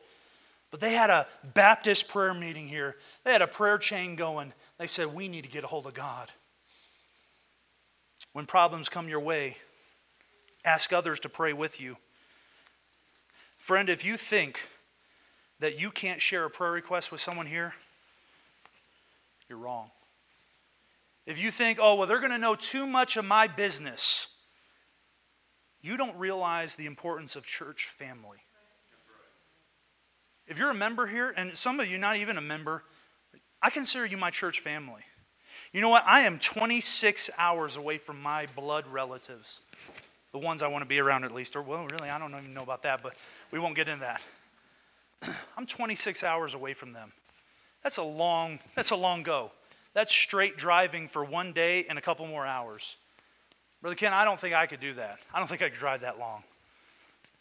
But 0.70 0.80
they 0.80 0.94
had 0.94 1.10
a 1.10 1.26
Baptist 1.54 2.08
prayer 2.08 2.34
meeting 2.34 2.68
here. 2.68 2.96
They 3.24 3.32
had 3.32 3.42
a 3.42 3.46
prayer 3.46 3.78
chain 3.78 4.16
going. 4.16 4.52
They 4.78 4.86
said, 4.86 5.14
We 5.14 5.28
need 5.28 5.44
to 5.44 5.50
get 5.50 5.64
a 5.64 5.68
hold 5.68 5.86
of 5.86 5.94
God. 5.94 6.30
When 8.32 8.44
problems 8.44 8.88
come 8.88 9.08
your 9.08 9.20
way, 9.20 9.56
ask 10.64 10.92
others 10.92 11.20
to 11.20 11.28
pray 11.28 11.52
with 11.52 11.80
you. 11.80 11.96
Friend, 13.56 13.88
if 13.88 14.04
you 14.04 14.16
think 14.16 14.60
that 15.60 15.80
you 15.80 15.90
can't 15.90 16.20
share 16.20 16.44
a 16.44 16.50
prayer 16.50 16.72
request 16.72 17.10
with 17.10 17.20
someone 17.20 17.46
here, 17.46 17.72
you're 19.48 19.58
wrong. 19.58 19.90
If 21.24 21.40
you 21.40 21.50
think, 21.50 21.78
oh, 21.80 21.94
well, 21.94 22.06
they're 22.06 22.20
going 22.20 22.30
to 22.30 22.38
know 22.38 22.54
too 22.54 22.86
much 22.86 23.16
of 23.16 23.24
my 23.24 23.46
business, 23.46 24.28
you 25.86 25.96
don't 25.96 26.16
realize 26.18 26.74
the 26.74 26.86
importance 26.86 27.36
of 27.36 27.46
church 27.46 27.84
family. 27.86 28.38
If 30.48 30.58
you're 30.58 30.70
a 30.70 30.74
member 30.74 31.06
here, 31.06 31.32
and 31.36 31.56
some 31.56 31.78
of 31.78 31.88
you 31.88 31.96
not 31.96 32.16
even 32.16 32.36
a 32.36 32.40
member, 32.40 32.82
I 33.62 33.70
consider 33.70 34.04
you 34.04 34.16
my 34.16 34.30
church 34.30 34.60
family. 34.60 35.02
You 35.72 35.80
know 35.80 35.88
what? 35.88 36.04
I 36.06 36.20
am 36.20 36.38
26 36.38 37.30
hours 37.38 37.76
away 37.76 37.98
from 37.98 38.20
my 38.20 38.46
blood 38.54 38.86
relatives, 38.88 39.60
the 40.32 40.38
ones 40.38 40.60
I 40.60 40.68
want 40.68 40.82
to 40.82 40.88
be 40.88 40.98
around 40.98 41.24
at 41.24 41.32
least. 41.32 41.54
Or, 41.54 41.62
well, 41.62 41.86
really, 41.86 42.10
I 42.10 42.18
don't 42.18 42.32
even 42.34 42.52
know 42.52 42.62
about 42.62 42.82
that, 42.82 43.02
but 43.02 43.14
we 43.52 43.58
won't 43.58 43.76
get 43.76 43.88
into 43.88 44.00
that. 44.00 44.22
I'm 45.56 45.66
26 45.66 46.24
hours 46.24 46.54
away 46.54 46.74
from 46.74 46.92
them. 46.94 47.12
That's 47.82 47.96
a 47.96 48.02
long, 48.02 48.58
that's 48.74 48.90
a 48.90 48.96
long 48.96 49.22
go. 49.22 49.52
That's 49.94 50.12
straight 50.12 50.56
driving 50.56 51.06
for 51.08 51.24
one 51.24 51.52
day 51.52 51.86
and 51.88 51.96
a 51.96 52.02
couple 52.02 52.26
more 52.26 52.44
hours. 52.44 52.96
Brother 53.86 53.94
Ken, 53.94 54.12
I 54.12 54.24
don't 54.24 54.40
think 54.40 54.52
I 54.52 54.66
could 54.66 54.80
do 54.80 54.94
that. 54.94 55.20
I 55.32 55.38
don't 55.38 55.46
think 55.46 55.62
I 55.62 55.68
could 55.68 55.78
drive 55.78 56.00
that 56.00 56.18
long. 56.18 56.42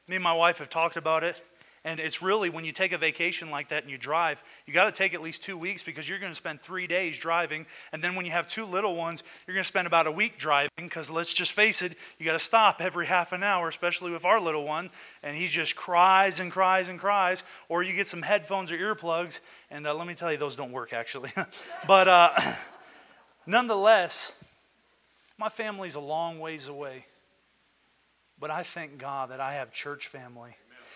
Me 0.08 0.14
and 0.14 0.24
my 0.24 0.32
wife 0.32 0.60
have 0.60 0.70
talked 0.70 0.96
about 0.96 1.24
it. 1.24 1.42
And 1.84 2.00
it's 2.00 2.22
really 2.22 2.52
when 2.52 2.64
you 2.64 2.72
take 2.72 2.92
a 2.92 3.00
vacation 3.00 3.50
like 3.50 3.70
that 3.70 3.82
and 3.82 3.92
you 3.92 3.98
drive, 3.98 4.44
you 4.68 4.72
got 4.72 4.86
to 4.86 4.92
take 4.92 5.16
at 5.16 5.24
least 5.24 5.42
two 5.42 5.58
weeks 5.58 5.82
because 5.82 6.08
you're 6.08 6.20
going 6.20 6.32
to 6.32 6.36
spend 6.36 6.62
three 6.62 6.86
days 6.86 7.18
driving. 7.18 7.66
And 7.92 8.04
then 8.04 8.14
when 8.14 8.28
you 8.28 8.32
have 8.32 8.48
two 8.48 8.64
little 8.64 8.96
ones, 8.96 9.24
you're 9.48 9.56
going 9.56 9.64
to 9.64 9.68
spend 9.68 9.88
about 9.88 10.06
a 10.06 10.12
week 10.12 10.38
driving 10.38 10.70
because 10.76 11.10
let's 11.10 11.34
just 11.34 11.52
face 11.52 11.82
it, 11.82 11.96
you 12.20 12.28
got 12.28 12.34
to 12.34 12.40
stop 12.40 12.80
every 12.80 13.08
half 13.08 13.32
an 13.32 13.42
hour, 13.42 13.68
especially 13.68 14.12
with 14.12 14.24
our 14.24 14.40
little 14.40 14.68
one. 14.68 14.92
And 15.24 15.36
he 15.36 15.48
just 15.48 15.76
cries 15.76 16.40
and 16.40 16.52
cries 16.52 16.90
and 16.90 17.00
cries. 17.00 17.44
Or 17.70 17.82
you 17.82 17.96
get 17.96 18.06
some 18.06 18.22
headphones 18.22 18.72
or 18.72 18.78
earplugs. 18.78 19.42
And 19.72 19.88
uh, 19.88 19.96
let 19.96 20.06
me 20.06 20.14
tell 20.14 20.32
you, 20.32 20.38
those 20.38 20.56
don't 20.56 20.72
work 20.72 20.94
actually. 20.94 21.32
but 21.88 22.08
uh, 22.08 22.30
nonetheless, 23.48 24.45
my 25.38 25.50
family's 25.50 25.96
a 25.96 26.00
long 26.00 26.40
ways 26.40 26.68
away. 26.68 27.06
But 28.40 28.52
I 28.52 28.64
thank 28.64 28.98
God 28.98 29.30
that 29.30 29.40
I 29.40 29.54
have 29.54 29.72
church 29.72 30.08
family 30.08 30.56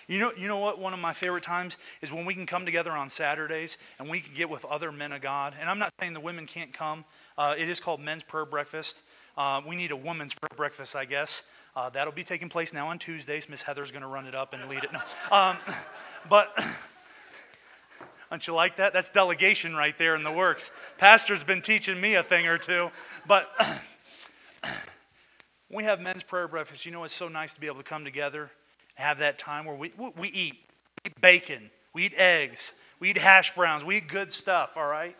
you 0.09 0.17
know, 0.17 0.31
you 0.35 0.47
know 0.47 0.57
what? 0.57 0.79
One 0.79 0.93
of 0.93 0.99
my 0.99 1.13
favorite 1.13 1.43
times 1.43 1.77
is 2.01 2.11
when 2.11 2.25
we 2.25 2.33
can 2.33 2.47
come 2.47 2.65
together 2.65 2.91
on 2.91 3.09
Saturdays 3.09 3.77
and 3.99 4.09
we 4.09 4.19
can 4.19 4.33
get 4.33 4.49
with 4.49 4.65
other 4.65 4.91
men 4.91 5.11
of 5.11 5.21
God. 5.21 5.53
And 5.59 5.69
I'm 5.69 5.77
not 5.77 5.93
saying 5.99 6.13
the 6.13 6.19
women 6.19 6.47
can't 6.47 6.73
come. 6.73 7.05
Uh, 7.37 7.53
it 7.55 7.69
is 7.69 7.79
called 7.79 7.99
Men's 7.99 8.23
Prayer 8.23 8.45
Breakfast. 8.45 9.03
Uh, 9.37 9.61
we 9.65 9.75
need 9.75 9.91
a 9.91 9.95
woman's 9.95 10.33
prayer 10.33 10.55
breakfast, 10.57 10.95
I 10.95 11.05
guess. 11.05 11.43
Uh, 11.75 11.89
that'll 11.89 12.11
be 12.11 12.23
taking 12.23 12.49
place 12.49 12.73
now 12.73 12.87
on 12.87 12.97
Tuesdays. 12.97 13.47
Miss 13.47 13.61
Heather's 13.61 13.91
going 13.91 14.01
to 14.01 14.07
run 14.07 14.25
it 14.25 14.33
up 14.33 14.51
and 14.51 14.67
lead 14.67 14.83
it. 14.83 14.91
No. 14.91 14.99
Um, 15.31 15.57
but 16.29 16.57
don't 18.31 18.45
you 18.47 18.55
like 18.55 18.77
that? 18.77 18.93
That's 18.93 19.11
delegation 19.11 19.75
right 19.75 19.95
there 19.95 20.15
in 20.15 20.23
the 20.23 20.31
works. 20.31 20.71
Pastor's 20.97 21.43
been 21.43 21.61
teaching 21.61 22.01
me 22.01 22.15
a 22.15 22.23
thing 22.23 22.47
or 22.47 22.57
two. 22.57 22.89
But 23.27 23.47
we 25.71 25.83
have 25.83 26.01
men's 26.01 26.23
prayer 26.23 26.47
breakfast. 26.47 26.85
You 26.85 26.91
know, 26.91 27.03
it's 27.03 27.13
so 27.13 27.27
nice 27.27 27.53
to 27.53 27.61
be 27.61 27.67
able 27.67 27.77
to 27.77 27.83
come 27.83 28.03
together 28.03 28.51
have 28.99 29.19
that 29.19 29.39
time 29.39 29.65
where 29.65 29.75
we, 29.75 29.93
we 29.97 30.27
eat. 30.27 30.59
We 31.03 31.11
eat 31.11 31.21
bacon, 31.21 31.71
we 31.93 32.05
eat 32.05 32.13
eggs, 32.17 32.73
we 32.99 33.11
eat 33.11 33.17
hash 33.17 33.55
browns, 33.55 33.85
we 33.85 33.97
eat 33.97 34.09
good 34.09 34.33
stuff, 34.33 34.75
all 34.75 34.87
right? 34.87 35.15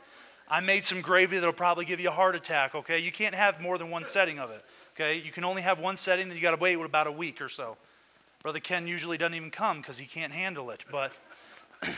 I 0.49 0.59
made 0.59 0.83
some 0.83 0.99
gravy 0.99 1.37
that'll 1.37 1.53
probably 1.53 1.85
give 1.85 2.01
you 2.01 2.09
a 2.09 2.11
heart 2.11 2.35
attack, 2.35 2.75
okay? 2.75 2.99
You 2.99 3.13
can't 3.13 3.35
have 3.35 3.61
more 3.61 3.77
than 3.77 3.89
one 3.89 4.03
setting 4.03 4.39
of 4.39 4.49
it, 4.49 4.61
okay? 4.93 5.17
You 5.17 5.31
can 5.31 5.45
only 5.45 5.61
have 5.61 5.79
one 5.79 5.95
setting, 5.95 6.27
then 6.27 6.35
you 6.35 6.43
got 6.43 6.51
to 6.51 6.61
wait 6.61 6.77
about 6.77 7.07
a 7.07 7.11
week 7.11 7.41
or 7.41 7.47
so. 7.47 7.77
Brother 8.41 8.59
Ken 8.59 8.87
usually 8.87 9.17
doesn't 9.17 9.35
even 9.35 9.51
come 9.51 9.77
because 9.77 9.99
he 9.99 10.05
can't 10.05 10.33
handle 10.33 10.69
it, 10.69 10.83
but 10.91 11.13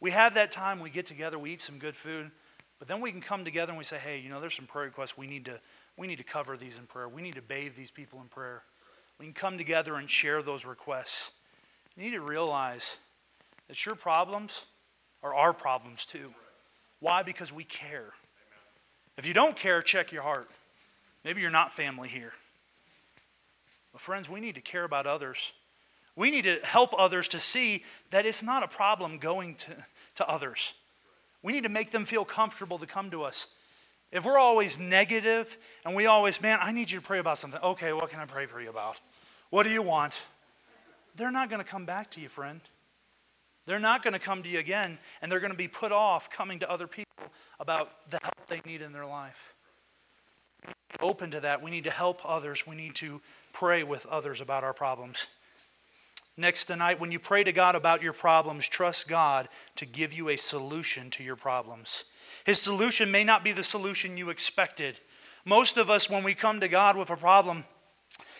we 0.00 0.12
have 0.12 0.34
that 0.34 0.50
time, 0.50 0.80
we 0.80 0.88
get 0.88 1.04
together, 1.04 1.38
we 1.38 1.52
eat 1.52 1.60
some 1.60 1.78
good 1.78 1.96
food, 1.96 2.30
but 2.78 2.88
then 2.88 3.00
we 3.02 3.10
can 3.10 3.20
come 3.20 3.44
together 3.44 3.70
and 3.70 3.78
we 3.78 3.84
say, 3.84 3.98
hey, 3.98 4.18
you 4.18 4.30
know, 4.30 4.40
there's 4.40 4.54
some 4.54 4.66
prayer 4.66 4.86
requests. 4.86 5.18
We 5.18 5.26
need 5.26 5.44
to, 5.46 5.60
we 5.96 6.06
need 6.06 6.18
to 6.18 6.24
cover 6.24 6.56
these 6.56 6.78
in 6.78 6.86
prayer. 6.86 7.08
We 7.08 7.22
need 7.22 7.34
to 7.34 7.42
bathe 7.42 7.76
these 7.76 7.90
people 7.90 8.20
in 8.20 8.28
prayer 8.28 8.62
we 9.18 9.26
can 9.26 9.34
come 9.34 9.58
together 9.58 9.94
and 9.96 10.08
share 10.08 10.42
those 10.42 10.64
requests. 10.64 11.32
You 11.96 12.02
need 12.02 12.12
to 12.12 12.20
realize 12.20 12.98
that 13.68 13.86
your 13.86 13.94
problems 13.94 14.64
are 15.22 15.34
our 15.34 15.52
problems 15.52 16.04
too. 16.04 16.34
Why? 17.00 17.22
Because 17.22 17.52
we 17.52 17.64
care. 17.64 18.10
If 19.16 19.26
you 19.26 19.34
don't 19.34 19.56
care, 19.56 19.80
check 19.82 20.10
your 20.10 20.22
heart. 20.22 20.50
Maybe 21.24 21.40
you're 21.40 21.50
not 21.50 21.72
family 21.72 22.08
here. 22.08 22.32
But, 23.92 24.00
friends, 24.00 24.28
we 24.28 24.40
need 24.40 24.56
to 24.56 24.60
care 24.60 24.84
about 24.84 25.06
others. 25.06 25.52
We 26.16 26.30
need 26.30 26.44
to 26.44 26.58
help 26.64 26.92
others 26.98 27.28
to 27.28 27.38
see 27.38 27.84
that 28.10 28.26
it's 28.26 28.42
not 28.42 28.62
a 28.62 28.68
problem 28.68 29.18
going 29.18 29.54
to, 29.56 29.76
to 30.16 30.28
others. 30.28 30.74
We 31.42 31.52
need 31.52 31.62
to 31.62 31.68
make 31.68 31.92
them 31.92 32.04
feel 32.04 32.24
comfortable 32.24 32.78
to 32.78 32.86
come 32.86 33.10
to 33.10 33.22
us. 33.22 33.48
If 34.14 34.24
we're 34.24 34.38
always 34.38 34.78
negative 34.78 35.58
and 35.84 35.96
we 35.96 36.06
always, 36.06 36.40
man, 36.40 36.60
I 36.62 36.70
need 36.70 36.88
you 36.88 37.00
to 37.00 37.04
pray 37.04 37.18
about 37.18 37.36
something. 37.36 37.60
Okay, 37.60 37.92
what 37.92 38.10
can 38.10 38.20
I 38.20 38.26
pray 38.26 38.46
for 38.46 38.62
you 38.62 38.70
about? 38.70 39.00
What 39.50 39.64
do 39.64 39.70
you 39.70 39.82
want? 39.82 40.28
They're 41.16 41.32
not 41.32 41.50
going 41.50 41.60
to 41.60 41.68
come 41.68 41.84
back 41.84 42.12
to 42.12 42.20
you, 42.20 42.28
friend. 42.28 42.60
They're 43.66 43.80
not 43.80 44.04
going 44.04 44.14
to 44.14 44.20
come 44.20 44.44
to 44.44 44.48
you 44.48 44.60
again, 44.60 44.98
and 45.20 45.32
they're 45.32 45.40
going 45.40 45.50
to 45.50 45.58
be 45.58 45.66
put 45.66 45.90
off 45.90 46.30
coming 46.30 46.60
to 46.60 46.70
other 46.70 46.86
people 46.86 47.24
about 47.58 48.08
the 48.08 48.20
help 48.22 48.46
they 48.48 48.60
need 48.64 48.82
in 48.82 48.92
their 48.92 49.06
life. 49.06 49.52
Open 51.00 51.32
to 51.32 51.40
that. 51.40 51.60
We 51.60 51.72
need 51.72 51.84
to 51.84 51.90
help 51.90 52.20
others. 52.24 52.68
We 52.68 52.76
need 52.76 52.94
to 52.96 53.20
pray 53.52 53.82
with 53.82 54.06
others 54.06 54.40
about 54.40 54.62
our 54.62 54.74
problems. 54.74 55.26
Next 56.36 56.66
tonight, 56.66 57.00
when 57.00 57.10
you 57.10 57.18
pray 57.18 57.42
to 57.42 57.52
God 57.52 57.74
about 57.74 58.02
your 58.02 58.12
problems, 58.12 58.68
trust 58.68 59.08
God 59.08 59.48
to 59.74 59.86
give 59.86 60.12
you 60.12 60.28
a 60.28 60.36
solution 60.36 61.10
to 61.10 61.24
your 61.24 61.36
problems. 61.36 62.04
His 62.44 62.60
solution 62.60 63.10
may 63.10 63.24
not 63.24 63.42
be 63.42 63.52
the 63.52 63.62
solution 63.62 64.16
you 64.16 64.30
expected. 64.30 65.00
Most 65.44 65.76
of 65.76 65.90
us, 65.90 66.08
when 66.08 66.24
we 66.24 66.34
come 66.34 66.60
to 66.60 66.68
God 66.68 66.96
with 66.96 67.10
a 67.10 67.16
problem, 67.16 67.64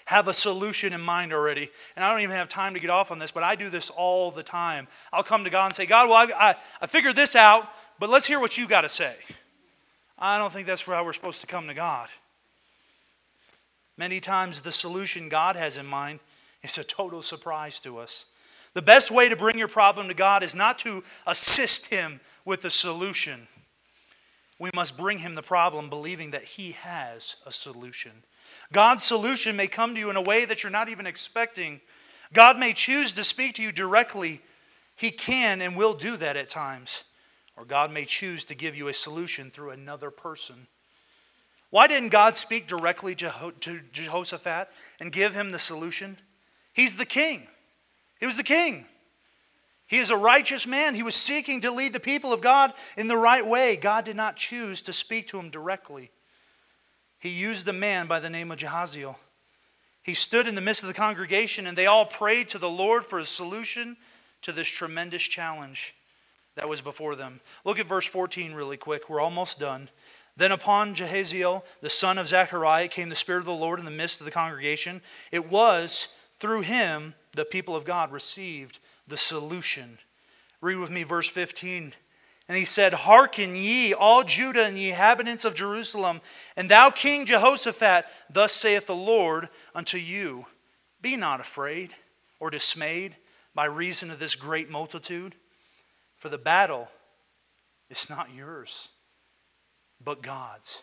have 0.07 0.29
a 0.29 0.35
solution 0.35 0.93
in 0.93 1.01
mind 1.01 1.33
already. 1.33 1.71
And 1.97 2.05
I 2.05 2.11
don't 2.11 2.21
even 2.21 2.37
have 2.37 2.49
time 2.49 2.75
to 2.75 2.81
get 2.81 2.91
off 2.91 3.11
on 3.11 3.19
this, 3.19 3.31
but 3.31 3.43
I 3.43 3.55
do 3.55 3.71
this 3.71 3.91
all 3.91 4.31
the 4.31 4.43
time. 4.43 4.87
I'll 5.13 5.23
come 5.23 5.45
to 5.45 5.51
God 5.51 5.67
and 5.67 5.75
say, 5.75 5.87
God, 5.87 6.09
well, 6.09 6.29
I, 6.39 6.51
I, 6.51 6.55
I 6.83 6.87
figured 6.87 7.17
this 7.17 7.35
out, 7.35 7.69
but 7.99 8.11
let's 8.11 8.27
hear 8.27 8.41
what 8.41 8.59
you 8.59 8.69
got 8.69 8.83
to 8.83 8.89
say. 8.89 9.15
I 10.19 10.39
don't 10.39 10.53
think 10.53 10.67
that's 10.67 10.83
how 10.83 11.05
we're 11.05 11.13
supposed 11.13 11.41
to 11.41 11.47
come 11.47 11.67
to 11.69 11.75
God. 11.75 12.09
Many 13.97 14.21
times, 14.21 14.63
the 14.63 14.73
solution 14.73 15.29
God 15.29 15.57
has 15.57 15.79
in 15.79 15.87
mind 15.87 16.21
is 16.63 16.77
a 16.79 16.85
total 16.85 17.23
surprise 17.23 17.81
to 17.81 17.99
us. 17.99 18.27
The 18.73 18.83
best 18.83 19.11
way 19.11 19.29
to 19.29 19.37
bring 19.37 19.57
your 19.57 19.69
problem 19.69 20.09
to 20.09 20.15
God 20.15 20.43
is 20.43 20.55
not 20.55 20.79
to 20.81 21.05
assist 21.27 21.91
Him 21.91 22.21
with 22.45 22.63
the 22.63 22.71
solution. 22.71 23.47
We 24.59 24.71
must 24.75 24.97
bring 24.97 25.19
Him 25.19 25.35
the 25.35 25.43
problem 25.43 25.89
believing 25.89 26.31
that 26.31 26.45
He 26.45 26.73
has 26.73 27.37
a 27.45 27.53
solution. 27.53 28.13
God's 28.73 29.03
solution 29.03 29.57
may 29.57 29.67
come 29.67 29.95
to 29.95 30.01
you 30.01 30.11
in 30.11 30.17
a 30.17 30.23
way 30.23 30.45
that 30.45 30.63
you're 30.63 30.71
not 30.71 30.89
even 30.89 31.07
expecting. 31.07 31.81
God 32.33 32.59
may 32.59 32.73
choose 32.73 33.13
to 33.15 33.25
speak 33.25 33.55
to 33.55 33.63
you 33.63 33.73
directly. 33.73 34.41
He 34.97 35.11
can 35.11 35.61
and 35.61 35.77
will 35.77 35.95
do 35.95 36.17
that 36.17 36.37
at 36.37 36.49
times. 36.49 37.05
Or 37.57 37.65
God 37.65 37.93
may 37.93 38.05
choose 38.05 38.45
to 38.47 38.55
give 38.55 38.77
you 38.77 38.89
a 38.89 38.93
solution 38.93 39.51
through 39.51 39.71
another 39.71 40.11
person. 40.11 40.67
Why 41.71 41.89
didn't 41.89 42.11
God 42.11 42.37
speak 42.37 42.67
directly 42.69 43.15
to 43.17 43.33
Jehoshaphat 43.93 44.69
and 45.01 45.11
give 45.11 45.35
him 45.35 45.51
the 45.51 45.59
solution? 45.59 46.17
He's 46.73 46.97
the 46.97 47.07
king. 47.07 47.49
He 48.21 48.27
was 48.27 48.37
the 48.37 48.45
king. 48.45 48.87
He 49.95 50.01
is 50.01 50.11
a 50.11 50.17
righteous 50.17 50.67
man. 50.67 50.97
He 50.97 51.05
was 51.05 51.15
seeking 51.15 51.61
to 51.61 51.71
lead 51.71 51.93
the 51.93 52.01
people 52.01 52.33
of 52.33 52.41
God 52.41 52.73
in 52.97 53.07
the 53.07 53.17
right 53.17 53.47
way. 53.47 53.77
God 53.77 54.05
did 54.05 54.17
not 54.17 54.35
choose 54.35 54.83
to 54.83 54.93
speak 54.93 55.29
to 55.29 55.39
him 55.39 55.51
directly. 55.51 56.11
He 57.21 57.29
used 57.29 57.69
a 57.69 57.73
man 57.73 58.09
by 58.09 58.19
the 58.19 58.29
name 58.29 58.51
of 58.51 58.59
Jehaziel. 58.59 59.15
He 60.03 60.13
stood 60.13 60.49
in 60.49 60.57
the 60.57 60.61
midst 60.61 60.83
of 60.83 60.89
the 60.89 60.95
congregation 60.95 61.65
and 61.65 61.79
they 61.79 61.87
all 61.87 62.07
prayed 62.07 62.49
to 62.49 62.59
the 62.59 62.69
Lord 62.69 63.05
for 63.05 63.21
a 63.21 63.25
solution 63.25 63.97
to 64.43 64.51
this 64.51 64.67
tremendous 64.67 65.23
challenge 65.23 65.95
that 66.57 66.69
was 66.69 66.81
before 66.81 67.15
them. 67.15 67.39
Look 67.65 67.79
at 67.79 67.87
verse 67.87 68.09
14 68.09 68.53
really 68.53 68.77
quick. 68.77 69.09
We're 69.09 69.21
almost 69.21 69.61
done. 69.61 69.91
Then 70.37 70.51
upon 70.51 70.97
Jehaziel, 70.97 71.63
the 71.83 71.89
son 71.89 72.19
of 72.19 72.27
Zechariah, 72.27 72.89
came 72.89 73.11
the 73.11 73.15
Spirit 73.15 73.39
of 73.39 73.45
the 73.45 73.53
Lord 73.53 73.79
in 73.79 73.85
the 73.85 73.93
midst 73.93 74.21
of 74.21 74.25
the 74.25 74.33
congregation. 74.33 75.03
It 75.31 75.49
was 75.49 76.09
through 76.37 76.63
him 76.63 77.15
the 77.37 77.45
people 77.45 77.77
of 77.77 77.85
God 77.85 78.11
received 78.11 78.81
the 79.07 79.17
solution. 79.17 79.99
Read 80.61 80.77
with 80.77 80.91
me 80.91 81.03
verse 81.03 81.29
15. 81.29 81.93
And 82.49 82.59
he 82.59 82.65
said, 82.65 82.93
Hearken 82.93 83.57
ye, 83.57 83.95
all 83.95 84.23
Judah 84.23 84.67
and 84.67 84.79
ye 84.79 84.91
inhabitants 84.91 85.45
of 85.45 85.55
Jerusalem, 85.55 86.21
and 86.57 86.69
thou 86.69 86.91
King 86.91 87.25
Jehoshaphat, 87.25 88.05
thus 88.31 88.53
saith 88.53 88.87
the 88.87 88.95
Lord 88.95 89.49
unto 89.75 89.97
you 89.97 90.47
Be 91.01 91.17
not 91.17 91.41
afraid 91.41 91.95
or 92.41 92.51
dismayed 92.51 93.17
by 93.55 93.65
reason 93.65 94.11
of 94.11 94.19
this 94.19 94.37
great 94.37 94.69
multitude, 94.69 95.37
for 96.17 96.29
the 96.29 96.39
battle 96.39 96.91
is 97.89 98.11
not 98.11 98.35
yours, 98.35 98.91
but 100.03 100.23
God's. 100.23 100.83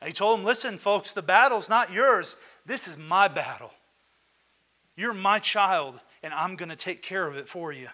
And 0.00 0.08
he 0.08 0.12
told 0.12 0.40
him, 0.40 0.44
Listen, 0.44 0.76
folks, 0.76 1.12
the 1.12 1.22
battle's 1.22 1.68
not 1.68 1.92
yours. 1.92 2.36
This 2.66 2.86
is 2.88 2.98
my 2.98 3.28
battle. 3.28 3.70
You're 4.96 5.14
my 5.14 5.38
child, 5.38 6.00
and 6.22 6.32
I'm 6.32 6.56
going 6.56 6.68
to 6.68 6.76
take 6.76 7.02
care 7.02 7.26
of 7.26 7.36
it 7.36 7.48
for 7.48 7.72
you. 7.72 7.88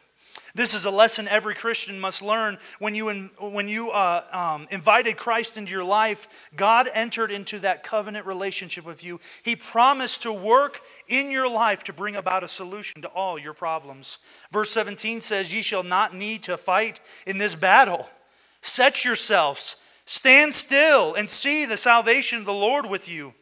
This 0.55 0.75
is 0.75 0.85
a 0.85 0.91
lesson 0.91 1.29
every 1.29 1.55
Christian 1.55 2.01
must 2.01 2.23
learn. 2.23 2.59
When 2.79 2.95
you, 2.95 3.11
in, 3.11 3.31
when 3.39 3.69
you 3.69 3.91
uh, 3.91 4.25
um, 4.33 4.67
invited 4.71 5.17
Christ 5.17 5.57
into 5.57 5.73
your 5.73 5.85
life, 5.85 6.51
God 6.57 6.89
entered 6.95 7.31
into 7.31 7.59
that 7.61 7.83
covenant 7.83 8.27
relationship 8.27 8.85
with 8.85 9.05
you. 9.05 9.21
He 9.43 9.57
promised 9.57 10.23
to 10.23 10.33
work 10.33 10.81
in 11.07 11.31
your 11.31 11.49
life 11.49 11.85
to 11.85 11.93
bring 11.93 12.17
about 12.17 12.45
a 12.45 12.49
solution 12.49 13.03
to 13.03 13.09
all 13.09 13.39
your 13.39 13.53
problems. 13.53 14.19
Verse 14.51 14.71
17 14.71 15.21
says, 15.21 15.55
Ye 15.55 15.63
shall 15.63 15.85
not 15.85 16.15
need 16.15 16.43
to 16.45 16.57
fight 16.57 17.01
in 17.27 17.39
this 17.39 17.55
battle. 17.55 18.09
Set 18.63 19.05
yourselves, 19.05 19.77
stand 20.07 20.55
still, 20.55 21.15
and 21.15 21.29
see 21.29 21.67
the 21.67 21.77
salvation 21.77 22.39
of 22.39 22.45
the 22.47 22.53
Lord 22.53 22.87
with 22.87 23.09
you. 23.09 23.35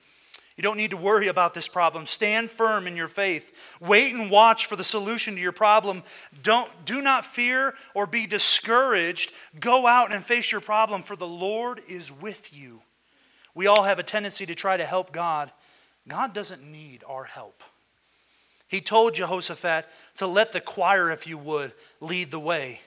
You 0.57 0.63
don't 0.63 0.79
need 0.79 0.91
to 0.93 0.97
worry 0.97 1.29
about 1.29 1.53
this 1.53 1.69
problem. 1.69 2.07
Stand 2.07 2.51
firm 2.51 2.87
in 2.87 2.97
your 2.97 3.09
faith. 3.09 3.77
Wait 3.79 4.15
and 4.15 4.31
watch 4.31 4.65
for 4.65 4.75
the 4.75 4.85
solution 4.85 5.35
to 5.35 5.41
your 5.41 5.53
problem. 5.53 6.03
Don't, 6.43 6.71
do 6.87 7.03
not 7.03 7.27
fear 7.27 7.75
or 7.95 8.07
be 8.07 8.27
discouraged. 8.27 9.33
Go 9.61 9.87
out 9.87 10.15
and 10.15 10.25
face 10.25 10.51
your 10.51 10.63
problem, 10.63 11.03
for 11.03 11.15
the 11.15 11.27
Lord 11.27 11.81
is 11.87 12.11
with 12.11 12.57
you. 12.57 12.81
We 13.55 13.67
all 13.67 13.83
have 13.83 13.99
a 13.99 14.03
tendency 14.03 14.47
to 14.47 14.55
try 14.55 14.79
to 14.79 14.85
help 14.87 15.13
God. 15.13 15.53
God 16.09 16.33
doesn't 16.33 16.65
need 16.65 17.05
our 17.07 17.25
help. 17.25 17.63
He 18.69 18.81
told 18.81 19.15
Jehoshaphat 19.15 19.87
to 20.17 20.27
let 20.27 20.53
the 20.53 20.61
choir, 20.61 21.11
if 21.11 21.27
you 21.27 21.37
would, 21.39 21.73
lead 22.01 22.31
the 22.31 22.41
way. 22.41 22.81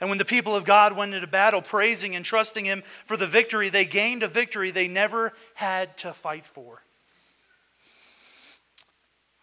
And 0.00 0.08
when 0.08 0.18
the 0.18 0.24
people 0.24 0.56
of 0.56 0.64
God 0.64 0.96
went 0.96 1.14
into 1.14 1.28
battle 1.28 1.62
praising 1.62 2.16
and 2.16 2.24
trusting 2.24 2.64
Him 2.64 2.82
for 2.82 3.16
the 3.16 3.26
victory, 3.26 3.68
they 3.68 3.84
gained 3.84 4.24
a 4.24 4.28
victory 4.28 4.72
they 4.72 4.88
never 4.88 5.32
had 5.54 5.96
to 5.98 6.12
fight 6.12 6.44
for. 6.46 6.81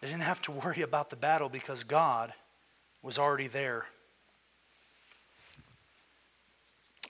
They 0.00 0.08
didn't 0.08 0.22
have 0.22 0.42
to 0.42 0.52
worry 0.52 0.82
about 0.82 1.10
the 1.10 1.16
battle 1.16 1.48
because 1.48 1.84
God 1.84 2.32
was 3.02 3.18
already 3.18 3.46
there. 3.46 3.86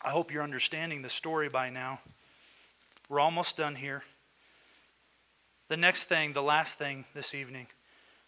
I 0.04 0.10
hope 0.10 0.32
you're 0.32 0.42
understanding 0.42 1.02
the 1.02 1.08
story 1.08 1.48
by 1.48 1.70
now. 1.70 2.00
We're 3.08 3.20
almost 3.20 3.56
done 3.56 3.74
here. 3.74 4.02
The 5.68 5.76
next 5.76 6.06
thing, 6.06 6.32
the 6.32 6.42
last 6.42 6.78
thing 6.78 7.04
this 7.14 7.34
evening, 7.34 7.66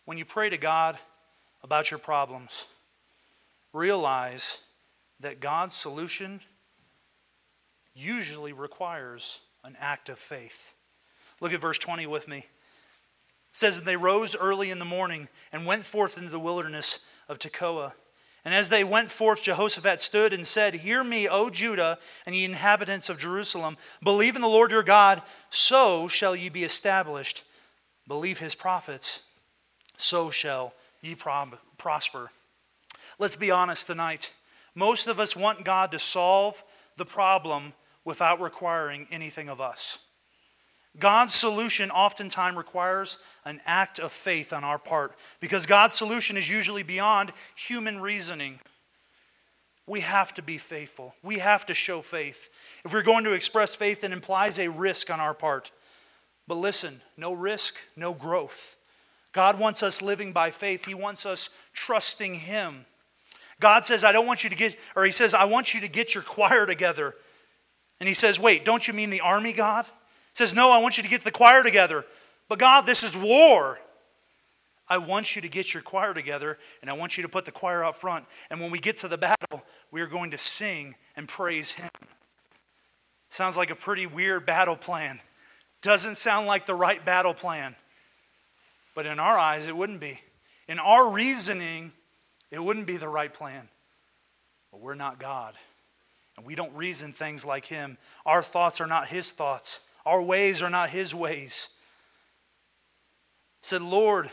when 0.04 0.18
you 0.18 0.24
pray 0.24 0.50
to 0.50 0.58
God 0.58 0.98
about 1.62 1.90
your 1.90 1.98
problems, 1.98 2.66
realize 3.72 4.58
that 5.18 5.40
God's 5.40 5.74
solution 5.74 6.40
usually 7.94 8.52
requires 8.52 9.40
an 9.64 9.76
act 9.80 10.08
of 10.08 10.18
faith. 10.18 10.74
Look 11.40 11.52
at 11.52 11.60
verse 11.60 11.78
20 11.78 12.06
with 12.06 12.28
me. 12.28 12.46
It 13.52 13.56
says 13.56 13.78
that 13.78 13.84
they 13.84 13.96
rose 13.96 14.34
early 14.34 14.70
in 14.70 14.78
the 14.78 14.84
morning 14.84 15.28
and 15.52 15.66
went 15.66 15.84
forth 15.84 16.16
into 16.16 16.30
the 16.30 16.40
wilderness 16.40 17.00
of 17.28 17.38
Tekoa. 17.38 17.92
And 18.44 18.54
as 18.54 18.70
they 18.70 18.82
went 18.82 19.10
forth, 19.10 19.44
Jehoshaphat 19.44 20.00
stood 20.00 20.32
and 20.32 20.46
said, 20.46 20.74
Hear 20.74 21.04
me, 21.04 21.28
O 21.28 21.48
Judah, 21.48 21.98
and 22.26 22.34
ye 22.34 22.44
inhabitants 22.44 23.08
of 23.08 23.18
Jerusalem. 23.18 23.76
Believe 24.02 24.34
in 24.34 24.42
the 24.42 24.48
Lord 24.48 24.72
your 24.72 24.82
God, 24.82 25.22
so 25.50 26.08
shall 26.08 26.34
ye 26.34 26.48
be 26.48 26.64
established. 26.64 27.44
Believe 28.08 28.40
his 28.40 28.54
prophets, 28.54 29.22
so 29.96 30.30
shall 30.30 30.74
ye 31.02 31.14
prosper. 31.14 32.30
Let's 33.18 33.36
be 33.36 33.50
honest 33.50 33.86
tonight. 33.86 34.32
Most 34.74 35.06
of 35.06 35.20
us 35.20 35.36
want 35.36 35.64
God 35.64 35.92
to 35.92 35.98
solve 35.98 36.64
the 36.96 37.04
problem 37.04 37.74
without 38.04 38.40
requiring 38.40 39.06
anything 39.10 39.48
of 39.48 39.60
us. 39.60 39.98
God's 40.98 41.32
solution 41.32 41.90
oftentimes 41.90 42.56
requires 42.56 43.18
an 43.44 43.60
act 43.64 43.98
of 43.98 44.12
faith 44.12 44.52
on 44.52 44.62
our 44.62 44.78
part 44.78 45.14
because 45.40 45.64
God's 45.64 45.94
solution 45.94 46.36
is 46.36 46.50
usually 46.50 46.82
beyond 46.82 47.32
human 47.56 48.00
reasoning. 48.00 48.60
We 49.86 50.00
have 50.00 50.34
to 50.34 50.42
be 50.42 50.58
faithful. 50.58 51.14
We 51.22 51.38
have 51.38 51.66
to 51.66 51.74
show 51.74 52.02
faith. 52.02 52.50
If 52.84 52.92
we're 52.92 53.02
going 53.02 53.24
to 53.24 53.32
express 53.32 53.74
faith, 53.74 54.04
it 54.04 54.12
implies 54.12 54.58
a 54.58 54.68
risk 54.68 55.10
on 55.10 55.18
our 55.18 55.34
part. 55.34 55.70
But 56.46 56.56
listen, 56.56 57.00
no 57.16 57.32
risk, 57.32 57.76
no 57.96 58.12
growth. 58.12 58.76
God 59.32 59.58
wants 59.58 59.82
us 59.82 60.02
living 60.02 60.32
by 60.32 60.50
faith. 60.50 60.84
He 60.84 60.94
wants 60.94 61.24
us 61.24 61.50
trusting 61.72 62.34
Him. 62.34 62.84
God 63.60 63.84
says, 63.84 64.04
I 64.04 64.12
don't 64.12 64.26
want 64.26 64.44
you 64.44 64.50
to 64.50 64.56
get, 64.56 64.76
or 64.94 65.04
He 65.04 65.10
says, 65.10 65.34
I 65.34 65.46
want 65.46 65.72
you 65.72 65.80
to 65.80 65.88
get 65.88 66.14
your 66.14 66.22
choir 66.26 66.66
together. 66.66 67.14
And 67.98 68.08
He 68.08 68.14
says, 68.14 68.38
Wait, 68.38 68.64
don't 68.64 68.86
you 68.86 68.92
mean 68.92 69.10
the 69.10 69.20
army, 69.20 69.52
God? 69.52 69.86
Says, 70.32 70.54
No, 70.54 70.70
I 70.70 70.78
want 70.78 70.96
you 70.96 71.02
to 71.02 71.08
get 71.08 71.22
the 71.22 71.30
choir 71.30 71.62
together. 71.62 72.04
But 72.48 72.58
God, 72.58 72.86
this 72.86 73.02
is 73.02 73.16
war. 73.16 73.78
I 74.88 74.98
want 74.98 75.36
you 75.36 75.42
to 75.42 75.48
get 75.48 75.72
your 75.72 75.82
choir 75.82 76.12
together 76.12 76.58
and 76.82 76.90
I 76.90 76.92
want 76.92 77.16
you 77.16 77.22
to 77.22 77.28
put 77.28 77.44
the 77.44 77.52
choir 77.52 77.82
out 77.82 77.96
front. 77.96 78.26
And 78.50 78.60
when 78.60 78.70
we 78.70 78.78
get 78.78 78.98
to 78.98 79.08
the 79.08 79.16
battle, 79.16 79.64
we 79.90 80.00
are 80.00 80.06
going 80.06 80.30
to 80.32 80.38
sing 80.38 80.96
and 81.16 81.28
praise 81.28 81.72
Him. 81.72 81.90
Sounds 83.30 83.56
like 83.56 83.70
a 83.70 83.74
pretty 83.74 84.06
weird 84.06 84.44
battle 84.44 84.76
plan. 84.76 85.20
Doesn't 85.80 86.16
sound 86.16 86.46
like 86.46 86.66
the 86.66 86.74
right 86.74 87.02
battle 87.02 87.32
plan. 87.32 87.74
But 88.94 89.06
in 89.06 89.18
our 89.18 89.38
eyes, 89.38 89.66
it 89.66 89.76
wouldn't 89.76 90.00
be. 90.00 90.20
In 90.68 90.78
our 90.78 91.10
reasoning, 91.10 91.92
it 92.50 92.62
wouldn't 92.62 92.86
be 92.86 92.98
the 92.98 93.08
right 93.08 93.32
plan. 93.32 93.68
But 94.70 94.80
we're 94.80 94.94
not 94.94 95.18
God. 95.18 95.54
And 96.36 96.44
we 96.44 96.54
don't 96.54 96.74
reason 96.74 97.12
things 97.12 97.44
like 97.44 97.66
Him. 97.66 97.96
Our 98.26 98.42
thoughts 98.42 98.80
are 98.80 98.86
not 98.86 99.08
His 99.08 99.32
thoughts. 99.32 99.80
Our 100.04 100.22
ways 100.22 100.62
are 100.62 100.70
not 100.70 100.90
his 100.90 101.14
ways. 101.14 101.68
said, 103.60 103.82
Lord, 103.82 104.30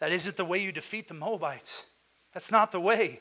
that 0.00 0.10
isn't 0.10 0.36
the 0.36 0.44
way 0.44 0.58
you 0.58 0.72
defeat 0.72 1.08
the 1.08 1.14
Moabites. 1.14 1.86
That's 2.32 2.50
not 2.50 2.72
the 2.72 2.80
way. 2.80 3.20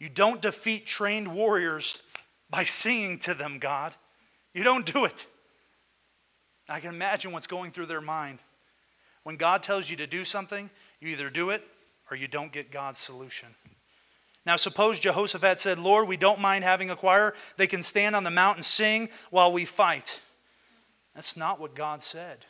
You 0.00 0.08
don't 0.08 0.42
defeat 0.42 0.86
trained 0.86 1.34
warriors 1.34 2.02
by 2.50 2.64
singing 2.64 3.18
to 3.20 3.34
them, 3.34 3.58
God. 3.58 3.94
You 4.52 4.64
don't 4.64 4.86
do 4.86 5.04
it. 5.04 5.26
I 6.68 6.80
can 6.80 6.90
imagine 6.90 7.32
what's 7.32 7.46
going 7.46 7.70
through 7.70 7.86
their 7.86 8.00
mind. 8.00 8.38
When 9.22 9.36
God 9.36 9.62
tells 9.62 9.90
you 9.90 9.96
to 9.96 10.06
do 10.06 10.24
something, 10.24 10.70
you 11.00 11.08
either 11.08 11.30
do 11.30 11.50
it 11.50 11.62
or 12.10 12.16
you 12.16 12.28
don't 12.28 12.52
get 12.52 12.70
God's 12.70 12.98
solution. 12.98 13.48
Now, 14.46 14.56
suppose 14.56 15.00
Jehoshaphat 15.00 15.58
said, 15.58 15.78
Lord, 15.78 16.06
we 16.06 16.16
don't 16.16 16.40
mind 16.40 16.64
having 16.64 16.90
a 16.90 16.96
choir. 16.96 17.34
They 17.56 17.66
can 17.66 17.82
stand 17.82 18.14
on 18.14 18.24
the 18.24 18.30
mountain 18.30 18.58
and 18.58 18.64
sing 18.64 19.08
while 19.30 19.52
we 19.52 19.64
fight. 19.64 20.20
That's 21.14 21.36
not 21.36 21.58
what 21.58 21.74
God 21.74 22.02
said. 22.02 22.44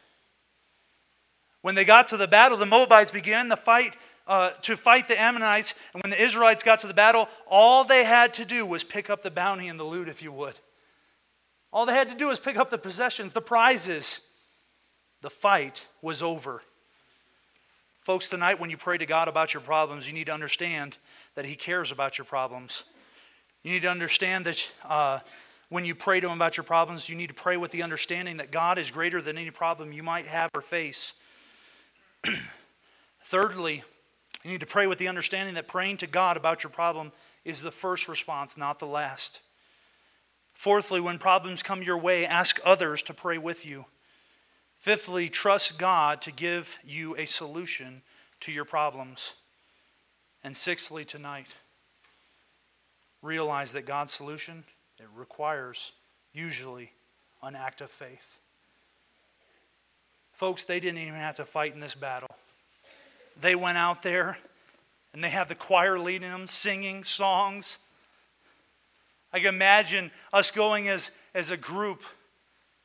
When 1.63 1.75
they 1.75 1.85
got 1.85 2.09
to 2.09 2.17
the 2.17 2.29
battle, 2.29 2.59
the 2.59 2.67
Moabites 2.67 3.11
began 3.11 3.49
the 3.49 3.57
fight 3.57 3.97
uh, 4.27 4.51
to 4.63 4.77
fight 4.77 5.09
the 5.09 5.21
Ammonites. 5.21 5.75
And 5.93 6.03
when 6.03 6.11
the 6.11 6.23
Israelites 6.23 6.63
got 6.63 6.81
to 6.81 6.87
the 6.87 6.95
battle, 6.95 7.29
all 7.47 7.85
they 7.85 8.05
had 8.05 8.35
to 8.35 8.45
do 8.45 8.67
was 8.67 8.83
pick 8.85 9.09
up 9.09 9.23
the 9.23 9.31
bounty 9.31 9.69
and 9.69 9.79
the 9.79 9.85
loot, 9.85 10.09
if 10.09 10.23
you 10.23 10.33
would. 10.33 10.59
All 11.73 11.87
they 11.87 11.95
had 11.95 12.09
to 12.11 12.17
do 12.17 12.29
was 12.29 12.41
pick 12.41 12.57
up 12.57 12.71
the 12.71 12.79
possessions, 12.79 13.33
the 13.33 13.41
prizes. 13.41 14.27
The 15.23 15.31
fight 15.31 15.89
was 16.03 16.23
over. 16.23 16.63
Folks, 18.05 18.29
tonight 18.29 18.61
when 18.61 18.69
you 18.69 18.77
pray 18.77 18.99
to 18.99 19.07
God 19.07 19.29
about 19.29 19.55
your 19.55 19.63
problems, 19.63 20.07
you 20.07 20.13
need 20.13 20.27
to 20.27 20.33
understand 20.35 20.99
that 21.37 21.47
He 21.47 21.55
cares 21.55 21.91
about 21.91 22.19
your 22.19 22.27
problems. 22.27 22.85
You 23.63 23.73
need 23.73 23.81
to 23.81 23.89
understand 23.91 24.45
that 24.45 24.73
uh, 24.85 25.21
when 25.71 25.87
you 25.87 25.95
pray 25.95 26.21
to 26.21 26.27
Him 26.27 26.35
about 26.35 26.59
your 26.59 26.65
problems, 26.65 27.09
you 27.09 27.17
need 27.17 27.29
to 27.29 27.35
pray 27.35 27.57
with 27.57 27.71
the 27.71 27.83
understanding 27.83 28.37
that 28.37 28.51
God 28.51 28.77
is 28.77 28.91
greater 28.91 29.23
than 29.23 29.39
any 29.39 29.51
problem 29.51 29.91
you 29.91 30.03
might 30.03 30.27
have 30.27 30.51
or 30.55 30.61
face. 30.61 31.15
Thirdly, 33.23 33.83
you 34.45 34.51
need 34.51 34.61
to 34.61 34.67
pray 34.67 34.87
with 34.87 34.99
the 34.99 35.09
understanding 35.09 35.55
that 35.55 35.67
praying 35.67 35.97
to 35.97 36.07
God 36.07 36.37
about 36.37 36.63
your 36.63 36.71
problem 36.71 37.11
is 37.43 37.63
the 37.63 37.71
first 37.71 38.07
response, 38.07 38.59
not 38.59 38.81
the 38.81 38.85
last. 38.85 39.41
Fourthly, 40.53 41.01
when 41.01 41.17
problems 41.17 41.63
come 41.63 41.81
your 41.81 41.97
way, 41.97 42.27
ask 42.27 42.61
others 42.67 43.03
to 43.05 43.15
pray 43.15 43.39
with 43.39 43.65
you. 43.65 43.87
Fifthly, 44.85 45.31
trust 45.31 45.79
God 45.79 46.21
to 46.21 46.31
give 46.31 46.79
you 46.85 47.17
a 47.17 47.25
solution 47.25 48.03
to 48.41 48.53
your 48.53 48.67
problems. 48.67 49.33
And 50.45 50.55
sixthly, 50.55 51.07
tonight, 51.07 51.57
realize 53.23 53.73
that 53.73 53.87
God's 53.87 54.13
solution 54.13 54.65
it 54.99 55.07
requires 55.17 55.93
usually 56.35 56.93
an 57.43 57.57
act 57.57 57.81
of 57.81 57.89
faith. 57.89 58.39
Folks, 60.35 60.67
they 60.67 60.81
didn't 60.81 60.99
even 60.99 61.15
have 61.15 61.37
to 61.37 61.47
fight 61.47 61.73
in 61.73 61.81
this 61.81 61.95
battle. 61.95 62.37
They 63.41 63.55
went 63.55 63.79
out 63.79 64.03
there 64.03 64.37
and 65.15 65.25
they 65.25 65.31
had 65.31 65.49
the 65.49 65.55
choir 65.55 65.99
leading 65.99 66.29
them, 66.29 66.47
singing 66.47 67.05
songs. 67.05 67.79
I 69.33 69.39
can 69.39 69.55
imagine 69.55 70.11
us 70.31 70.51
going 70.51 70.91
as, 70.91 71.11
as 71.35 71.51
a 71.51 71.57
group 71.57 72.03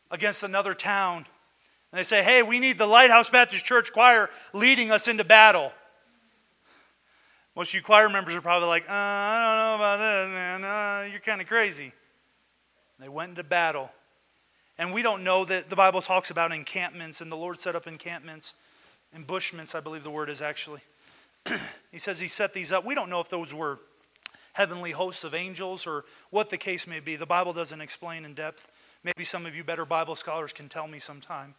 against 0.10 0.44
another 0.44 0.74
town 0.74 1.26
and 1.92 2.00
they 2.00 2.04
say, 2.04 2.24
hey, 2.24 2.44
we 2.44 2.60
need 2.60 2.78
the 2.78 2.86
Lighthouse 2.86 3.30
Baptist 3.30 3.66
Church 3.66 3.92
choir 3.92 4.30
leading 4.54 4.92
us 4.92 5.08
into 5.08 5.24
battle. 5.24 5.72
Most 7.56 7.72
of 7.72 7.76
you 7.76 7.82
choir 7.82 8.10
members 8.10 8.36
are 8.36 8.42
probably 8.42 8.68
like, 8.68 8.84
uh, 8.84 8.94
I 8.94 9.44
don't 9.44 9.58
know 9.58 9.76
about 9.76 9.98
this, 9.98 10.34
man. 10.34 10.64
Uh, 10.64 11.12
you're 11.12 11.20
kind 11.20 11.42
of 11.42 11.48
crazy. 11.48 11.94
They 13.00 13.10
went 13.10 13.32
into 13.32 13.44
battle. 13.44 13.92
And 14.78 14.94
we 14.94 15.02
don't 15.02 15.24
know 15.24 15.44
that 15.46 15.70
the 15.70 15.76
Bible 15.76 16.02
talks 16.02 16.30
about 16.30 16.52
encampments, 16.52 17.20
and 17.22 17.32
the 17.32 17.36
Lord 17.36 17.60
set 17.60 17.76
up 17.76 17.86
encampments, 17.86 18.54
embushments, 19.14 19.76
I 19.76 19.82
believe 19.82 20.04
the 20.04 20.10
word 20.10 20.30
is 20.30 20.42
actually. 20.42 20.82
he 21.92 21.98
says 21.98 22.20
he 22.20 22.28
set 22.28 22.54
these 22.54 22.72
up. 22.72 22.86
We 22.86 22.96
don't 22.96 23.10
know 23.10 23.20
if 23.20 23.30
those 23.30 23.54
were 23.54 23.80
heavenly 24.54 24.92
hosts 24.92 25.24
of 25.24 25.34
angels 25.34 25.88
or 25.88 26.06
what 26.30 26.50
the 26.50 26.58
case 26.58 26.88
may 26.88 27.00
be. 27.00 27.16
The 27.16 27.26
Bible 27.26 27.52
doesn't 27.52 27.82
explain 27.82 28.26
in 28.26 28.36
depth. 28.36 28.68
Maybe 29.04 29.24
some 29.24 29.46
of 29.46 29.56
you 29.56 29.64
better 29.64 29.86
Bible 29.86 30.16
scholars 30.16 30.54
can 30.54 30.70
tell 30.70 30.88
me 30.88 31.00
sometime. 31.00 31.56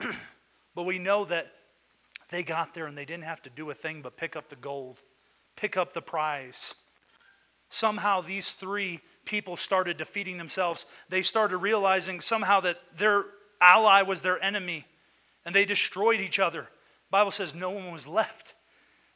but 0.74 0.86
we 0.86 0.98
know 0.98 1.24
that 1.24 1.52
they 2.30 2.42
got 2.42 2.74
there 2.74 2.86
and 2.86 2.96
they 2.96 3.04
didn't 3.04 3.24
have 3.24 3.42
to 3.42 3.50
do 3.50 3.70
a 3.70 3.74
thing 3.74 4.02
but 4.02 4.16
pick 4.16 4.36
up 4.36 4.48
the 4.48 4.56
gold, 4.56 5.02
pick 5.56 5.76
up 5.76 5.92
the 5.92 6.02
prize. 6.02 6.74
Somehow 7.68 8.20
these 8.20 8.52
three 8.52 9.00
people 9.24 9.56
started 9.56 9.96
defeating 9.96 10.38
themselves. 10.38 10.86
They 11.08 11.22
started 11.22 11.58
realizing 11.58 12.20
somehow 12.20 12.60
that 12.60 12.80
their 12.96 13.24
ally 13.60 14.02
was 14.02 14.22
their 14.22 14.42
enemy 14.42 14.84
and 15.44 15.54
they 15.54 15.64
destroyed 15.64 16.20
each 16.20 16.38
other. 16.38 16.62
The 16.62 17.10
Bible 17.10 17.30
says 17.30 17.54
no 17.54 17.70
one 17.70 17.92
was 17.92 18.08
left. 18.08 18.54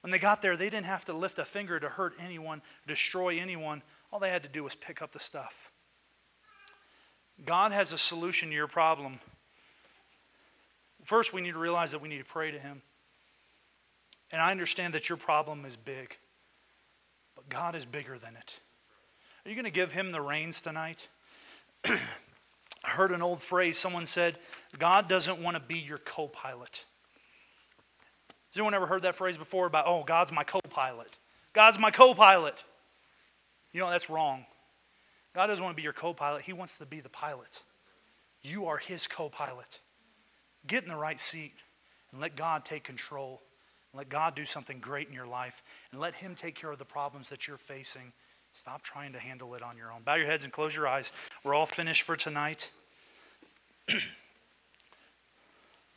When 0.01 0.11
they 0.11 0.19
got 0.19 0.43
there, 0.43 0.57
they 0.57 0.71
didn't 0.71 0.87
have 0.87 1.05
to 1.07 1.13
lift 1.13 1.39
a 1.39 1.45
finger 1.45 1.81
to 1.81 1.89
hurt 1.89 2.15
anyone, 2.21 2.63
destroy 2.87 3.39
anyone. 3.39 3.83
All 4.13 4.21
they 4.21 4.31
had 4.31 4.45
to 4.45 4.49
do 4.49 4.65
was 4.65 4.75
pick 4.75 5.03
up 5.03 5.13
the 5.13 5.19
stuff. 5.19 5.73
God 7.45 7.73
has 7.73 7.93
a 7.93 7.99
solution 7.99 8.49
to 8.49 8.55
your 8.55 8.69
problem. 8.69 9.21
First, 11.09 11.33
we 11.33 11.41
need 11.41 11.55
to 11.55 11.59
realize 11.59 11.93
that 11.93 12.03
we 12.03 12.09
need 12.11 12.19
to 12.19 12.25
pray 12.27 12.51
to 12.51 12.59
Him. 12.59 12.83
And 14.31 14.43
I 14.43 14.51
understand 14.51 14.93
that 14.93 15.09
your 15.09 15.17
problem 15.17 15.65
is 15.65 15.75
big, 15.75 16.19
but 17.35 17.49
God 17.49 17.75
is 17.75 17.87
bigger 17.87 18.19
than 18.19 18.37
it. 18.37 18.61
Are 19.43 19.49
you 19.49 19.55
going 19.55 19.65
to 19.65 19.71
give 19.71 19.93
Him 19.93 20.13
the 20.13 20.21
reins 20.21 20.61
tonight? 20.61 21.09
I 21.87 21.97
heard 22.91 23.11
an 23.11 23.23
old 23.23 23.41
phrase. 23.41 23.79
Someone 23.79 24.05
said, 24.05 24.37
God 24.79 25.09
doesn't 25.09 25.43
want 25.43 25.57
to 25.57 25.63
be 25.63 25.79
your 25.79 25.97
co 25.97 26.29
pilot. 26.29 26.85
Has 28.51 28.59
anyone 28.59 28.75
ever 28.75 28.85
heard 28.85 29.01
that 29.01 29.15
phrase 29.15 29.39
before 29.39 29.67
about, 29.67 29.85
oh, 29.87 30.05
God's 30.05 30.31
my 30.31 30.45
co 30.45 30.61
pilot? 30.61 31.17
God's 31.55 31.79
my 31.79 31.91
co 31.91 32.13
pilot. 32.13 32.65
You 33.73 33.81
know, 33.81 33.89
that's 33.89 34.11
wrong. 34.11 34.45
God 35.35 35.47
doesn't 35.47 35.65
want 35.65 35.75
to 35.75 35.81
be 35.81 35.85
your 35.85 35.95
co 35.95 36.13
pilot, 36.13 36.43
He 36.43 36.53
wants 36.53 36.77
to 36.77 36.85
be 36.85 37.01
the 37.01 37.09
pilot. 37.09 37.63
You 38.43 38.67
are 38.67 38.77
His 38.77 39.07
co 39.07 39.31
pilot. 39.31 39.79
Get 40.67 40.83
in 40.83 40.89
the 40.89 40.97
right 40.97 41.21
seat 41.21 41.55
and 42.13 42.21
let 42.21 42.37
God 42.37 42.65
take 42.65 42.85
control. 42.85 43.41
Let 43.95 44.09
God 44.09 44.35
do 44.35 44.45
something 44.45 44.81
great 44.81 45.09
in 45.09 45.15
your 45.15 45.27
life 45.27 45.63
and 45.91 46.01
let 46.01 46.17
Him 46.17 46.35
take 46.35 46.55
care 46.55 46.71
of 46.71 46.79
the 46.79 46.85
problems 46.85 47.31
that 47.31 47.47
you're 47.47 47.57
facing. 47.57 48.13
Stop 48.53 48.83
trying 48.83 49.13
to 49.13 49.19
handle 49.19 49.55
it 49.55 49.63
on 49.63 49.77
your 49.77 49.93
own. 49.93 50.03
Bow 50.03 50.17
your 50.17 50.27
heads 50.27 50.45
and 50.45 50.53
close 50.53 50.75
your 50.77 50.89
eyes. 50.89 51.13
We're 51.45 51.55
all 51.55 51.67
finished 51.67 52.03
for 52.03 52.17
tonight. 52.17 52.73